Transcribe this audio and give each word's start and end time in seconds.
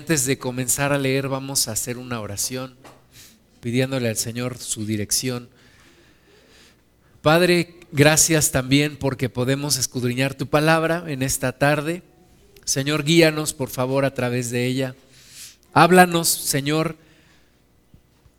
Antes 0.00 0.24
de 0.24 0.38
comenzar 0.38 0.94
a 0.94 0.98
leer 0.98 1.28
vamos 1.28 1.68
a 1.68 1.72
hacer 1.72 1.98
una 1.98 2.22
oración 2.22 2.74
pidiéndole 3.60 4.08
al 4.08 4.16
Señor 4.16 4.56
su 4.56 4.86
dirección. 4.86 5.50
Padre, 7.20 7.80
gracias 7.92 8.50
también 8.50 8.96
porque 8.96 9.28
podemos 9.28 9.76
escudriñar 9.76 10.32
tu 10.32 10.46
palabra 10.46 11.04
en 11.06 11.22
esta 11.22 11.52
tarde. 11.52 12.02
Señor, 12.64 13.04
guíanos 13.04 13.52
por 13.52 13.68
favor 13.68 14.06
a 14.06 14.14
través 14.14 14.50
de 14.50 14.64
ella. 14.64 14.94
Háblanos, 15.74 16.28
Señor. 16.28 16.96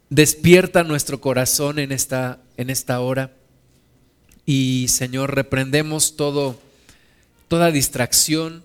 Despierta 0.09 0.84
nuestro 0.84 1.21
corazón 1.21 1.78
en 1.78 1.91
esta, 1.91 2.41
en 2.57 2.71
esta 2.71 3.02
hora. 3.02 3.36
Y 4.48 4.88
Señor, 4.89 5.36
reprendemos 5.36 6.16
todo, 6.16 6.59
toda 7.48 7.70
distracción, 7.70 8.64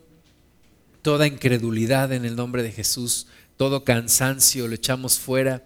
toda 1.07 1.29
incredulidad 1.29 2.13
en 2.13 2.25
el 2.25 2.35
nombre 2.35 2.65
de 2.65 2.73
Jesús, 2.73 3.29
todo 3.57 3.85
cansancio 3.85 4.67
lo 4.67 4.75
echamos 4.75 5.21
fuera 5.21 5.63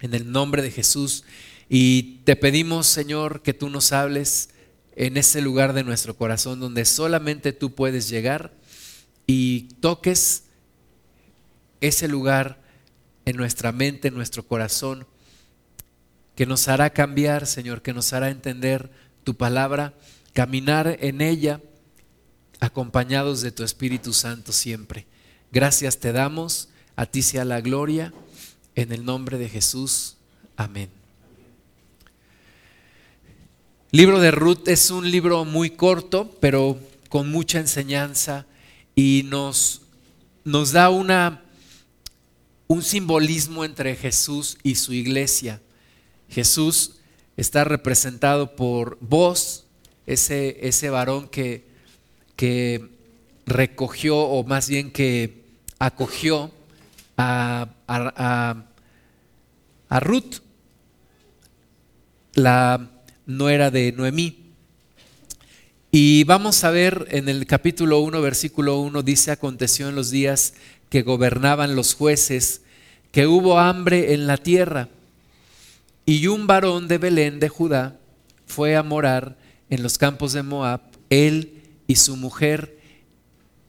en 0.00 0.14
el 0.14 0.30
nombre 0.30 0.62
de 0.62 0.70
Jesús. 0.70 1.24
Y 1.68 2.20
te 2.22 2.36
pedimos, 2.36 2.86
Señor, 2.86 3.42
que 3.42 3.54
tú 3.54 3.68
nos 3.70 3.90
hables 3.90 4.50
en 4.94 5.16
ese 5.16 5.40
lugar 5.40 5.72
de 5.72 5.82
nuestro 5.82 6.16
corazón 6.16 6.60
donde 6.60 6.84
solamente 6.84 7.52
tú 7.52 7.74
puedes 7.74 8.08
llegar 8.08 8.52
y 9.26 9.62
toques 9.80 10.44
ese 11.80 12.06
lugar 12.06 12.62
en 13.24 13.36
nuestra 13.36 13.72
mente, 13.72 14.06
en 14.06 14.14
nuestro 14.14 14.46
corazón, 14.46 15.08
que 16.36 16.46
nos 16.46 16.68
hará 16.68 16.90
cambiar, 16.90 17.48
Señor, 17.48 17.82
que 17.82 17.92
nos 17.92 18.12
hará 18.12 18.30
entender 18.30 18.92
tu 19.24 19.34
palabra, 19.34 19.92
caminar 20.34 20.98
en 21.00 21.20
ella 21.20 21.60
acompañados 22.60 23.40
de 23.40 23.52
tu 23.52 23.64
Espíritu 23.64 24.12
Santo 24.12 24.52
siempre. 24.52 25.06
Gracias 25.52 25.98
te 25.98 26.12
damos, 26.12 26.68
a 26.96 27.06
ti 27.06 27.22
sea 27.22 27.44
la 27.44 27.60
gloria, 27.60 28.12
en 28.74 28.92
el 28.92 29.04
nombre 29.04 29.38
de 29.38 29.48
Jesús. 29.48 30.16
Amén. 30.56 30.90
Libro 33.90 34.20
de 34.20 34.30
Ruth 34.30 34.68
es 34.68 34.90
un 34.90 35.10
libro 35.10 35.44
muy 35.44 35.70
corto, 35.70 36.36
pero 36.40 36.78
con 37.08 37.30
mucha 37.30 37.58
enseñanza 37.58 38.46
y 38.94 39.22
nos, 39.26 39.82
nos 40.44 40.72
da 40.72 40.90
una, 40.90 41.42
un 42.66 42.82
simbolismo 42.82 43.64
entre 43.64 43.96
Jesús 43.96 44.58
y 44.62 44.74
su 44.74 44.92
iglesia. 44.92 45.62
Jesús 46.28 46.96
está 47.36 47.64
representado 47.64 48.56
por 48.56 48.98
vos, 49.00 49.64
ese, 50.06 50.58
ese 50.66 50.90
varón 50.90 51.28
que 51.28 51.65
que 52.36 52.96
recogió, 53.46 54.18
o 54.18 54.44
más 54.44 54.68
bien 54.68 54.90
que 54.90 55.42
acogió 55.78 56.50
a, 57.16 57.68
a, 57.88 60.00
Ruth, 60.00 60.42
la 62.34 62.90
nuera 63.24 63.70
de 63.70 63.92
Noemí. 63.92 64.52
Y 65.90 66.24
vamos 66.24 66.64
a 66.64 66.70
ver 66.70 67.06
en 67.10 67.28
el 67.28 67.46
capítulo 67.46 68.00
1, 68.00 68.20
versículo 68.20 68.80
1, 68.80 69.02
dice, 69.02 69.30
aconteció 69.30 69.88
en 69.88 69.94
los 69.94 70.10
días 70.10 70.54
que 70.90 71.02
gobernaban 71.02 71.74
los 71.74 71.94
jueces, 71.94 72.60
que 73.12 73.26
hubo 73.26 73.58
hambre 73.58 74.12
en 74.12 74.26
la 74.26 74.36
tierra, 74.36 74.88
y 76.04 76.26
un 76.26 76.46
varón 76.46 76.86
de 76.86 76.98
Belén 76.98 77.40
de 77.40 77.48
Judá 77.48 77.98
fue 78.46 78.76
a 78.76 78.82
morar 78.82 79.36
en 79.70 79.82
los 79.82 79.98
campos 79.98 80.34
de 80.34 80.42
Moab, 80.42 80.82
él 81.10 81.55
y 81.86 81.96
su 81.96 82.16
mujer 82.16 82.78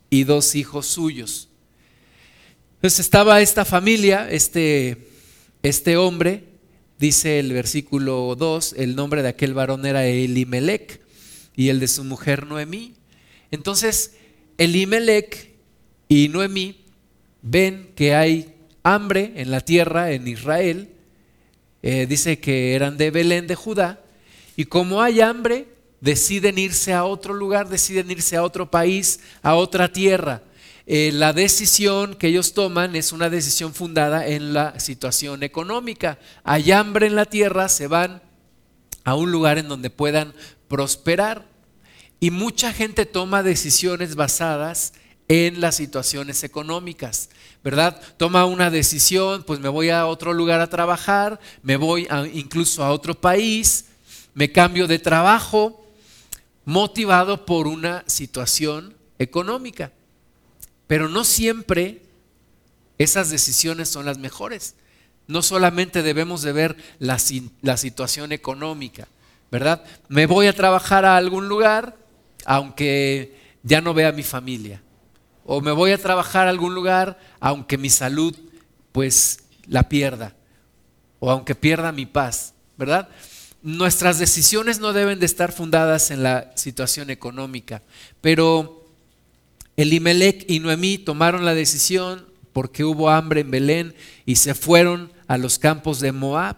y 0.09 0.23
dos 0.23 0.55
hijos 0.55 0.87
suyos. 0.87 1.49
Entonces 2.75 2.99
estaba 2.99 3.41
esta 3.41 3.65
familia, 3.65 4.29
este, 4.29 5.09
este 5.63 5.97
hombre, 5.97 6.43
dice 6.99 7.39
el 7.39 7.51
versículo 7.51 8.35
2, 8.35 8.75
el 8.77 8.95
nombre 8.95 9.21
de 9.21 9.29
aquel 9.29 9.53
varón 9.53 9.85
era 9.85 10.05
Elimelech 10.05 11.01
y 11.55 11.69
el 11.69 11.79
de 11.79 11.87
su 11.87 12.03
mujer 12.03 12.45
Noemí. 12.45 12.93
Entonces 13.51 14.13
Elimelech 14.57 15.51
y 16.07 16.29
Noemí 16.29 16.83
ven 17.41 17.91
que 17.95 18.15
hay 18.15 18.53
hambre 18.83 19.33
en 19.35 19.51
la 19.51 19.61
tierra, 19.61 20.11
en 20.11 20.27
Israel, 20.27 20.89
eh, 21.83 22.05
dice 22.07 22.39
que 22.39 22.73
eran 22.75 22.97
de 22.97 23.11
Belén 23.11 23.47
de 23.47 23.55
Judá, 23.55 24.01
y 24.55 24.65
como 24.65 25.01
hay 25.01 25.21
hambre, 25.21 25.67
deciden 26.01 26.57
irse 26.57 26.93
a 26.93 27.05
otro 27.05 27.33
lugar, 27.33 27.69
deciden 27.69 28.11
irse 28.11 28.35
a 28.35 28.43
otro 28.43 28.69
país, 28.69 29.19
a 29.41 29.55
otra 29.55 29.91
tierra. 29.91 30.43
Eh, 30.85 31.11
la 31.13 31.33
decisión 31.33 32.15
que 32.15 32.27
ellos 32.27 32.53
toman 32.53 32.95
es 32.95 33.11
una 33.11 33.29
decisión 33.29 33.73
fundada 33.73 34.25
en 34.25 34.53
la 34.53 34.79
situación 34.79 35.43
económica. 35.43 36.17
Hay 36.43 36.71
hambre 36.71 37.07
en 37.07 37.15
la 37.15 37.25
tierra, 37.25 37.67
se 37.67 37.87
van 37.87 38.21
a 39.03 39.15
un 39.15 39.31
lugar 39.31 39.57
en 39.57 39.67
donde 39.67 39.89
puedan 39.89 40.33
prosperar. 40.67 41.45
Y 42.19 42.31
mucha 42.31 42.73
gente 42.73 43.05
toma 43.05 43.43
decisiones 43.43 44.15
basadas 44.15 44.93
en 45.27 45.59
las 45.59 45.75
situaciones 45.75 46.43
económicas, 46.43 47.29
¿verdad? 47.63 48.01
Toma 48.15 48.45
una 48.45 48.69
decisión, 48.69 49.43
pues 49.43 49.59
me 49.59 49.69
voy 49.69 49.89
a 49.89 50.07
otro 50.07 50.33
lugar 50.33 50.61
a 50.61 50.69
trabajar, 50.69 51.39
me 51.63 51.75
voy 51.75 52.07
incluso 52.33 52.83
a 52.83 52.91
otro 52.91 53.13
país, 53.13 53.85
me 54.33 54.51
cambio 54.51 54.87
de 54.87 54.99
trabajo, 54.99 55.86
motivado 56.67 57.45
por 57.45 57.65
una 57.65 58.03
situación 58.07 58.93
económica. 59.19 59.93
Pero 60.85 61.07
no 61.07 61.23
siempre 61.23 62.01
esas 62.97 63.29
decisiones 63.29 63.87
son 63.87 64.05
las 64.05 64.17
mejores. 64.17 64.75
No 65.27 65.41
solamente 65.41 66.03
debemos 66.03 66.41
de 66.41 66.51
ver 66.51 66.75
la, 66.99 67.19
situación 67.19 68.33
económica, 68.33 69.07
¿verdad? 69.49 69.85
Me 70.09 70.25
voy 70.25 70.47
a 70.47 70.53
trabajar 70.53 71.05
a 71.05 71.15
algún 71.15 71.47
lugar 71.47 71.95
aunque 72.45 73.39
ya 73.63 73.79
no 73.79 73.93
vea 73.93 74.09
a 74.09 74.11
mi 74.11 74.23
familia. 74.23 74.83
O 75.45 75.61
me 75.61 75.71
voy 75.71 75.93
a 75.93 75.97
trabajar 75.97 76.47
a 76.47 76.49
algún 76.49 76.75
lugar 76.75 77.17
aunque 77.39 77.77
mi 77.77 77.89
salud 77.89 78.35
pues 78.91 79.39
la 79.67 79.87
pierda. 79.87 80.35
O 81.19 81.31
aunque 81.31 81.55
pierda 81.55 81.93
mi 81.93 82.05
paz, 82.05 82.53
¿verdad? 82.75 83.07
Nuestras 83.67 84.17
decisiones 84.17 84.79
no 84.79 84.93
deben 84.93 85.19
de 85.19 85.25
estar 85.25 85.51
fundadas 85.51 86.09
en 86.09 86.23
la 86.23 86.53
situación 86.55 87.09
económica, 87.09 87.83
pero 88.21 88.85
Elimelech 89.75 90.45
y 90.49 90.61
Noemí 90.61 90.97
tomaron 90.97 91.43
la 91.43 91.53
decisión 91.53 92.25
porque 92.53 92.85
hubo 92.85 93.09
hambre 93.09 93.41
en 93.41 93.51
Belén 93.51 93.93
y 94.25 94.37
se 94.37 94.55
fueron 94.55 95.11
a 95.27 95.37
los 95.37 95.59
campos 95.59 95.99
de 95.99 96.13
Moab. 96.13 96.55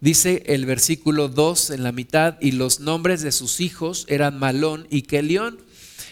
Dice 0.00 0.42
el 0.46 0.64
versículo 0.64 1.28
2 1.28 1.68
en 1.68 1.82
la 1.82 1.92
mitad, 1.92 2.38
y 2.40 2.52
los 2.52 2.80
nombres 2.80 3.20
de 3.20 3.32
sus 3.32 3.60
hijos 3.60 4.06
eran 4.08 4.38
Malón 4.38 4.86
y 4.88 5.02
Kelión, 5.02 5.60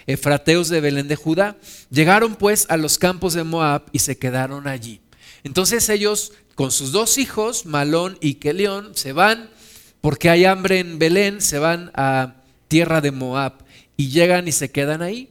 efrateos 0.07 0.69
de 0.69 0.83
Belén 0.83 1.09
de 1.09 1.17
Judá. 1.17 1.57
Llegaron 1.89 2.35
pues 2.35 2.67
a 2.69 2.77
los 2.77 2.99
campos 2.99 3.33
de 3.33 3.45
Moab 3.45 3.85
y 3.91 4.01
se 4.01 4.19
quedaron 4.19 4.69
allí. 4.69 5.01
Entonces 5.45 5.89
ellos 5.89 6.35
con 6.55 6.73
sus 6.73 6.93
dos 6.93 7.17
hijos, 7.17 7.65
Malón 7.65 8.19
y 8.21 8.35
Kelión, 8.35 8.95
se 8.95 9.15
van 9.15 9.56
porque 10.07 10.31
hay 10.31 10.45
hambre 10.45 10.79
en 10.79 11.01
Belén, 11.01 11.41
se 11.41 11.59
van 11.59 11.91
a 11.93 12.35
tierra 12.69 13.01
de 13.01 13.11
Moab 13.11 13.55
y 13.97 14.11
llegan 14.11 14.47
y 14.47 14.53
se 14.53 14.71
quedan 14.71 15.03
ahí, 15.03 15.31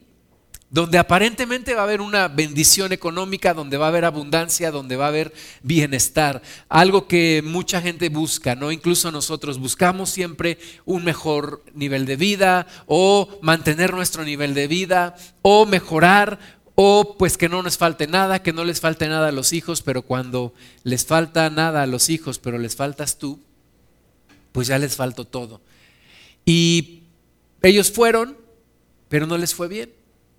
donde 0.70 0.98
aparentemente 0.98 1.74
va 1.76 1.80
a 1.80 1.84
haber 1.86 2.02
una 2.02 2.28
bendición 2.28 2.92
económica, 2.92 3.54
donde 3.54 3.78
va 3.78 3.86
a 3.86 3.88
haber 3.88 4.04
abundancia, 4.04 4.72
donde 4.72 4.98
va 4.98 5.06
a 5.06 5.08
haber 5.08 5.34
bienestar, 5.64 6.42
algo 6.68 7.08
que 7.08 7.42
mucha 7.42 7.80
gente 7.80 8.10
busca, 8.10 8.54
¿no? 8.56 8.70
Incluso 8.70 9.14
nosotros 9.14 9.60
buscamos 9.60 10.10
siempre 10.10 10.58
un 10.84 11.06
mejor 11.06 11.64
nivel 11.74 12.06
de 12.06 12.18
vida 12.18 12.68
o 12.86 13.30
mantener 13.42 13.94
nuestro 13.94 14.26
nivel 14.26 14.54
de 14.54 14.68
vida 14.68 15.16
o 15.42 15.66
mejorar 15.66 16.38
o 16.76 17.16
pues 17.18 17.38
que 17.38 17.48
no 17.48 17.64
nos 17.64 17.78
falte 17.78 18.08
nada, 18.08 18.44
que 18.44 18.52
no 18.52 18.66
les 18.66 18.82
falte 18.82 19.08
nada 19.08 19.30
a 19.30 19.32
los 19.32 19.54
hijos, 19.54 19.82
pero 19.82 20.02
cuando 20.02 20.54
les 20.84 21.06
falta 21.06 21.50
nada 21.50 21.84
a 21.84 21.88
los 21.88 22.10
hijos, 22.10 22.40
pero 22.40 22.58
les 22.58 22.76
faltas 22.76 23.18
tú, 23.18 23.40
pues 24.56 24.70
ya 24.70 24.80
les 24.80 24.96
faltó 24.96 25.26
todo. 25.26 25.60
Y 26.46 27.04
ellos 27.62 27.92
fueron, 27.92 28.38
pero 29.10 29.28
no 29.28 29.38
les 29.38 29.54
fue 29.54 29.68
bien. 29.68 29.92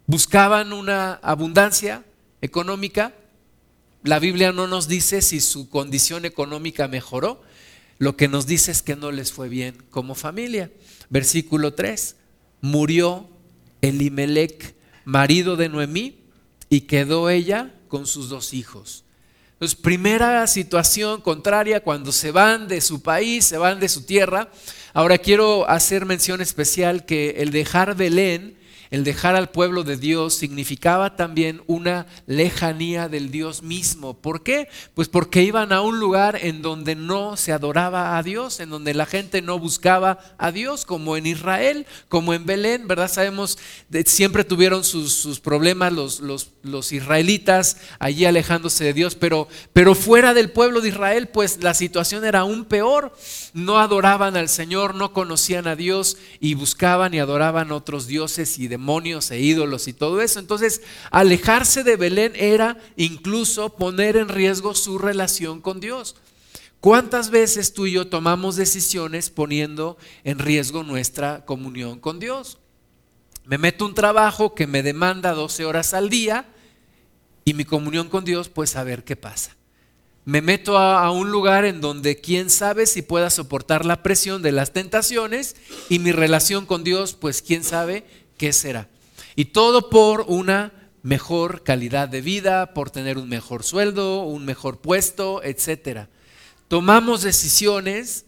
Buscaban 0.06 0.72
una 0.72 1.12
abundancia 1.16 2.02
económica. 2.40 3.12
La 4.04 4.18
Biblia 4.18 4.52
no 4.52 4.68
nos 4.68 4.88
dice 4.88 5.20
si 5.20 5.42
su 5.42 5.68
condición 5.68 6.24
económica 6.24 6.88
mejoró. 6.88 7.42
Lo 7.98 8.16
que 8.16 8.26
nos 8.26 8.46
dice 8.46 8.70
es 8.70 8.80
que 8.80 8.96
no 8.96 9.12
les 9.12 9.32
fue 9.32 9.50
bien 9.50 9.76
como 9.90 10.14
familia. 10.14 10.72
Versículo 11.10 11.74
3. 11.74 12.16
Murió 12.62 13.28
Elimelech, 13.82 14.76
marido 15.04 15.56
de 15.56 15.68
Noemí, 15.68 16.20
y 16.70 16.80
quedó 16.82 17.28
ella 17.28 17.74
con 17.88 18.06
sus 18.06 18.30
dos 18.30 18.54
hijos. 18.54 19.04
Entonces, 19.56 19.78
primera 19.80 20.46
situación 20.48 21.22
contraria 21.22 21.80
cuando 21.80 22.12
se 22.12 22.30
van 22.30 22.68
de 22.68 22.82
su 22.82 23.00
país, 23.00 23.46
se 23.46 23.56
van 23.56 23.80
de 23.80 23.88
su 23.88 24.04
tierra. 24.04 24.50
Ahora 24.92 25.16
quiero 25.16 25.66
hacer 25.66 26.04
mención 26.04 26.42
especial 26.42 27.06
que 27.06 27.36
el 27.38 27.52
dejar 27.52 27.94
Belén 27.96 28.55
el 28.90 29.04
dejar 29.04 29.36
al 29.36 29.50
pueblo 29.50 29.84
de 29.84 29.96
Dios 29.96 30.34
significaba 30.34 31.16
también 31.16 31.62
una 31.66 32.06
lejanía 32.26 33.08
del 33.08 33.30
Dios 33.30 33.62
mismo. 33.62 34.14
¿Por 34.14 34.42
qué? 34.42 34.68
Pues 34.94 35.08
porque 35.08 35.42
iban 35.42 35.72
a 35.72 35.80
un 35.80 35.98
lugar 35.98 36.38
en 36.42 36.62
donde 36.62 36.94
no 36.94 37.36
se 37.36 37.52
adoraba 37.52 38.16
a 38.16 38.22
Dios, 38.22 38.60
en 38.60 38.70
donde 38.70 38.94
la 38.94 39.06
gente 39.06 39.42
no 39.42 39.58
buscaba 39.58 40.18
a 40.38 40.52
Dios, 40.52 40.84
como 40.84 41.16
en 41.16 41.26
Israel, 41.26 41.86
como 42.08 42.34
en 42.34 42.46
Belén, 42.46 42.86
¿verdad? 42.86 43.10
Sabemos, 43.10 43.58
siempre 44.04 44.44
tuvieron 44.44 44.84
sus, 44.84 45.40
problemas 45.40 45.92
los, 45.92 46.20
los, 46.20 46.92
israelitas 46.92 47.78
allí 47.98 48.24
alejándose 48.24 48.84
de 48.84 48.92
Dios, 48.92 49.14
pero, 49.14 49.48
pero 49.72 49.94
fuera 49.94 50.34
del 50.34 50.50
pueblo 50.50 50.80
de 50.80 50.88
Israel, 50.90 51.28
pues 51.28 51.62
la 51.62 51.74
situación 51.74 52.24
era 52.24 52.40
aún 52.40 52.64
peor. 52.64 53.12
No 53.56 53.78
adoraban 53.78 54.36
al 54.36 54.50
Señor, 54.50 54.94
no 54.94 55.14
conocían 55.14 55.66
a 55.66 55.76
Dios 55.76 56.18
y 56.40 56.52
buscaban 56.52 57.14
y 57.14 57.20
adoraban 57.20 57.72
otros 57.72 58.06
dioses 58.06 58.58
y 58.58 58.68
demonios 58.68 59.30
e 59.30 59.40
ídolos 59.40 59.88
y 59.88 59.94
todo 59.94 60.20
eso. 60.20 60.40
Entonces, 60.40 60.82
alejarse 61.10 61.82
de 61.82 61.96
Belén 61.96 62.34
era 62.36 62.76
incluso 62.96 63.70
poner 63.70 64.18
en 64.18 64.28
riesgo 64.28 64.74
su 64.74 64.98
relación 64.98 65.62
con 65.62 65.80
Dios. 65.80 66.16
¿Cuántas 66.80 67.30
veces 67.30 67.72
tú 67.72 67.86
y 67.86 67.92
yo 67.92 68.08
tomamos 68.08 68.56
decisiones 68.56 69.30
poniendo 69.30 69.96
en 70.22 70.38
riesgo 70.38 70.82
nuestra 70.82 71.46
comunión 71.46 71.98
con 71.98 72.20
Dios? 72.20 72.58
Me 73.46 73.56
meto 73.56 73.86
un 73.86 73.94
trabajo 73.94 74.54
que 74.54 74.66
me 74.66 74.82
demanda 74.82 75.32
12 75.32 75.64
horas 75.64 75.94
al 75.94 76.10
día 76.10 76.44
y 77.46 77.54
mi 77.54 77.64
comunión 77.64 78.10
con 78.10 78.26
Dios, 78.26 78.50
pues 78.50 78.76
a 78.76 78.84
ver 78.84 79.02
qué 79.02 79.16
pasa. 79.16 79.55
Me 80.26 80.42
meto 80.42 80.76
a, 80.76 81.08
un 81.12 81.30
lugar 81.30 81.64
en 81.64 81.80
donde 81.80 82.20
quién 82.20 82.50
sabe 82.50 82.86
si 82.86 83.00
pueda 83.00 83.30
soportar 83.30 83.84
la 83.84 84.02
presión 84.02 84.42
de 84.42 84.50
las 84.50 84.72
tentaciones 84.72 85.54
y 85.88 86.00
mi 86.00 86.10
relación 86.10 86.66
con 86.66 86.82
Dios, 86.82 87.14
pues 87.14 87.42
quién 87.42 87.62
sabe 87.62 88.04
qué 88.36 88.52
será. 88.52 88.88
Y 89.36 89.46
todo 89.46 89.88
por 89.88 90.24
una 90.26 90.90
mejor 91.04 91.62
calidad 91.62 92.08
de 92.08 92.22
vida, 92.22 92.74
por 92.74 92.90
tener 92.90 93.18
un 93.18 93.28
mejor 93.28 93.62
sueldo, 93.62 94.22
un 94.22 94.44
mejor 94.44 94.80
puesto, 94.80 95.44
etcétera. 95.44 96.08
Tomamos 96.66 97.22
decisiones 97.22 98.25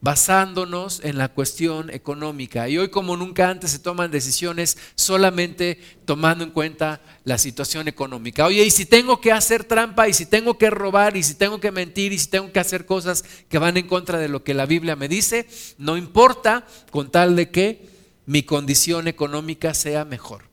basándonos 0.00 1.00
en 1.02 1.18
la 1.18 1.28
cuestión 1.28 1.90
económica. 1.90 2.68
Y 2.68 2.78
hoy 2.78 2.88
como 2.88 3.16
nunca 3.16 3.50
antes 3.50 3.72
se 3.72 3.78
toman 3.78 4.10
decisiones 4.10 4.78
solamente 4.94 5.80
tomando 6.04 6.44
en 6.44 6.50
cuenta 6.50 7.00
la 7.24 7.36
situación 7.36 7.88
económica. 7.88 8.46
Oye, 8.46 8.64
y 8.64 8.70
si 8.70 8.86
tengo 8.86 9.20
que 9.20 9.32
hacer 9.32 9.64
trampa, 9.64 10.08
y 10.08 10.12
si 10.12 10.26
tengo 10.26 10.56
que 10.56 10.70
robar, 10.70 11.16
y 11.16 11.22
si 11.22 11.34
tengo 11.34 11.60
que 11.60 11.72
mentir, 11.72 12.12
y 12.12 12.18
si 12.18 12.28
tengo 12.28 12.52
que 12.52 12.60
hacer 12.60 12.86
cosas 12.86 13.24
que 13.48 13.58
van 13.58 13.76
en 13.76 13.88
contra 13.88 14.18
de 14.18 14.28
lo 14.28 14.44
que 14.44 14.54
la 14.54 14.66
Biblia 14.66 14.94
me 14.94 15.08
dice, 15.08 15.48
no 15.78 15.96
importa 15.96 16.66
con 16.90 17.10
tal 17.10 17.34
de 17.34 17.50
que 17.50 17.88
mi 18.26 18.42
condición 18.44 19.08
económica 19.08 19.74
sea 19.74 20.04
mejor. 20.04 20.44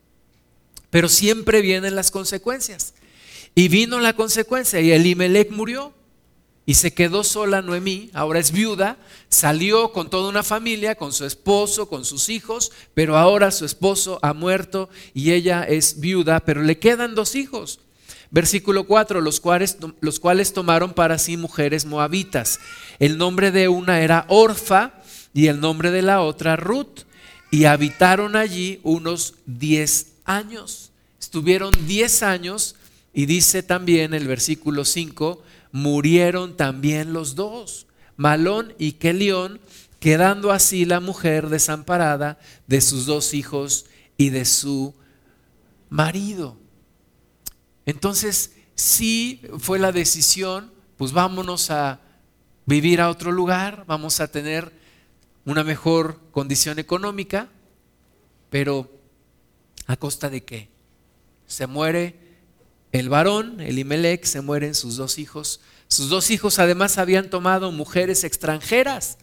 Pero 0.89 1.09
siempre 1.09 1.62
vienen 1.62 1.95
las 1.95 2.09
consecuencias. 2.09 2.94
Y 3.53 3.68
vino 3.68 4.00
la 4.00 4.13
consecuencia 4.13 4.81
y 4.81 4.91
Elimelech 4.91 5.51
murió 5.51 5.94
y 6.65 6.75
se 6.75 6.94
quedó 6.94 7.23
sola 7.23 7.62
Noemí, 7.62 8.09
ahora 8.13 8.39
es 8.39 8.51
viuda, 8.51 8.97
salió 9.29 9.91
con 9.91 10.09
toda 10.09 10.29
una 10.29 10.44
familia, 10.44 10.95
con 10.95 11.13
su 11.13 11.25
esposo, 11.25 11.88
con 11.88 12.06
sus 12.06 12.29
hijos, 12.29 12.71
pero 12.94 13.17
ahora 13.17 13.51
su 13.51 13.65
esposo 13.65 14.19
ha 14.21 14.33
muerto 14.33 14.89
y 15.13 15.31
ella 15.31 15.63
es 15.63 16.00
viuda, 16.00 16.39
pero 16.39 16.63
le 16.63 16.79
quedan 16.79 17.13
dos 17.13 17.35
hijos. 17.35 17.79
Versículo 18.31 18.85
4, 18.85 19.21
los 19.21 19.39
cuales, 19.39 19.77
los 20.01 20.19
cuales 20.19 20.53
tomaron 20.53 20.94
para 20.94 21.19
sí 21.19 21.38
mujeres 21.38 21.85
moabitas. 21.85 22.59
El 23.00 23.17
nombre 23.17 23.51
de 23.51 23.67
una 23.67 24.01
era 24.01 24.25
Orfa 24.27 24.94
y 25.33 25.47
el 25.47 25.59
nombre 25.59 25.91
de 25.91 26.01
la 26.01 26.21
otra 26.21 26.56
Ruth 26.56 27.06
y 27.51 27.65
habitaron 27.65 28.35
allí 28.35 28.79
unos 28.83 29.35
10 29.45 30.07
años. 30.25 30.91
Estuvieron 31.19 31.71
10 31.85 32.23
años 32.23 32.75
y 33.13 33.27
dice 33.27 33.63
también 33.63 34.13
el 34.13 34.27
versículo 34.27 34.83
5, 34.83 35.41
murieron 35.75 36.56
también 36.56 37.12
los 37.12 37.36
dos, 37.36 37.88
Malón 38.16 38.74
y 38.80 38.94
Kelión, 38.94 39.60
quedando 40.00 40.54
así 40.54 40.86
la 40.86 41.01
mujer 41.01 41.50
desamparada 41.50 42.39
de 42.66 42.80
sus 42.80 43.06
dos 43.06 43.33
hijos 43.33 43.86
y 44.16 44.30
de 44.30 44.45
su 44.45 44.95
marido. 45.89 46.57
Entonces, 47.86 48.54
sí 48.75 49.42
fue 49.60 49.77
la 49.77 49.92
decisión, 49.92 50.72
pues 50.95 51.12
vámonos 51.12 51.69
a 51.72 52.00
vivir 52.66 53.01
a 53.01 53.10
otro 53.10 53.33
lugar, 53.33 53.83
vamos 53.86 54.22
a 54.22 54.30
tener 54.30 54.72
una 55.44 55.66
mejor 55.66 56.22
condición 56.31 56.80
económica, 56.80 57.50
pero 58.50 58.89
¿a 59.88 59.98
costa 59.98 60.30
de 60.30 60.42
qué? 60.42 60.69
Se 61.48 61.68
muere 61.68 62.25
el 63.00 63.09
varón, 63.09 63.59
el 63.62 63.80
Imelec, 63.80 64.25
se 64.25 64.42
mueren 64.42 64.75
sus 64.75 64.97
dos 64.97 65.18
hijos. 65.18 65.62
Sus 65.88 66.09
dos 66.09 66.31
hijos 66.31 66.59
además 66.59 66.97
habían 66.97 67.30
tomado 67.30 67.71
mujeres 67.71 68.24
extranjeras, 68.24 69.18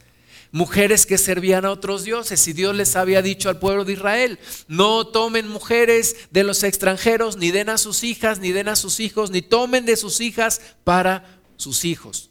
mujeres 0.51 1.07
que 1.07 1.19
servían 1.19 1.65
a 1.65 1.71
otros 1.71 2.05
dioses. 2.05 2.47
Y 2.49 2.53
Dios 2.53 2.75
les 2.77 2.97
había 2.97 3.23
dicho 3.23 3.49
al 3.49 3.59
pueblo 3.59 3.85
de 3.85 3.95
Israel, 3.95 4.39
no 4.69 5.07
tomen 5.07 5.49
mujeres 5.49 6.17
de 6.31 6.45
los 6.45 6.63
extranjeros, 6.63 7.37
ni 7.37 7.51
den 7.51 7.69
a 7.69 7.79
sus 7.79 8.05
hijas, 8.05 8.39
ni 8.39 8.53
den 8.53 8.69
a 8.69 8.77
sus 8.77 9.01
hijos, 9.01 9.31
ni 9.31 9.43
tomen 9.43 9.87
de 9.87 9.97
sus 9.97 10.21
hijas 10.21 10.61
para 10.85 11.41
sus 11.57 11.85
hijos. 11.85 12.31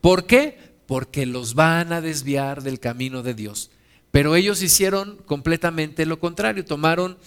¿Por 0.00 0.26
qué? 0.26 0.66
porque 0.86 1.26
los 1.26 1.54
van 1.54 1.92
a 1.92 2.00
desviar 2.00 2.62
del 2.62 2.80
camino 2.80 3.22
de 3.22 3.34
Dios. 3.34 3.70
Pero 4.10 4.36
ellos 4.36 4.62
hicieron 4.62 5.16
completamente 5.26 6.06
lo 6.06 6.18
contrario, 6.18 6.64
tomaron 6.64 7.18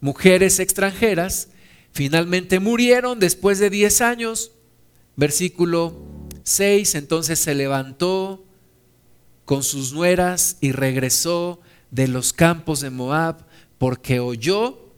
mujeres 0.00 0.58
extranjeras, 0.58 1.48
finalmente 1.94 2.60
murieron 2.60 3.20
después 3.20 3.58
de 3.58 3.70
10 3.70 4.00
años. 4.02 4.50
Versículo 5.16 5.96
6, 6.42 6.96
entonces 6.96 7.38
se 7.38 7.54
levantó 7.54 8.44
con 9.44 9.62
sus 9.62 9.92
nueras 9.92 10.58
y 10.60 10.72
regresó 10.72 11.60
de 11.90 12.08
los 12.08 12.32
campos 12.32 12.80
de 12.80 12.90
Moab, 12.90 13.46
porque 13.78 14.18
oyó 14.18 14.90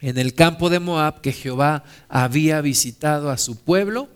en 0.00 0.16
el 0.16 0.34
campo 0.34 0.70
de 0.70 0.80
Moab 0.80 1.20
que 1.20 1.32
Jehová 1.32 1.84
había 2.08 2.60
visitado 2.62 3.30
a 3.30 3.38
su 3.38 3.56
pueblo 3.56 4.08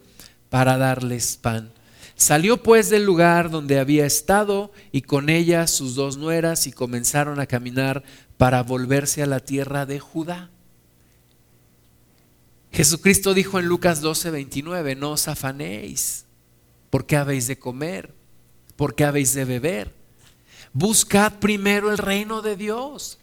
para 0.49 0.79
darles 0.79 1.37
pan. 1.37 1.71
Salió 2.15 2.63
pues 2.63 2.89
del 2.89 3.05
lugar 3.05 3.51
donde 3.51 3.79
había 3.79 4.07
estado 4.07 4.73
y 4.93 5.03
con 5.03 5.29
ella 5.29 5.67
sus 5.67 5.95
dos 5.95 6.17
nueras 6.17 6.67
y 6.67 6.73
comenzaron 6.73 7.39
a 7.39 7.47
caminar 7.47 8.03
para 8.39 8.63
volverse 8.63 9.23
a 9.23 9.27
la 9.27 9.41
tierra 9.41 9.87
de 9.87 10.01
Judá. 10.01 10.51
Jesucristo 12.73 13.35
dijo 13.35 13.59
en 13.59 13.67
Lucas 13.67 14.01
12, 14.01 14.31
29, 14.31 14.95
no 14.95 15.13
os 15.13 15.29
afanéis, 15.29 16.27
porque 16.91 17.17
habéis 17.17 17.47
de 17.47 17.59
comer, 17.59 18.15
porque 18.77 19.05
habéis 19.05 19.35
de 19.35 19.45
beber. 19.45 19.95
Buscad 20.73 21.35
primero 21.41 21.91
el 21.91 21.99
reino 21.99 22.43
de 22.43 22.57
Dios. 22.57 23.19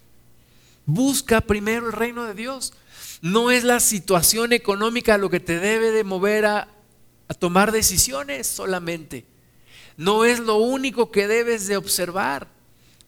Busca 0.86 1.42
primero 1.42 1.88
el 1.88 1.94
reino 1.94 2.25
de 2.25 2.34
Dios. 2.34 2.74
No 3.22 3.52
es 3.52 3.64
la 3.64 3.80
situación 3.80 4.52
económica 4.54 5.18
lo 5.18 5.30
que 5.30 5.40
te 5.40 5.60
debe 5.60 5.92
de 5.92 6.04
mover 6.04 6.46
a, 6.46 6.68
a 7.28 7.34
tomar 7.34 7.72
decisiones 7.72 8.48
solamente. 8.48 9.25
No 9.98 10.25
es 10.25 10.40
lo 10.40 10.58
único 10.58 11.12
que 11.12 11.28
debes 11.28 11.68
de 11.68 11.78
observar. 11.78 12.50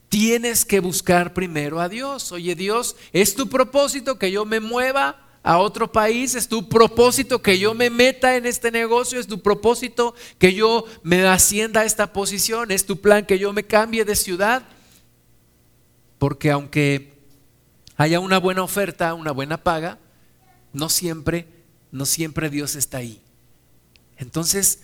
Tienes 0.09 0.63
que 0.63 0.79
buscar 0.79 1.33
primero 1.33 1.81
a 1.81 1.89
Dios. 1.89 2.31
Oye 2.31 2.55
Dios, 2.55 2.95
¿es 3.11 3.35
tu 3.35 3.49
propósito 3.49 4.17
que 4.17 4.31
yo 4.31 4.45
me 4.45 4.59
mueva 4.59 5.26
a 5.47 5.59
otro 5.59 5.89
país? 5.89 6.35
¿Es 6.35 6.49
tu 6.49 6.67
propósito 6.67 7.41
que 7.41 7.57
yo 7.57 7.73
me 7.73 7.89
meta 7.89 8.35
en 8.35 8.45
este 8.45 8.69
negocio? 8.69 9.17
¿Es 9.17 9.27
tu 9.27 9.41
propósito 9.41 10.13
que 10.37 10.53
yo 10.53 10.83
me 11.03 11.25
ascienda 11.25 11.81
a 11.81 11.85
esta 11.85 12.11
posición? 12.11 12.69
¿Es 12.69 12.85
tu 12.85 12.99
plan 12.99 13.25
que 13.25 13.39
yo 13.39 13.53
me 13.53 13.63
cambie 13.63 14.03
de 14.03 14.17
ciudad? 14.17 14.63
Porque 16.19 16.51
aunque 16.51 17.13
haya 17.95 18.19
una 18.19 18.39
buena 18.39 18.61
oferta, 18.61 19.13
una 19.13 19.31
buena 19.31 19.63
paga, 19.63 19.99
no 20.73 20.89
siempre, 20.89 21.47
no 21.93 22.05
siempre 22.05 22.49
Dios 22.49 22.75
está 22.75 22.97
ahí. 22.97 23.21
Entonces, 24.17 24.81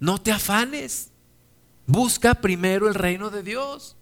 no 0.00 0.20
te 0.20 0.32
afanes. 0.32 1.10
Busca 1.86 2.34
primero 2.34 2.88
el 2.88 2.94
reino 2.94 3.30
de 3.30 3.44
Dios. 3.44 3.94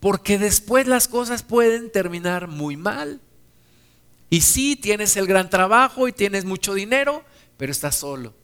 Porque 0.00 0.38
después 0.38 0.86
las 0.86 1.06
cosas 1.06 1.42
pueden 1.42 1.92
terminar 1.92 2.48
muy 2.48 2.78
mal. 2.78 3.20
Y 4.34 4.40
sí, 4.40 4.74
tienes 4.74 5.16
el 5.16 5.28
gran 5.28 5.48
trabajo 5.48 6.08
y 6.08 6.12
tienes 6.12 6.44
mucho 6.44 6.74
dinero, 6.74 7.22
pero 7.56 7.70
estás 7.70 7.94
solo. 7.94 8.34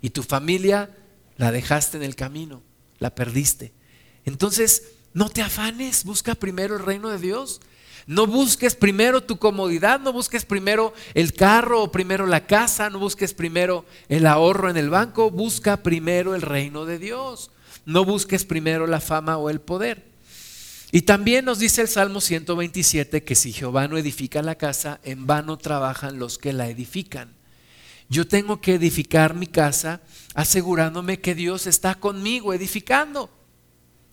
Y 0.00 0.10
tu 0.10 0.22
familia 0.22 0.96
la 1.36 1.50
dejaste 1.50 1.96
en 1.96 2.04
el 2.04 2.14
camino, 2.14 2.62
la 3.00 3.12
perdiste. 3.12 3.72
Entonces, 4.24 4.92
no 5.14 5.28
te 5.28 5.42
afanes, 5.42 6.04
busca 6.04 6.36
primero 6.36 6.76
el 6.76 6.84
reino 6.84 7.08
de 7.08 7.18
Dios. 7.18 7.60
No 8.06 8.28
busques 8.28 8.76
primero 8.76 9.20
tu 9.20 9.40
comodidad, 9.40 9.98
no 9.98 10.12
busques 10.12 10.44
primero 10.44 10.94
el 11.14 11.32
carro 11.32 11.82
o 11.82 11.90
primero 11.90 12.24
la 12.24 12.46
casa, 12.46 12.88
no 12.88 13.00
busques 13.00 13.34
primero 13.34 13.84
el 14.08 14.24
ahorro 14.24 14.70
en 14.70 14.76
el 14.76 14.88
banco, 14.88 15.32
busca 15.32 15.82
primero 15.82 16.36
el 16.36 16.42
reino 16.42 16.84
de 16.84 17.00
Dios. 17.00 17.50
No 17.84 18.04
busques 18.04 18.44
primero 18.44 18.86
la 18.86 19.00
fama 19.00 19.36
o 19.36 19.50
el 19.50 19.60
poder. 19.60 20.04
Y 20.90 21.02
también 21.02 21.44
nos 21.44 21.58
dice 21.58 21.82
el 21.82 21.88
Salmo 21.88 22.20
127 22.20 23.22
que 23.22 23.34
si 23.34 23.52
Jehová 23.52 23.88
no 23.88 23.98
edifica 23.98 24.40
la 24.40 24.54
casa, 24.54 25.00
en 25.04 25.26
vano 25.26 25.58
trabajan 25.58 26.18
los 26.18 26.38
que 26.38 26.54
la 26.54 26.68
edifican. 26.68 27.36
Yo 28.08 28.26
tengo 28.26 28.62
que 28.62 28.74
edificar 28.74 29.34
mi 29.34 29.46
casa 29.46 30.00
asegurándome 30.34 31.20
que 31.20 31.34
Dios 31.34 31.66
está 31.66 31.94
conmigo 31.96 32.54
edificando. 32.54 33.28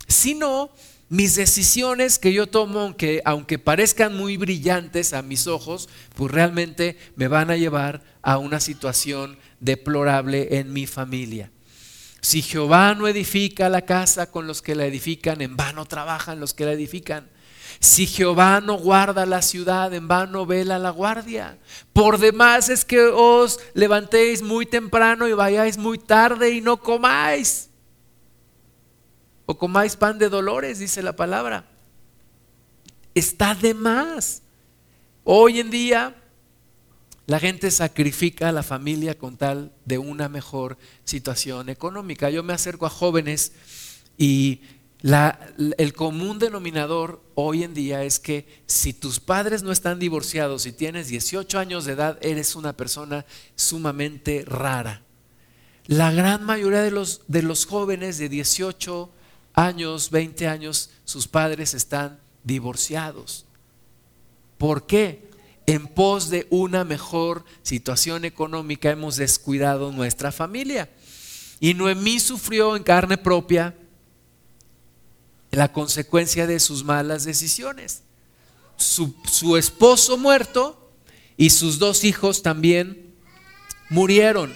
Si 0.08 0.36
no, 0.36 0.70
mis 1.08 1.36
decisiones 1.36 2.20
que 2.20 2.34
yo 2.34 2.48
tomo, 2.48 2.82
aunque, 2.82 3.22
aunque 3.24 3.58
parezcan 3.58 4.18
muy 4.18 4.36
brillantes 4.36 5.14
a 5.14 5.22
mis 5.22 5.48
ojos, 5.48 5.88
pues 6.14 6.30
realmente 6.30 6.98
me 7.16 7.30
van 7.30 7.52
a 7.52 7.56
llevar 7.56 8.04
a 8.22 8.38
una 8.38 8.60
situación 8.60 9.38
deplorable 9.62 10.58
en 10.60 10.74
mi 10.74 10.88
familia. 10.88 11.52
Si 12.26 12.42
Jehová 12.42 12.96
no 12.96 13.08
edifica 13.08 13.70
la 13.70 13.84
casa 13.84 14.32
con 14.32 14.48
los 14.48 14.64
que 14.64 14.74
la 14.74 14.88
edifican, 14.88 15.42
en 15.42 15.56
vano 15.56 15.86
trabajan 15.86 16.40
los 16.40 16.56
que 16.56 16.66
la 16.66 16.72
edifican. 16.72 17.30
Si 17.80 18.08
Jehová 18.08 18.62
no 18.62 18.80
guarda 18.80 19.28
la 19.28 19.44
ciudad, 19.44 19.94
en 19.94 20.08
vano 20.08 20.48
vela 20.48 20.80
la 20.80 20.90
guardia. 20.90 21.60
Por 21.94 22.18
demás 22.18 22.70
es 22.70 22.84
que 22.84 23.00
os 23.00 23.60
levantéis 23.76 24.42
muy 24.42 24.66
temprano 24.66 25.28
y 25.28 25.34
vayáis 25.34 25.78
muy 25.78 26.00
tarde 26.00 26.50
y 26.50 26.62
no 26.62 26.78
comáis. 26.78 27.70
O 29.46 29.56
comáis 29.56 29.96
pan 29.96 30.18
de 30.18 30.28
dolores, 30.28 30.80
dice 30.80 31.04
la 31.04 31.16
palabra. 31.16 31.68
Está 33.14 33.54
de 33.54 33.76
más. 33.76 34.42
Hoy 35.24 35.60
en 35.60 35.70
día 35.70 36.16
la 37.28 37.40
gente 37.40 37.72
sacrifica 37.72 38.50
a 38.50 38.52
la 38.52 38.64
familia 38.64 39.18
con 39.18 39.38
tal 39.38 39.72
de 39.86 39.98
una 39.98 40.30
mejor 40.30 40.78
situación 41.04 41.70
económica. 41.70 42.30
Yo 42.30 42.44
me 42.44 42.54
acerco 42.54 42.86
a 42.86 42.90
jóvenes 42.92 43.54
y 44.18 44.62
el 45.78 45.94
común 45.94 46.40
denominador 46.40 47.22
hoy 47.36 47.64
en 47.64 47.74
día 47.74 48.04
es 48.04 48.20
que 48.20 48.64
si 48.66 48.94
tus 48.94 49.20
padres 49.20 49.64
no 49.64 49.72
están 49.72 50.00
divorciados 50.00 50.66
y 50.66 50.72
tienes 50.72 51.08
18 51.08 51.60
años 51.60 51.86
de 51.86 51.94
edad, 51.94 52.18
eres 52.22 52.56
una 52.56 52.74
persona 52.74 53.26
sumamente 53.56 54.44
rara. 54.48 55.02
La 55.88 56.12
gran 56.12 56.44
mayoría 56.44 56.82
de 56.82 56.92
los, 56.92 57.22
de 57.28 57.44
los 57.44 57.66
jóvenes 57.66 58.18
de 58.18 58.30
18 58.30 59.10
años, 59.54 60.10
20 60.10 60.48
años, 60.48 60.92
sus 61.06 61.28
padres 61.28 61.74
están 61.74 62.20
divorciados. 62.44 63.46
¿Por 64.58 64.88
qué? 64.88 65.28
En 65.68 65.88
pos 65.88 66.30
de 66.30 66.48
una 66.50 66.84
mejor 66.84 67.44
situación 67.64 68.26
económica 68.26 68.92
hemos 68.92 69.16
descuidado 69.16 69.92
nuestra 69.92 70.32
familia. 70.32 70.90
Y 71.60 71.74
Noemí 71.74 72.20
sufrió 72.20 72.76
en 72.76 72.84
carne 72.84 73.18
propia 73.18 73.76
la 75.52 75.72
consecuencia 75.72 76.46
de 76.46 76.60
sus 76.60 76.84
malas 76.84 77.24
decisiones. 77.24 78.04
Su, 78.78 79.58
esposo 79.58 80.18
muerto 80.18 80.92
y 81.38 81.50
sus 81.50 81.80
dos 81.80 82.04
hijos 82.04 82.44
también 82.44 83.16
murieron. 83.90 84.54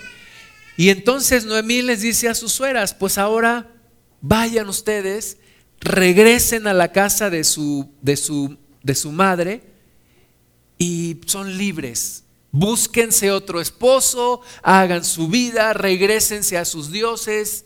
Y 0.78 0.90
entonces 0.90 1.46
Noemí 1.46 1.82
les 1.82 2.02
dice 2.02 2.30
a 2.30 2.36
sus 2.36 2.52
sueras, 2.52 2.94
pues 2.94 3.18
ahora 3.18 3.74
vayan 4.22 4.70
ustedes, 4.70 5.38
regresen 5.80 6.68
a 6.68 6.74
la 6.74 6.92
casa 6.92 7.30
de 7.30 7.44
su, 7.44 7.90
de 8.02 8.18
su, 8.18 8.58
de 8.84 8.96
su 8.96 9.12
madre 9.12 9.69
y 10.80 11.20
son 11.28 11.56
libres. 11.58 12.24
Búsquense 12.52 13.30
otro 13.30 13.62
esposo, 13.62 14.42
hagan 14.64 15.06
su 15.06 15.28
vida, 15.28 15.74
regresense 15.74 16.58
a 16.58 16.66
sus 16.66 16.92
dioses, 16.92 17.66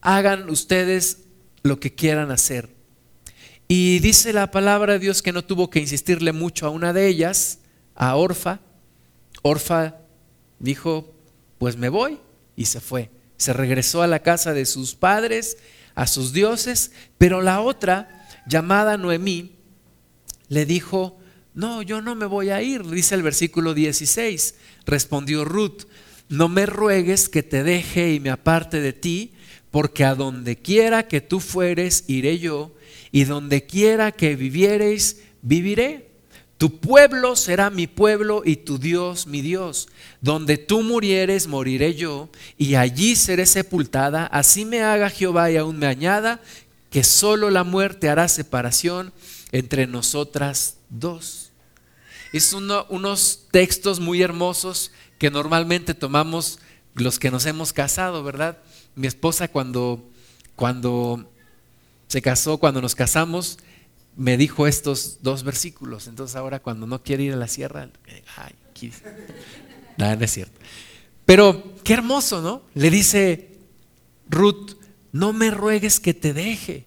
hagan 0.00 0.48
ustedes 0.48 1.18
lo 1.62 1.78
que 1.78 1.94
quieran 1.94 2.30
hacer. 2.30 2.70
Y 3.68 3.98
dice 3.98 4.32
la 4.32 4.50
palabra 4.50 4.94
de 4.94 5.00
Dios 5.00 5.20
que 5.20 5.32
no 5.32 5.44
tuvo 5.44 5.68
que 5.68 5.80
insistirle 5.80 6.32
mucho 6.32 6.66
a 6.66 6.70
una 6.70 6.94
de 6.94 7.08
ellas, 7.08 7.58
a 7.94 8.16
Orfa. 8.16 8.60
Orfa 9.42 9.98
dijo, 10.58 11.12
pues 11.58 11.76
me 11.76 11.90
voy 11.90 12.18
y 12.56 12.64
se 12.64 12.80
fue. 12.80 13.10
Se 13.36 13.52
regresó 13.52 14.02
a 14.02 14.06
la 14.06 14.20
casa 14.20 14.54
de 14.54 14.64
sus 14.64 14.94
padres, 14.94 15.58
a 15.94 16.06
sus 16.06 16.32
dioses, 16.32 16.92
pero 17.18 17.42
la 17.42 17.60
otra, 17.60 18.26
llamada 18.46 18.96
Noemí, 18.96 19.56
le 20.48 20.66
dijo, 20.66 21.19
no, 21.54 21.82
yo 21.82 22.00
no 22.00 22.14
me 22.14 22.26
voy 22.26 22.50
a 22.50 22.62
ir, 22.62 22.86
dice 22.86 23.14
el 23.14 23.22
versículo 23.22 23.74
16. 23.74 24.54
Respondió 24.86 25.44
Ruth, 25.44 25.84
no 26.28 26.48
me 26.48 26.66
ruegues 26.66 27.28
que 27.28 27.42
te 27.42 27.64
deje 27.64 28.14
y 28.14 28.20
me 28.20 28.30
aparte 28.30 28.80
de 28.80 28.92
ti, 28.92 29.32
porque 29.70 30.04
a 30.04 30.14
donde 30.14 30.56
quiera 30.56 31.08
que 31.08 31.20
tú 31.20 31.40
fueres, 31.40 32.04
iré 32.06 32.38
yo, 32.38 32.72
y 33.12 33.24
donde 33.24 33.66
quiera 33.66 34.12
que 34.12 34.36
viviereis, 34.36 35.22
viviré. 35.42 36.10
Tu 36.56 36.78
pueblo 36.78 37.36
será 37.36 37.70
mi 37.70 37.86
pueblo 37.86 38.42
y 38.44 38.56
tu 38.56 38.78
Dios 38.78 39.26
mi 39.26 39.40
Dios. 39.40 39.88
Donde 40.20 40.58
tú 40.58 40.82
murieres, 40.82 41.46
moriré 41.48 41.94
yo, 41.94 42.28
y 42.58 42.74
allí 42.74 43.16
seré 43.16 43.46
sepultada. 43.46 44.26
Así 44.26 44.66
me 44.66 44.82
haga 44.82 45.08
Jehová 45.08 45.50
y 45.50 45.56
aún 45.56 45.78
me 45.78 45.86
añada, 45.86 46.40
que 46.90 47.02
solo 47.02 47.50
la 47.50 47.64
muerte 47.64 48.08
hará 48.08 48.28
separación 48.28 49.12
entre 49.52 49.86
nosotras 49.86 50.76
dos. 50.90 51.39
Es 52.32 52.52
unos 52.52 53.46
textos 53.50 54.00
muy 54.00 54.22
hermosos 54.22 54.92
que 55.18 55.30
normalmente 55.30 55.94
tomamos 55.94 56.58
los 56.94 57.18
que 57.18 57.30
nos 57.30 57.46
hemos 57.46 57.72
casado, 57.72 58.22
¿verdad? 58.22 58.58
Mi 58.94 59.06
esposa 59.06 59.48
cuando, 59.48 60.08
cuando 60.56 61.30
se 62.08 62.22
casó, 62.22 62.58
cuando 62.58 62.80
nos 62.80 62.94
casamos, 62.94 63.58
me 64.16 64.36
dijo 64.36 64.66
estos 64.66 65.18
dos 65.22 65.42
versículos. 65.42 66.06
Entonces 66.06 66.36
ahora 66.36 66.60
cuando 66.60 66.86
no 66.86 67.02
quiere 67.02 67.24
ir 67.24 67.32
a 67.32 67.36
la 67.36 67.48
sierra, 67.48 67.90
ay, 68.36 68.54
nada, 69.96 70.16
no 70.16 70.24
es 70.24 70.30
cierto. 70.30 70.58
Pero 71.26 71.74
qué 71.84 71.94
hermoso, 71.94 72.42
¿no? 72.42 72.62
Le 72.74 72.90
dice 72.90 73.58
Ruth, 74.28 74.72
no 75.12 75.32
me 75.32 75.50
ruegues 75.50 76.00
que 76.00 76.14
te 76.14 76.32
deje 76.32 76.86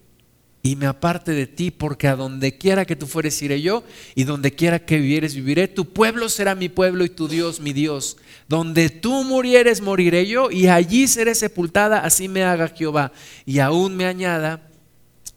y 0.66 0.76
me 0.76 0.86
aparte 0.86 1.32
de 1.32 1.46
ti, 1.46 1.70
porque 1.70 2.08
a 2.08 2.16
donde 2.16 2.56
quiera 2.56 2.86
que 2.86 2.96
tú 2.96 3.06
fueres 3.06 3.40
iré 3.42 3.60
yo, 3.60 3.84
y 4.14 4.24
donde 4.24 4.54
quiera 4.54 4.78
que 4.78 4.98
vivieres 4.98 5.34
viviré. 5.34 5.68
Tu 5.68 5.92
pueblo 5.92 6.30
será 6.30 6.54
mi 6.54 6.70
pueblo 6.70 7.04
y 7.04 7.10
tu 7.10 7.28
Dios 7.28 7.60
mi 7.60 7.74
Dios. 7.74 8.16
Donde 8.48 8.88
tú 8.88 9.24
murieres 9.24 9.82
moriré 9.82 10.26
yo, 10.26 10.50
y 10.50 10.68
allí 10.68 11.06
seré 11.06 11.34
sepultada, 11.34 11.98
así 11.98 12.28
me 12.28 12.44
haga 12.44 12.68
Jehová. 12.68 13.12
Y 13.44 13.58
aún 13.58 13.94
me 13.94 14.06
añada 14.06 14.70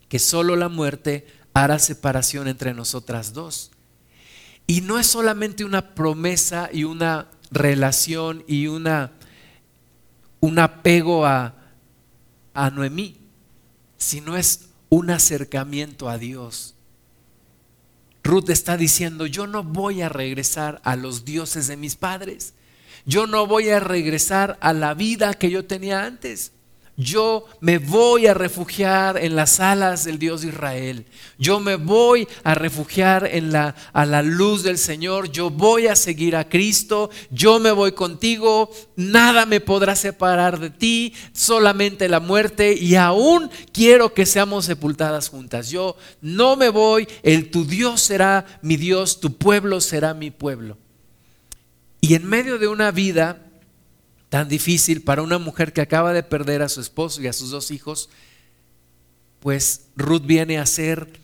que 0.07 0.17
solo 0.17 0.55
la 0.55 0.69
muerte 0.69 1.27
hará 1.53 1.77
separación 1.77 2.47
entre 2.47 2.73
nosotras 2.73 3.33
dos. 3.33 3.71
Y 4.65 4.79
no 4.79 4.97
es 4.97 5.07
solamente 5.07 5.65
una 5.65 5.93
promesa 5.93 6.69
y 6.71 6.85
una 6.85 7.27
relación 7.51 8.45
y 8.47 8.67
una, 8.67 9.11
un 10.39 10.57
apego 10.57 11.25
a, 11.25 11.53
a 12.53 12.69
Noemí, 12.69 13.19
sino 13.97 14.37
es 14.37 14.66
un 14.89 15.09
acercamiento 15.09 16.09
a 16.09 16.17
Dios. 16.17 16.75
Ruth 18.23 18.49
está 18.49 18.75
diciendo, 18.77 19.25
yo 19.25 19.47
no 19.47 19.63
voy 19.63 20.01
a 20.01 20.09
regresar 20.09 20.81
a 20.83 20.95
los 20.95 21.23
dioses 21.23 21.67
de 21.67 21.77
mis 21.77 21.95
padres. 21.95 22.53
Yo 23.05 23.25
no 23.25 23.47
voy 23.47 23.69
a 23.69 23.79
regresar 23.79 24.57
a 24.59 24.73
la 24.73 24.93
vida 24.93 25.33
que 25.33 25.49
yo 25.49 25.65
tenía 25.65 26.03
antes 26.03 26.51
yo 26.99 27.45
me 27.59 27.77
voy 27.77 28.25
a 28.25 28.33
refugiar 28.33 29.17
en 29.23 29.35
las 29.35 29.59
alas 29.59 30.03
del 30.03 30.17
Dios 30.17 30.41
de 30.41 30.47
Israel. 30.47 31.05
Yo 31.37 31.59
me 31.59 31.75
voy 31.75 32.27
a 32.43 32.55
refugiar 32.55 33.29
en 33.31 33.51
la, 33.51 33.75
a 33.93 34.03
la 34.07 34.23
luz 34.23 34.63
del 34.63 34.79
Señor. 34.79 35.31
Yo 35.31 35.51
voy 35.51 35.85
a 35.85 35.95
seguir 35.95 36.35
a 36.35 36.49
Cristo. 36.49 37.11
Yo 37.29 37.59
me 37.59 37.69
voy 37.69 37.91
contigo. 37.91 38.71
Nada 38.95 39.45
me 39.45 39.59
podrá 39.59 39.95
separar 39.95 40.59
de 40.59 40.71
ti, 40.71 41.13
solamente 41.33 42.09
la 42.09 42.19
muerte. 42.19 42.73
Y 42.73 42.95
aún 42.95 43.51
quiero 43.71 44.15
que 44.15 44.25
seamos 44.25 44.65
sepultadas 44.65 45.29
juntas. 45.29 45.69
Yo 45.69 45.97
no 46.19 46.55
me 46.55 46.69
voy. 46.69 47.07
El 47.21 47.51
tu 47.51 47.63
Dios 47.63 48.01
será 48.01 48.43
mi 48.63 48.75
Dios, 48.75 49.19
tu 49.19 49.37
pueblo 49.37 49.81
será 49.81 50.15
mi 50.15 50.31
pueblo. 50.31 50.79
Y 52.01 52.15
en 52.15 52.25
medio 52.25 52.57
de 52.57 52.67
una 52.67 52.89
vida 52.89 53.46
tan 54.29 54.49
difícil 54.49 55.03
para 55.03 55.21
una 55.21 55.37
mujer 55.37 55.73
que 55.73 55.81
acaba 55.81 56.13
de 56.13 56.23
perder 56.23 56.61
a 56.61 56.69
su 56.69 56.81
esposo 56.81 57.21
y 57.21 57.27
a 57.27 57.33
sus 57.33 57.49
dos 57.49 57.71
hijos, 57.71 58.09
pues 59.39 59.87
Ruth 59.95 60.23
viene 60.25 60.57
a 60.57 60.65
ser, 60.65 61.19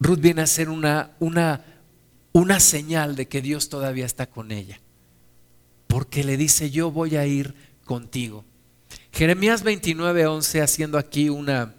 Ruth 0.00 0.18
viene 0.18 0.42
a 0.42 0.46
ser 0.46 0.68
una, 0.68 1.12
una, 1.20 1.64
una 2.32 2.60
señal 2.60 3.14
de 3.14 3.28
que 3.28 3.40
Dios 3.40 3.68
todavía 3.68 4.06
está 4.06 4.26
con 4.26 4.50
ella. 4.50 4.80
Porque 5.86 6.24
le 6.24 6.36
dice, 6.36 6.70
yo 6.70 6.90
voy 6.90 7.16
a 7.16 7.26
ir 7.26 7.54
contigo. 7.84 8.44
Jeremías 9.12 9.62
29, 9.62 10.26
11, 10.26 10.60
haciendo 10.60 10.98
aquí 10.98 11.28
una, 11.28 11.74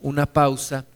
una 0.00 0.26
pausa 0.26 0.86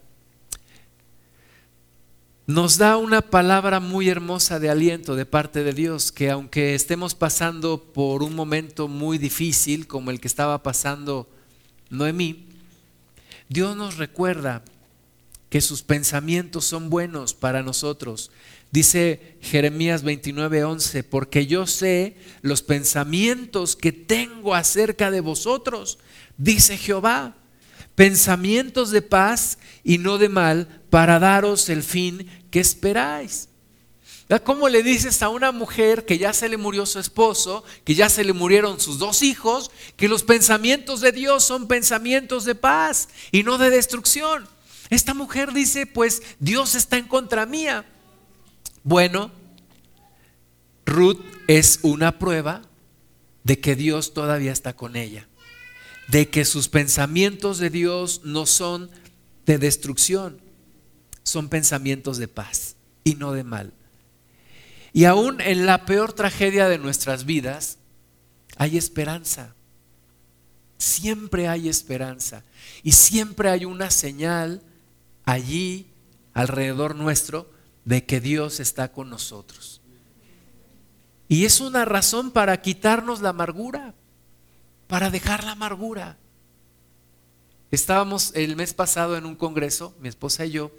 nos 2.47 2.77
da 2.77 2.97
una 2.97 3.23
palabra 3.23 3.79
muy 3.79 4.09
hermosa 4.09 4.59
de 4.59 4.69
aliento 4.69 5.15
de 5.15 5.27
parte 5.27 5.63
de 5.63 5.73
Dios, 5.73 6.11
que 6.11 6.31
aunque 6.31 6.75
estemos 6.75 7.15
pasando 7.15 7.83
por 7.93 8.23
un 8.23 8.35
momento 8.35 8.89
muy 8.89 9.19
difícil 9.19 9.87
como 9.87 10.11
el 10.11 10.21
que 10.21 10.29
estaba 10.29 10.63
pasando 10.63 11.29
Noemí, 11.91 12.47
Dios 13.49 13.77
nos 13.77 13.97
recuerda 13.97 14.65
que 15.51 15.61
sus 15.61 15.83
pensamientos 15.83 16.65
son 16.65 16.91
buenos 16.91 17.35
para 17.35 17.63
nosotros. 17.63 18.31
Dice 18.73 19.37
Jeremías 19.43 20.03
29:11, 20.03 21.05
porque 21.05 21.47
yo 21.47 21.67
sé 21.67 22.17
los 22.41 22.63
pensamientos 22.63 23.77
que 23.77 23.93
tengo 23.93 24.55
acerca 24.55 25.11
de 25.11 25.21
vosotros, 25.21 25.99
dice 26.39 26.79
Jehová, 26.79 27.37
pensamientos 27.95 28.91
de 28.91 29.03
paz 29.03 29.59
y 29.85 29.99
no 29.99 30.19
de 30.19 30.29
mal, 30.29 30.83
para 30.91 31.19
daros 31.19 31.69
el 31.69 31.83
fin 31.83 32.29
que 32.51 32.61
esperáis. 32.61 33.49
¿Cómo 34.45 34.69
le 34.69 34.83
dices 34.83 35.23
a 35.23 35.29
una 35.29 35.53
mujer 35.53 36.07
que 36.07 36.17
ya 36.17 36.33
se 36.33 36.49
le 36.49 36.57
murió 36.57 36.87
su 36.87 36.99
esposo, 36.99 37.65
que 37.85 37.95
ya 37.95 38.09
se 38.09 38.25
le 38.25 38.33
murieron 38.33 38.81
sus 38.81 38.99
dos 38.99 39.23
hijos, 39.23 39.71
que 39.97 40.09
los 40.09 40.23
pensamientos 40.23 41.01
de 41.01 41.13
Dios 41.13 41.45
son 41.45 41.69
pensamientos 41.69 42.45
de 42.45 42.55
paz 42.55 43.09
y 43.31 43.43
no 43.43 43.59
de 43.59 43.69
destrucción? 43.69 44.49
Esta 44.89 45.13
mujer 45.13 45.53
dice, 45.53 45.87
pues 45.87 46.23
Dios 46.39 46.75
está 46.75 46.97
en 46.97 47.09
contra 47.09 47.45
mía. 47.45 47.85
Bueno, 48.85 49.31
Ruth 50.87 51.21
es 51.47 51.81
una 51.83 52.19
prueba 52.19 52.63
de 53.45 53.61
que 53.61 53.77
Dios 53.77 54.15
todavía 54.15 54.53
está 54.53 54.75
con 54.75 54.97
ella, 54.97 55.29
de 56.09 56.29
que 56.29 56.45
sus 56.45 56.69
pensamientos 56.69 57.59
de 57.59 57.71
Dios 57.71 58.23
no 58.25 58.47
son 58.47 58.91
de 59.47 59.59
destrucción, 59.59 60.41
son 61.23 61.49
pensamientos 61.49 62.19
de 62.19 62.29
paz 62.29 62.77
y 63.05 63.15
no 63.15 63.33
de 63.33 63.45
mal. 63.45 63.73
Y 64.93 65.05
aún 65.05 65.41
en 65.41 65.67
la 65.67 65.87
peor 65.87 66.13
tragedia 66.13 66.69
de 66.69 66.79
nuestras 66.79 67.25
vidas 67.25 67.79
hay 68.57 68.77
esperanza. 68.77 69.55
Siempre 70.77 71.49
hay 71.49 71.69
esperanza. 71.69 72.45
Y 72.83 72.93
siempre 72.93 73.49
hay 73.49 73.65
una 73.65 73.91
señal 73.91 74.63
allí 75.25 75.87
alrededor 76.35 76.95
nuestro 76.95 77.51
de 77.85 78.05
que 78.05 78.21
Dios 78.21 78.61
está 78.61 78.93
con 78.93 79.09
nosotros. 79.09 79.81
Y 81.29 81.47
es 81.47 81.61
una 81.61 81.85
razón 81.85 82.31
para 82.31 82.61
quitarnos 82.61 83.23
la 83.23 83.31
amargura, 83.31 83.95
para 84.93 85.09
dejar 85.09 85.43
la 85.43 85.53
amargura. 85.53 86.19
Estábamos 87.71 88.31
el 88.35 88.57
mes 88.57 88.75
pasado 88.75 89.17
en 89.17 89.25
un 89.25 89.37
congreso, 89.37 89.97
mi 90.03 90.09
esposa 90.11 90.45
y 90.45 90.51
yo, 90.51 90.71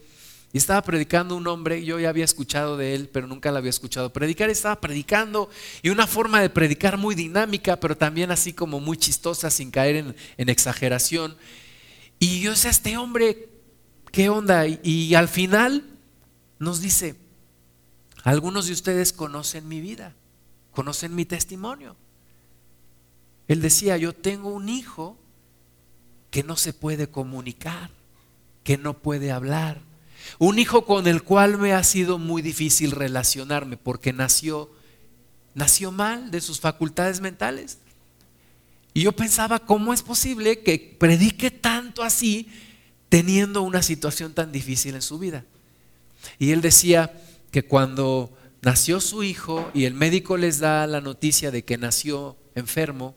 y 0.51 0.59
estaba 0.59 0.83
predicando 0.83 1.35
un 1.35 1.47
hombre, 1.47 1.83
yo 1.83 1.99
ya 1.99 2.09
había 2.09 2.23
escuchado 2.23 2.77
de 2.77 2.93
él, 2.93 3.09
pero 3.11 3.25
nunca 3.25 3.49
lo 3.49 3.57
había 3.57 3.71
escuchado 3.71 4.13
predicar. 4.13 4.51
Estaba 4.51 4.79
predicando 4.79 5.49
y 5.81 5.89
una 5.89 6.05
forma 6.05 6.41
de 6.41 6.51
predicar 6.51 6.95
muy 6.95 7.15
dinámica, 7.15 7.79
pero 7.79 7.97
también 7.97 8.29
así 8.29 8.53
como 8.53 8.79
muy 8.79 8.97
chistosa, 8.97 9.49
sin 9.49 9.71
caer 9.71 10.13
en, 10.37 10.49
exageración. 10.49 11.35
Y 12.19 12.39
yo 12.39 12.51
decía, 12.51 12.69
este 12.69 12.95
hombre, 12.97 13.49
¿qué 14.11 14.29
onda? 14.29 14.67
y 14.67 15.15
al 15.15 15.27
final 15.27 15.89
nos 16.59 16.81
dice, 16.81 17.15
algunos 18.21 18.67
de 18.67 18.73
ustedes 18.73 19.11
conocen 19.11 19.67
mi 19.67 19.81
vida, 19.81 20.13
conocen 20.71 21.15
mi 21.15 21.25
testimonio. 21.25 21.95
Él 23.47 23.61
decía, 23.61 23.97
yo 23.97 24.13
tengo 24.13 24.49
un 24.49 24.69
hijo 24.69 25.17
que 26.31 26.43
no 26.43 26.55
se 26.55 26.73
puede 26.73 27.07
comunicar, 27.07 27.91
que 28.63 28.77
no 28.77 28.97
puede 28.97 29.31
hablar 29.31 29.81
un 30.39 30.59
hijo 30.59 30.85
con 30.85 31.07
el 31.07 31.23
cual 31.23 31.57
me 31.57 31.73
ha 31.73 31.83
sido 31.83 32.17
muy 32.17 32.41
difícil 32.41 32.91
relacionarme 32.91 33.77
porque 33.77 34.13
nació, 34.13 34.71
nació 35.53 35.91
mal 35.91 36.31
de 36.31 36.41
sus 36.41 36.59
facultades 36.59 37.21
mentales. 37.21 37.79
Y 38.93 39.01
yo 39.01 39.11
pensaba, 39.11 39.59
¿cómo 39.59 39.93
es 39.93 40.01
posible 40.01 40.59
que 40.59 40.95
predique 40.99 41.49
tanto 41.51 42.03
así 42.03 42.47
teniendo 43.09 43.61
una 43.61 43.81
situación 43.81 44.33
tan 44.33 44.51
difícil 44.51 44.95
en 44.95 45.01
su 45.01 45.17
vida? 45.19 45.45
Y 46.39 46.51
él 46.51 46.61
decía 46.61 47.11
que 47.51 47.63
cuando 47.63 48.35
nació 48.61 48.99
su 48.99 49.23
hijo 49.23 49.69
y 49.73 49.85
el 49.85 49.93
médico 49.93 50.37
les 50.37 50.59
da 50.59 50.85
la 50.87 51.01
noticia 51.01 51.51
de 51.51 51.63
que 51.63 51.77
nació 51.77 52.37
enfermo, 52.55 53.15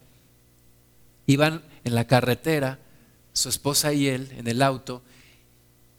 iban 1.26 1.62
en 1.84 1.94
la 1.94 2.06
carretera, 2.06 2.78
su 3.32 3.48
esposa 3.48 3.92
y 3.92 4.08
él 4.08 4.32
en 4.36 4.48
el 4.48 4.62
auto, 4.62 5.02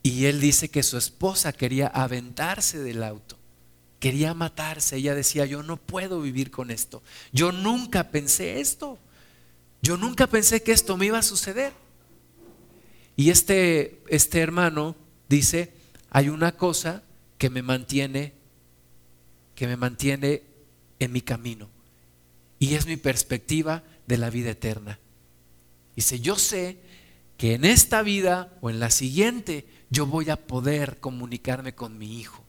y 0.04 0.25
él 0.25 0.39
dice 0.39 0.69
que 0.69 0.84
su 0.84 0.97
esposa 0.97 1.52
quería 1.52 1.88
aventarse 1.88 2.80
del 2.80 3.04
auto, 3.04 3.38
quería 3.99 4.34
matarse. 4.34 4.95
Ella 4.95 5.15
decía, 5.15 5.45
yo 5.45 5.63
no 5.63 5.78
puedo 5.78 6.21
vivir 6.21 6.49
con 6.49 6.71
esto. 6.71 7.04
Yo 7.34 7.52
nunca 7.52 8.10
pensé 8.10 8.62
esto. 8.62 8.99
Yo 9.82 9.97
nunca 9.97 10.28
pensé 10.28 10.63
que 10.63 10.71
esto 10.71 10.95
me 10.97 11.08
iba 11.08 11.19
a 11.19 11.23
suceder. 11.23 11.73
Y 13.17 13.32
este, 13.32 14.02
este 14.08 14.39
hermano 14.39 14.95
dice, 15.28 15.73
hay 16.10 16.30
una 16.30 16.54
cosa 16.54 17.04
que 17.38 17.49
me 17.49 17.62
mantiene, 17.62 18.34
que 19.56 19.67
me 19.67 19.75
mantiene 19.75 20.43
en 20.99 21.12
mi 21.12 21.21
camino. 21.21 21.69
Y 22.60 22.75
es 22.75 22.86
mi 22.86 22.95
perspectiva 22.95 23.84
de 24.08 24.17
la 24.17 24.30
vida 24.30 24.52
eterna. 24.52 24.99
Dice, 25.97 26.19
yo 26.19 26.36
sé 26.36 26.77
que 27.38 27.55
en 27.55 27.65
esta 27.65 28.03
vida 28.03 28.55
o 28.62 28.69
en 28.69 28.79
la 28.79 28.91
siguiente 28.91 29.65
yo 29.89 30.05
voy 30.05 30.29
a 30.29 30.36
poder 30.36 30.99
comunicarme 30.99 31.73
con 31.73 31.97
mi 31.97 32.19
hijo. 32.19 32.43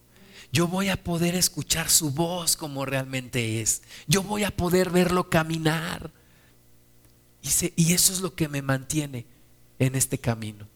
Yo 0.52 0.68
voy 0.68 0.90
a 0.90 1.02
poder 1.02 1.34
escuchar 1.34 1.88
su 1.88 2.10
voz 2.10 2.58
como 2.58 2.84
realmente 2.84 3.62
es. 3.62 3.80
Yo 4.06 4.22
voy 4.22 4.44
a 4.44 4.54
poder 4.54 4.90
verlo 4.90 5.30
caminar. 5.30 6.12
Y, 7.40 7.92
eso 7.94 8.12
es 8.12 8.20
lo 8.20 8.34
que 8.34 8.48
me 8.48 8.60
mantiene 8.60 9.24
en 9.78 9.94
este 9.94 10.18
camino. 10.18 10.68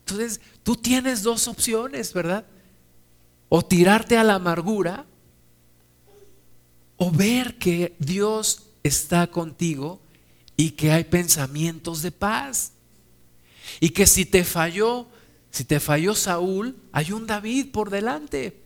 Entonces, 0.00 0.40
tú 0.64 0.74
tienes 0.74 1.22
dos 1.22 1.46
opciones, 1.46 2.12
¿verdad? 2.12 2.44
O 3.48 3.64
tirarte 3.64 4.16
a 4.16 4.24
la 4.24 4.34
amargura 4.34 5.06
o 6.96 7.12
ver 7.12 7.56
que 7.56 7.94
Dios 8.00 8.64
está 8.82 9.28
contigo 9.28 10.00
y 10.58 10.72
que 10.72 10.92
hay 10.92 11.04
pensamientos 11.04 12.02
de 12.02 12.12
paz. 12.12 12.72
Y 13.80 13.88
que 13.90 14.06
si 14.06 14.26
te 14.26 14.44
falló 14.44 15.08
si 15.50 15.64
te 15.64 15.80
falló 15.80 16.14
Saúl, 16.14 16.76
hay 16.92 17.12
un 17.12 17.26
David 17.26 17.72
por 17.72 17.90
delante. 17.90 18.60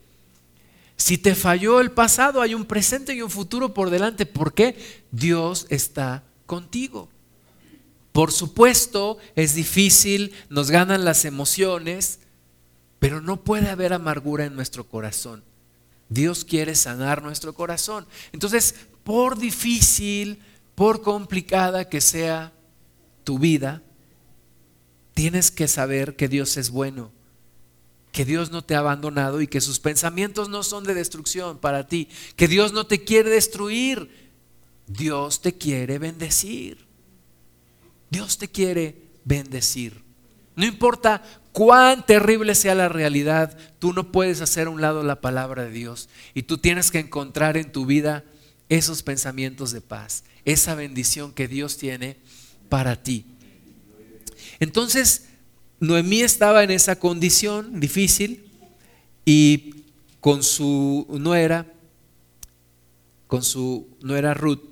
Si 0.97 1.17
te 1.17 1.35
falló 1.35 1.81
el 1.81 1.91
pasado, 1.91 2.43
hay 2.43 2.55
un 2.55 2.67
presente 2.67 3.15
y 3.15 3.23
un 3.23 3.31
futuro 3.31 3.73
por 3.73 3.91
delante. 3.91 4.27
¿Por 4.27 4.53
qué? 4.53 5.05
Dios 5.11 5.67
está 5.71 6.23
contigo. 6.47 7.09
Por 8.13 8.31
supuesto, 8.31 9.17
es 9.37 9.55
difícil, 9.55 10.35
nos 10.51 10.71
ganan 10.71 11.05
las 11.05 11.25
emociones, 11.25 12.19
pero 12.99 13.21
no 13.21 13.43
puede 13.43 13.71
haber 13.71 13.95
amargura 13.95 14.45
en 14.45 14.55
nuestro 14.55 14.87
corazón. 14.87 15.43
Dios 16.11 16.45
quiere 16.45 16.75
sanar 16.75 17.23
nuestro 17.23 17.55
corazón. 17.55 18.07
Entonces, 18.33 18.75
por 19.03 19.39
difícil, 19.39 20.43
por 20.75 21.03
complicada 21.03 21.89
que 21.89 22.01
sea 22.01 22.53
tu 23.25 23.39
vida, 23.39 23.83
tienes 25.15 25.51
que 25.51 25.69
saber 25.69 26.17
que 26.17 26.29
Dios 26.29 26.57
es 26.57 26.71
bueno, 26.71 27.13
que 28.13 28.25
Dios 28.25 28.51
no 28.51 28.63
te 28.63 28.75
ha 28.75 28.81
abandonado 28.81 29.41
y 29.41 29.47
que 29.47 29.61
sus 29.61 29.81
pensamientos 29.81 30.49
no 30.49 30.63
son 30.63 30.85
de 30.85 30.95
destrucción 30.95 31.59
para 31.59 31.87
ti, 31.87 32.09
que 32.37 32.49
Dios 32.49 32.73
no 32.73 32.87
te 32.87 33.05
quiere 33.05 33.31
destruir, 33.31 34.31
Dios 34.87 35.41
te 35.41 35.57
quiere 35.57 35.99
bendecir. 35.99 36.87
Dios 38.11 38.37
te 38.37 38.49
quiere 38.49 39.09
bendecir. 39.25 40.03
No 40.55 40.67
importa 40.67 41.23
cuán 41.53 42.05
terrible 42.05 42.55
sea 42.55 42.75
la 42.75 42.91
realidad, 42.91 43.57
tú 43.79 43.95
no 43.95 44.13
puedes 44.13 44.43
hacer 44.43 44.67
a 44.67 44.71
un 44.71 44.83
lado 44.83 45.03
la 45.03 45.23
palabra 45.23 45.65
de 45.65 45.71
Dios 45.71 46.11
y 46.35 46.43
tú 46.43 46.59
tienes 46.59 46.91
que 46.91 46.99
encontrar 46.99 47.57
en 47.57 47.73
tu 47.73 47.87
vida 47.87 48.25
esos 48.69 49.03
pensamientos 49.03 49.73
de 49.73 49.81
paz, 49.81 50.25
esa 50.45 50.75
bendición 50.75 51.33
que 51.33 51.49
Dios 51.49 51.79
tiene 51.79 52.17
para 52.69 53.03
ti. 53.03 53.27
Entonces, 54.61 55.27
Noemí 55.81 56.21
estaba 56.21 56.63
en 56.63 56.71
esa 56.71 56.97
condición 56.97 57.81
difícil 57.81 58.45
y 59.25 59.75
con 60.21 60.43
su 60.45 61.07
nuera, 61.11 61.67
con 63.27 63.43
su 63.43 63.89
nuera 64.01 64.35
Ruth, 64.35 64.63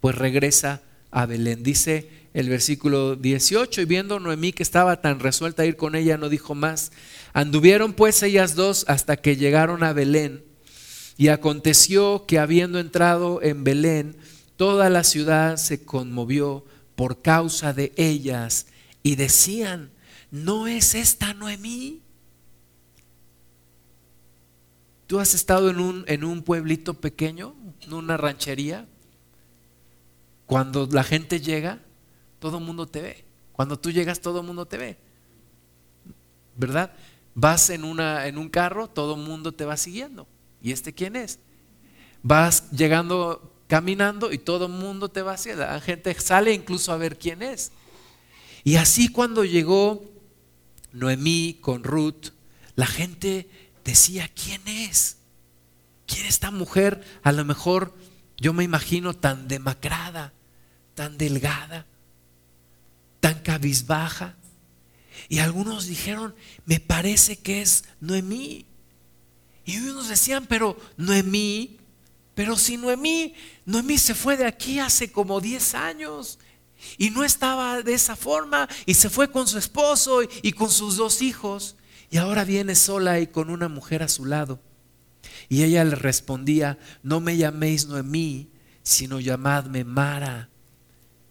pues 0.00 0.14
regresa 0.14 0.82
a 1.10 1.26
Belén. 1.26 1.62
Dice 1.62 2.08
el 2.34 2.48
versículo 2.48 3.16
18, 3.16 3.80
y 3.82 3.84
viendo 3.84 4.20
Noemí 4.20 4.52
que 4.52 4.62
estaba 4.62 5.00
tan 5.00 5.20
resuelta 5.20 5.64
a 5.64 5.66
ir 5.66 5.76
con 5.76 5.94
ella, 5.94 6.16
no 6.16 6.28
dijo 6.28 6.54
más. 6.54 6.92
Anduvieron 7.32 7.92
pues 7.92 8.22
ellas 8.22 8.54
dos 8.54 8.84
hasta 8.88 9.16
que 9.16 9.36
llegaron 9.36 9.82
a 9.82 9.92
Belén. 9.92 10.44
Y 11.18 11.28
aconteció 11.28 12.24
que 12.26 12.38
habiendo 12.38 12.78
entrado 12.78 13.42
en 13.42 13.64
Belén, 13.64 14.16
toda 14.56 14.90
la 14.90 15.04
ciudad 15.04 15.56
se 15.56 15.84
conmovió 15.84 16.64
por 16.94 17.22
causa 17.22 17.72
de 17.72 17.92
ellas 17.96 18.66
y 19.02 19.16
decían, 19.16 19.90
¿no 20.30 20.66
es 20.66 20.94
esta 20.94 21.34
Noemí? 21.34 22.00
¿Tú 25.06 25.20
has 25.20 25.34
estado 25.34 25.68
en 25.68 25.80
un, 25.80 26.04
en 26.06 26.24
un 26.24 26.42
pueblito 26.42 26.94
pequeño, 26.94 27.54
en 27.80 27.92
una 27.92 28.16
ranchería? 28.16 28.86
Cuando 30.46 30.88
la 30.90 31.04
gente 31.04 31.40
llega, 31.40 31.80
todo 32.38 32.58
el 32.58 32.64
mundo 32.64 32.86
te 32.86 33.02
ve. 33.02 33.24
Cuando 33.52 33.78
tú 33.78 33.90
llegas, 33.90 34.20
todo 34.20 34.40
el 34.40 34.46
mundo 34.46 34.66
te 34.66 34.78
ve. 34.78 34.98
¿Verdad? 36.56 36.92
Vas 37.34 37.70
en, 37.70 37.84
una, 37.84 38.26
en 38.26 38.38
un 38.38 38.48
carro, 38.48 38.88
todo 38.88 39.14
el 39.14 39.20
mundo 39.22 39.52
te 39.52 39.64
va 39.64 39.76
siguiendo. 39.76 40.26
¿Y 40.62 40.72
este 40.72 40.92
quién 40.92 41.16
es? 41.16 41.38
Vas 42.22 42.70
llegando 42.70 43.51
caminando 43.72 44.30
y 44.30 44.36
todo 44.36 44.66
el 44.66 44.72
mundo 44.72 45.08
te 45.08 45.22
va 45.22 45.38
siguiendo. 45.38 45.64
La 45.64 45.80
gente 45.80 46.14
sale 46.20 46.52
incluso 46.52 46.92
a 46.92 46.98
ver 46.98 47.18
quién 47.18 47.40
es. 47.40 47.72
Y 48.64 48.76
así 48.76 49.08
cuando 49.08 49.46
llegó 49.46 50.04
Noemí 50.92 51.56
con 51.58 51.82
Ruth, 51.82 52.32
la 52.74 52.84
gente 52.84 53.48
decía, 53.82 54.28
¿quién 54.28 54.60
es? 54.68 55.16
¿Quién 56.06 56.26
es 56.26 56.34
esta 56.34 56.50
mujer? 56.50 57.02
A 57.22 57.32
lo 57.32 57.46
mejor 57.46 57.96
yo 58.36 58.52
me 58.52 58.62
imagino 58.62 59.14
tan 59.14 59.48
demacrada, 59.48 60.34
tan 60.94 61.16
delgada, 61.16 61.86
tan 63.20 63.40
cabizbaja. 63.40 64.36
Y 65.30 65.38
algunos 65.38 65.86
dijeron, 65.86 66.34
me 66.66 66.78
parece 66.78 67.38
que 67.38 67.62
es 67.62 67.84
Noemí. 68.00 68.66
Y 69.64 69.78
unos 69.78 70.10
decían, 70.10 70.44
pero 70.46 70.76
Noemí, 70.98 71.78
pero 72.34 72.56
si 72.56 72.76
Noemí, 72.76 73.34
Noemí 73.64 73.98
se 73.98 74.14
fue 74.14 74.36
de 74.36 74.46
aquí 74.46 74.78
hace 74.78 75.12
como 75.12 75.40
10 75.40 75.74
años 75.74 76.38
y 76.98 77.10
no 77.10 77.24
estaba 77.24 77.82
de 77.82 77.94
esa 77.94 78.16
forma 78.16 78.68
y 78.86 78.94
se 78.94 79.10
fue 79.10 79.30
con 79.30 79.46
su 79.46 79.58
esposo 79.58 80.20
y 80.42 80.52
con 80.52 80.70
sus 80.70 80.96
dos 80.96 81.22
hijos 81.22 81.76
y 82.10 82.18
ahora 82.18 82.44
viene 82.44 82.74
sola 82.74 83.20
y 83.20 83.26
con 83.26 83.50
una 83.50 83.68
mujer 83.68 84.02
a 84.02 84.08
su 84.08 84.26
lado. 84.26 84.60
Y 85.48 85.62
ella 85.62 85.84
le 85.84 85.94
respondía, 85.94 86.78
no 87.02 87.20
me 87.20 87.36
llaméis 87.36 87.86
Noemí, 87.86 88.50
sino 88.82 89.20
llamadme 89.20 89.84
Mara, 89.84 90.50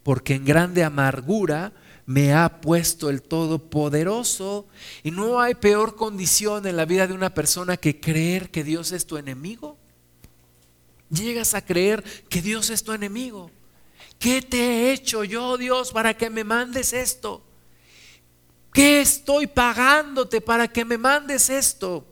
porque 0.04 0.36
en 0.36 0.46
grande 0.46 0.84
amargura 0.84 1.74
me 2.06 2.34
ha 2.34 2.62
puesto 2.62 3.10
el 3.10 3.22
Todopoderoso. 3.22 4.68
Y 5.04 5.12
no 5.12 5.40
hay 5.40 5.56
peor 5.56 5.96
condición 5.96 6.66
en 6.66 6.78
la 6.78 6.86
vida 6.86 7.08
de 7.08 7.14
una 7.14 7.34
persona 7.34 7.78
que 7.78 8.00
creer 8.00 8.50
que 8.52 8.64
Dios 8.64 8.92
es 8.92 9.06
tu 9.06 9.18
enemigo. 9.18 9.78
Llegas 11.12 11.54
a 11.54 11.63
creer 11.63 12.04
que 12.30 12.41
Dios 12.41 12.69
es 12.69 12.84
tu 12.84 12.93
enemigo. 12.93 13.52
¿Qué 14.17 14.41
te 14.41 14.58
he 14.58 14.93
hecho 14.93 15.24
yo, 15.24 15.58
Dios, 15.58 15.91
para 15.91 16.15
que 16.15 16.30
me 16.30 16.43
mandes 16.43 16.93
esto? 16.93 17.43
¿Qué 18.74 19.02
estoy 19.02 19.47
pagándote 19.47 20.39
para 20.39 20.67
que 20.67 20.86
me 20.86 20.97
mandes 20.97 21.50
esto? 21.50 22.08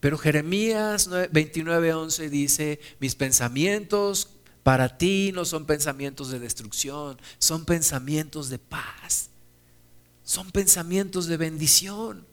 Pero 0.00 0.18
Jeremías 0.18 1.08
29:11 1.08 2.28
dice, 2.28 2.80
mis 2.98 3.14
pensamientos 3.14 4.28
para 4.62 4.98
ti 4.98 5.30
no 5.32 5.44
son 5.44 5.64
pensamientos 5.64 6.30
de 6.30 6.38
destrucción, 6.38 7.18
son 7.38 7.64
pensamientos 7.64 8.48
de 8.48 8.58
paz, 8.58 9.30
son 10.24 10.50
pensamientos 10.50 11.26
de 11.26 11.36
bendición, 11.36 12.26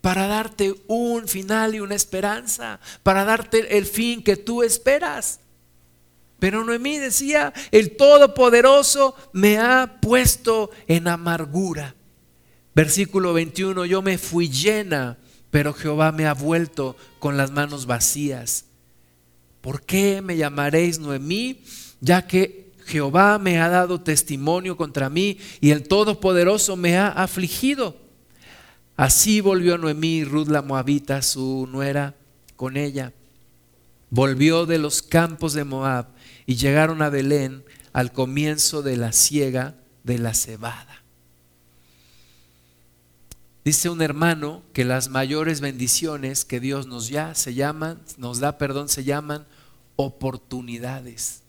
para 0.00 0.26
darte 0.26 0.74
un 0.86 1.26
final 1.26 1.74
y 1.74 1.80
una 1.80 1.94
esperanza, 1.94 2.80
para 3.02 3.24
darte 3.24 3.76
el 3.76 3.86
fin 3.86 4.22
que 4.22 4.36
tú 4.36 4.62
esperas. 4.62 5.40
Pero 6.38 6.64
Noemí 6.64 6.98
decía, 6.98 7.52
el 7.70 7.96
Todopoderoso 7.96 9.14
me 9.32 9.58
ha 9.58 9.98
puesto 10.00 10.70
en 10.86 11.08
amargura. 11.08 11.94
Versículo 12.74 13.32
21, 13.32 13.86
yo 13.86 14.02
me 14.02 14.18
fui 14.18 14.48
llena, 14.48 15.18
pero 15.50 15.72
Jehová 15.72 16.12
me 16.12 16.26
ha 16.26 16.34
vuelto 16.34 16.96
con 17.18 17.36
las 17.36 17.50
manos 17.50 17.86
vacías. 17.86 18.66
¿Por 19.62 19.82
qué 19.82 20.20
me 20.22 20.36
llamaréis 20.36 20.98
Noemí? 20.98 21.62
Ya 22.00 22.26
que 22.26 22.70
Jehová 22.84 23.38
me 23.38 23.60
ha 23.60 23.68
dado 23.68 24.00
testimonio 24.02 24.76
contra 24.76 25.10
mí 25.10 25.38
y 25.60 25.70
el 25.70 25.88
Todopoderoso 25.88 26.76
me 26.76 26.96
ha 26.98 27.08
afligido. 27.08 28.05
Así 28.96 29.40
volvió 29.40 29.76
Noemí, 29.76 30.24
Ruth 30.24 30.48
la 30.48 30.62
Moabita, 30.62 31.20
su 31.22 31.68
nuera, 31.70 32.14
con 32.56 32.76
ella. 32.76 33.12
Volvió 34.10 34.64
de 34.64 34.78
los 34.78 35.02
campos 35.02 35.52
de 35.52 35.64
Moab 35.64 36.06
y 36.46 36.56
llegaron 36.56 37.02
a 37.02 37.10
Belén 37.10 37.64
al 37.92 38.12
comienzo 38.12 38.82
de 38.82 38.96
la 38.96 39.12
siega 39.12 39.74
de 40.04 40.18
la 40.18 40.32
cebada. 40.32 41.02
Dice 43.64 43.90
un 43.90 44.00
hermano 44.00 44.62
que 44.72 44.84
las 44.84 45.08
mayores 45.08 45.60
bendiciones 45.60 46.44
que 46.44 46.60
Dios 46.60 46.86
nos 46.86 47.10
da 47.10 47.34
se 47.34 47.52
llaman, 47.52 48.00
nos 48.16 48.38
da, 48.38 48.58
perdón, 48.58 48.88
se 48.88 49.02
llaman 49.02 49.44
oportunidades. 49.96 51.42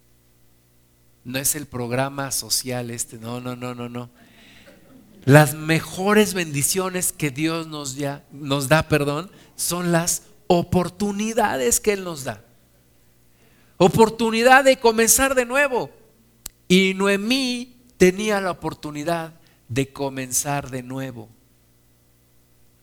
No 1.23 1.37
es 1.37 1.55
el 1.55 1.67
programa 1.67 2.31
social 2.31 2.89
este, 2.89 3.19
no, 3.19 3.39
no, 3.39 3.55
no, 3.55 3.75
no, 3.75 3.87
no. 3.87 4.09
Las 5.27 5.53
mejores 5.53 6.33
bendiciones 6.33 7.11
que 7.11 7.29
Dios 7.29 7.67
nos, 7.67 7.95
ya, 7.95 8.23
nos 8.31 8.67
da, 8.67 8.87
perdón, 8.87 9.29
son 9.55 9.91
las 9.91 10.23
oportunidades 10.47 11.79
que 11.79 11.93
Él 11.93 12.03
nos 12.03 12.23
da 12.23 12.43
oportunidad 13.77 14.63
de 14.63 14.77
comenzar 14.77 15.35
de 15.35 15.45
nuevo. 15.45 15.91
Y 16.67 16.93
Noemí 16.95 17.77
tenía 17.97 18.41
la 18.41 18.51
oportunidad 18.51 19.33
de 19.69 19.91
comenzar 19.93 20.69
de 20.69 20.83
nuevo. 20.83 21.29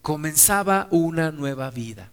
Comenzaba 0.00 0.88
una 0.90 1.30
nueva 1.30 1.70
vida 1.70 2.10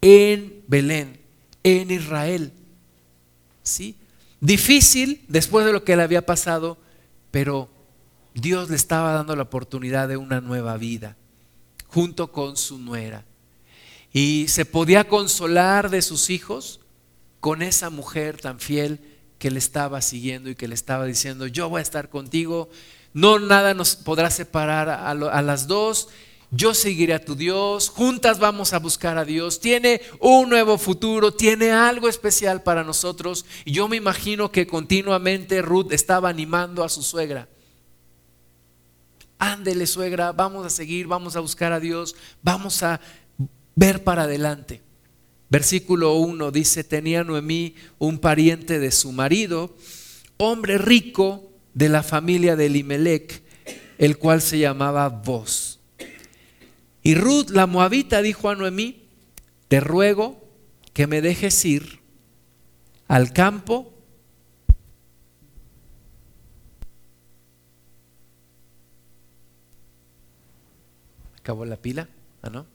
en 0.00 0.62
Belén, 0.68 1.20
en 1.62 1.90
Israel. 1.90 2.52
¿Sí? 3.62 3.96
Difícil 4.40 5.24
después 5.28 5.64
de 5.64 5.72
lo 5.72 5.84
que 5.84 5.96
le 5.96 6.02
había 6.02 6.26
pasado, 6.26 6.76
pero 7.30 7.68
Dios 8.34 8.68
le 8.68 8.76
estaba 8.76 9.12
dando 9.12 9.36
la 9.36 9.44
oportunidad 9.44 10.08
de 10.08 10.16
una 10.16 10.40
nueva 10.40 10.76
vida 10.76 11.16
junto 11.88 12.32
con 12.32 12.56
su 12.56 12.78
nuera. 12.78 13.24
Y 14.12 14.46
se 14.48 14.64
podía 14.64 15.08
consolar 15.08 15.90
de 15.90 16.02
sus 16.02 16.30
hijos 16.30 16.80
con 17.38 17.62
esa 17.62 17.90
mujer 17.90 18.40
tan 18.40 18.58
fiel 18.58 19.00
que 19.38 19.50
le 19.50 19.58
estaba 19.58 20.00
siguiendo 20.02 20.50
y 20.50 20.56
que 20.56 20.68
le 20.68 20.74
estaba 20.74 21.04
diciendo, 21.04 21.46
yo 21.46 21.68
voy 21.68 21.78
a 21.78 21.82
estar 21.82 22.08
contigo, 22.08 22.68
no 23.12 23.38
nada 23.38 23.74
nos 23.74 23.94
podrá 23.94 24.30
separar 24.30 24.88
a, 24.88 25.10
a 25.10 25.42
las 25.42 25.66
dos, 25.68 26.08
yo 26.50 26.74
seguiré 26.74 27.14
a 27.14 27.24
tu 27.24 27.34
Dios, 27.34 27.88
juntas 27.88 28.38
vamos 28.38 28.72
a 28.72 28.78
buscar 28.78 29.18
a 29.18 29.24
Dios, 29.24 29.60
tiene 29.60 30.00
un 30.20 30.48
nuevo 30.48 30.78
futuro, 30.78 31.32
tiene 31.32 31.72
algo 31.72 32.08
especial 32.08 32.62
para 32.62 32.84
nosotros. 32.84 33.44
Y 33.64 33.72
yo 33.72 33.88
me 33.88 33.96
imagino 33.96 34.50
que 34.50 34.66
continuamente 34.66 35.62
Ruth 35.62 35.92
estaba 35.92 36.28
animando 36.28 36.84
a 36.84 36.88
su 36.88 37.02
suegra. 37.02 37.48
Ándele 39.52 39.86
suegra, 39.86 40.32
vamos 40.32 40.64
a 40.64 40.70
seguir, 40.70 41.06
vamos 41.06 41.36
a 41.36 41.40
buscar 41.40 41.70
a 41.74 41.78
Dios, 41.78 42.16
vamos 42.42 42.82
a 42.82 42.98
ver 43.76 44.02
para 44.02 44.22
adelante. 44.22 44.80
Versículo 45.50 46.14
1 46.14 46.50
dice, 46.50 46.82
tenía 46.82 47.24
Noemí 47.24 47.74
un 47.98 48.18
pariente 48.18 48.78
de 48.78 48.90
su 48.90 49.12
marido, 49.12 49.76
hombre 50.38 50.78
rico 50.78 51.52
de 51.74 51.90
la 51.90 52.02
familia 52.02 52.56
de 52.56 52.66
Elimelech, 52.66 53.42
el 53.98 54.16
cual 54.16 54.40
se 54.40 54.58
llamaba 54.60 55.10
Boz. 55.10 55.78
Y 57.02 57.14
Ruth, 57.14 57.50
la 57.50 57.66
moabita, 57.66 58.22
dijo 58.22 58.48
a 58.48 58.54
Noemí, 58.54 59.02
te 59.68 59.80
ruego 59.80 60.42
que 60.94 61.06
me 61.06 61.20
dejes 61.20 61.62
ir 61.66 62.00
al 63.08 63.34
campo 63.34 63.93
acabó 71.44 71.66
la 71.66 71.76
pila, 71.76 72.08
¿ah, 72.40 72.48
no? 72.48 72.66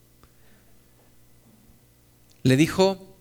le 2.43 2.55
dijo, 2.55 3.17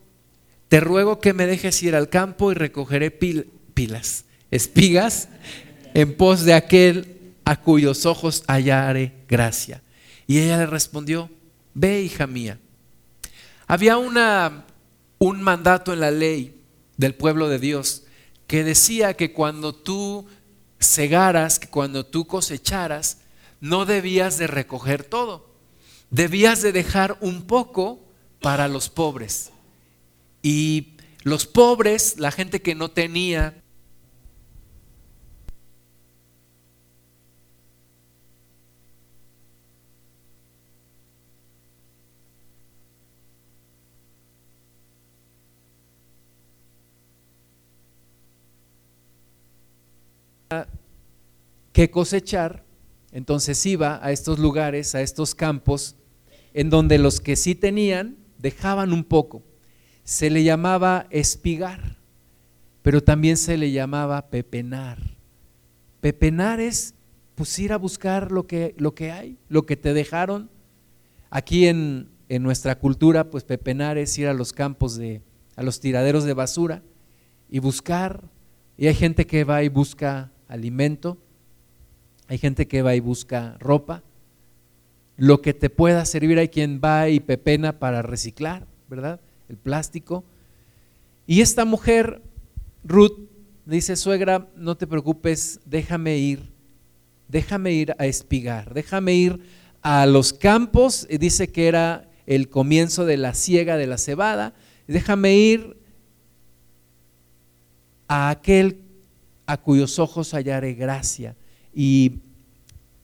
te 0.68 0.80
ruego 0.80 1.20
que 1.20 1.32
me 1.32 1.46
dejes 1.46 1.82
ir 1.82 1.96
al 1.96 2.10
campo 2.10 2.52
y 2.52 2.54
recogeré 2.54 3.10
pilas, 3.10 4.26
espigas, 4.50 5.30
en 5.94 6.16
pos 6.16 6.44
de 6.44 6.52
aquel 6.52 7.32
a 7.46 7.60
cuyos 7.60 8.04
ojos 8.04 8.44
hallaré 8.46 9.14
gracia. 9.26 9.82
Y 10.26 10.38
ella 10.38 10.58
le 10.58 10.66
respondió, 10.66 11.30
ve 11.72 12.02
hija 12.02 12.26
mía. 12.26 12.58
Había 13.66 13.96
una, 13.96 14.66
un 15.18 15.40
mandato 15.40 15.94
en 15.94 16.00
la 16.00 16.10
ley 16.10 16.60
del 16.98 17.14
pueblo 17.14 17.48
de 17.48 17.58
Dios 17.58 18.04
que 18.46 18.64
decía 18.64 19.14
que 19.14 19.32
cuando 19.32 19.74
tú 19.74 20.26
segaras, 20.78 21.58
que 21.58 21.68
cuando 21.68 22.04
tú 22.04 22.26
cosecharas, 22.26 23.18
no 23.60 23.86
debías 23.86 24.38
de 24.38 24.46
recoger 24.46 25.04
todo. 25.04 25.48
Debías 26.10 26.62
de 26.62 26.72
dejar 26.72 27.18
un 27.20 27.46
poco 27.46 28.00
para 28.40 28.68
los 28.68 28.88
pobres. 28.88 29.50
Y 30.42 30.94
los 31.22 31.46
pobres, 31.46 32.18
la 32.18 32.30
gente 32.30 32.62
que 32.62 32.74
no 32.74 32.90
tenía 32.90 33.62
que 51.72 51.90
cosechar, 51.90 52.67
entonces 53.18 53.66
iba 53.66 53.98
a 54.00 54.12
estos 54.12 54.38
lugares, 54.38 54.94
a 54.94 55.02
estos 55.02 55.34
campos, 55.34 55.96
en 56.54 56.70
donde 56.70 56.98
los 56.98 57.18
que 57.18 57.34
sí 57.34 57.56
tenían 57.56 58.16
dejaban 58.38 58.92
un 58.92 59.02
poco. 59.02 59.42
Se 60.04 60.30
le 60.30 60.44
llamaba 60.44 61.08
espigar, 61.10 61.98
pero 62.80 63.02
también 63.02 63.36
se 63.36 63.58
le 63.58 63.72
llamaba 63.72 64.30
pepenar. 64.30 65.16
Pepenar 66.00 66.60
es 66.60 66.94
pues 67.34 67.58
ir 67.58 67.72
a 67.72 67.76
buscar 67.76 68.30
lo 68.30 68.46
que, 68.46 68.76
lo 68.78 68.94
que 68.94 69.10
hay, 69.10 69.36
lo 69.48 69.66
que 69.66 69.76
te 69.76 69.94
dejaron. 69.94 70.48
Aquí 71.28 71.66
en, 71.66 72.10
en 72.28 72.44
nuestra 72.44 72.78
cultura, 72.78 73.30
pues 73.30 73.42
pepenar 73.42 73.98
es 73.98 74.16
ir 74.16 74.28
a 74.28 74.32
los 74.32 74.52
campos 74.52 74.96
de, 74.96 75.22
a 75.56 75.64
los 75.64 75.80
tiraderos 75.80 76.22
de 76.22 76.34
basura 76.34 76.84
y 77.50 77.58
buscar. 77.58 78.30
Y 78.76 78.86
hay 78.86 78.94
gente 78.94 79.26
que 79.26 79.42
va 79.42 79.64
y 79.64 79.68
busca 79.68 80.30
alimento, 80.46 81.18
hay 82.28 82.38
gente 82.38 82.68
que 82.68 82.82
va 82.82 82.94
y 82.94 83.00
busca 83.00 83.56
ropa, 83.58 84.02
lo 85.16 85.40
que 85.40 85.54
te 85.54 85.70
pueda 85.70 86.04
servir. 86.04 86.38
Hay 86.38 86.48
quien 86.48 86.80
va 86.82 87.08
y 87.08 87.20
pepena 87.20 87.78
para 87.78 88.02
reciclar, 88.02 88.66
¿verdad? 88.88 89.20
El 89.48 89.56
plástico. 89.56 90.24
Y 91.26 91.40
esta 91.40 91.64
mujer, 91.64 92.22
Ruth, 92.84 93.18
dice, 93.64 93.96
suegra, 93.96 94.48
no 94.56 94.76
te 94.76 94.86
preocupes, 94.86 95.60
déjame 95.64 96.18
ir, 96.18 96.52
déjame 97.28 97.72
ir 97.72 97.94
a 97.98 98.06
espigar, 98.06 98.72
déjame 98.72 99.14
ir 99.14 99.40
a 99.82 100.06
los 100.06 100.32
campos, 100.32 101.06
y 101.10 101.18
dice 101.18 101.48
que 101.48 101.68
era 101.68 102.08
el 102.26 102.48
comienzo 102.48 103.04
de 103.04 103.16
la 103.16 103.34
siega 103.34 103.76
de 103.76 103.86
la 103.86 103.98
cebada, 103.98 104.54
déjame 104.86 105.36
ir 105.36 105.76
a 108.06 108.30
aquel 108.30 108.82
a 109.46 109.56
cuyos 109.56 109.98
ojos 109.98 110.34
hallaré 110.34 110.74
gracia. 110.74 111.36
Y 111.74 112.20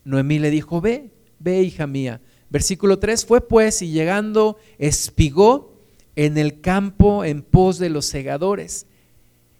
Noemí 0.04 0.38
le 0.38 0.50
dijo, 0.50 0.80
ve, 0.80 1.10
ve 1.38 1.62
hija 1.62 1.86
mía. 1.86 2.20
Versículo 2.50 2.98
3, 2.98 3.24
fue 3.26 3.40
pues 3.40 3.82
y 3.82 3.90
llegando 3.90 4.58
espigó 4.78 5.74
en 6.16 6.38
el 6.38 6.60
campo 6.60 7.24
en 7.24 7.42
pos 7.42 7.78
de 7.78 7.90
los 7.90 8.06
segadores. 8.06 8.86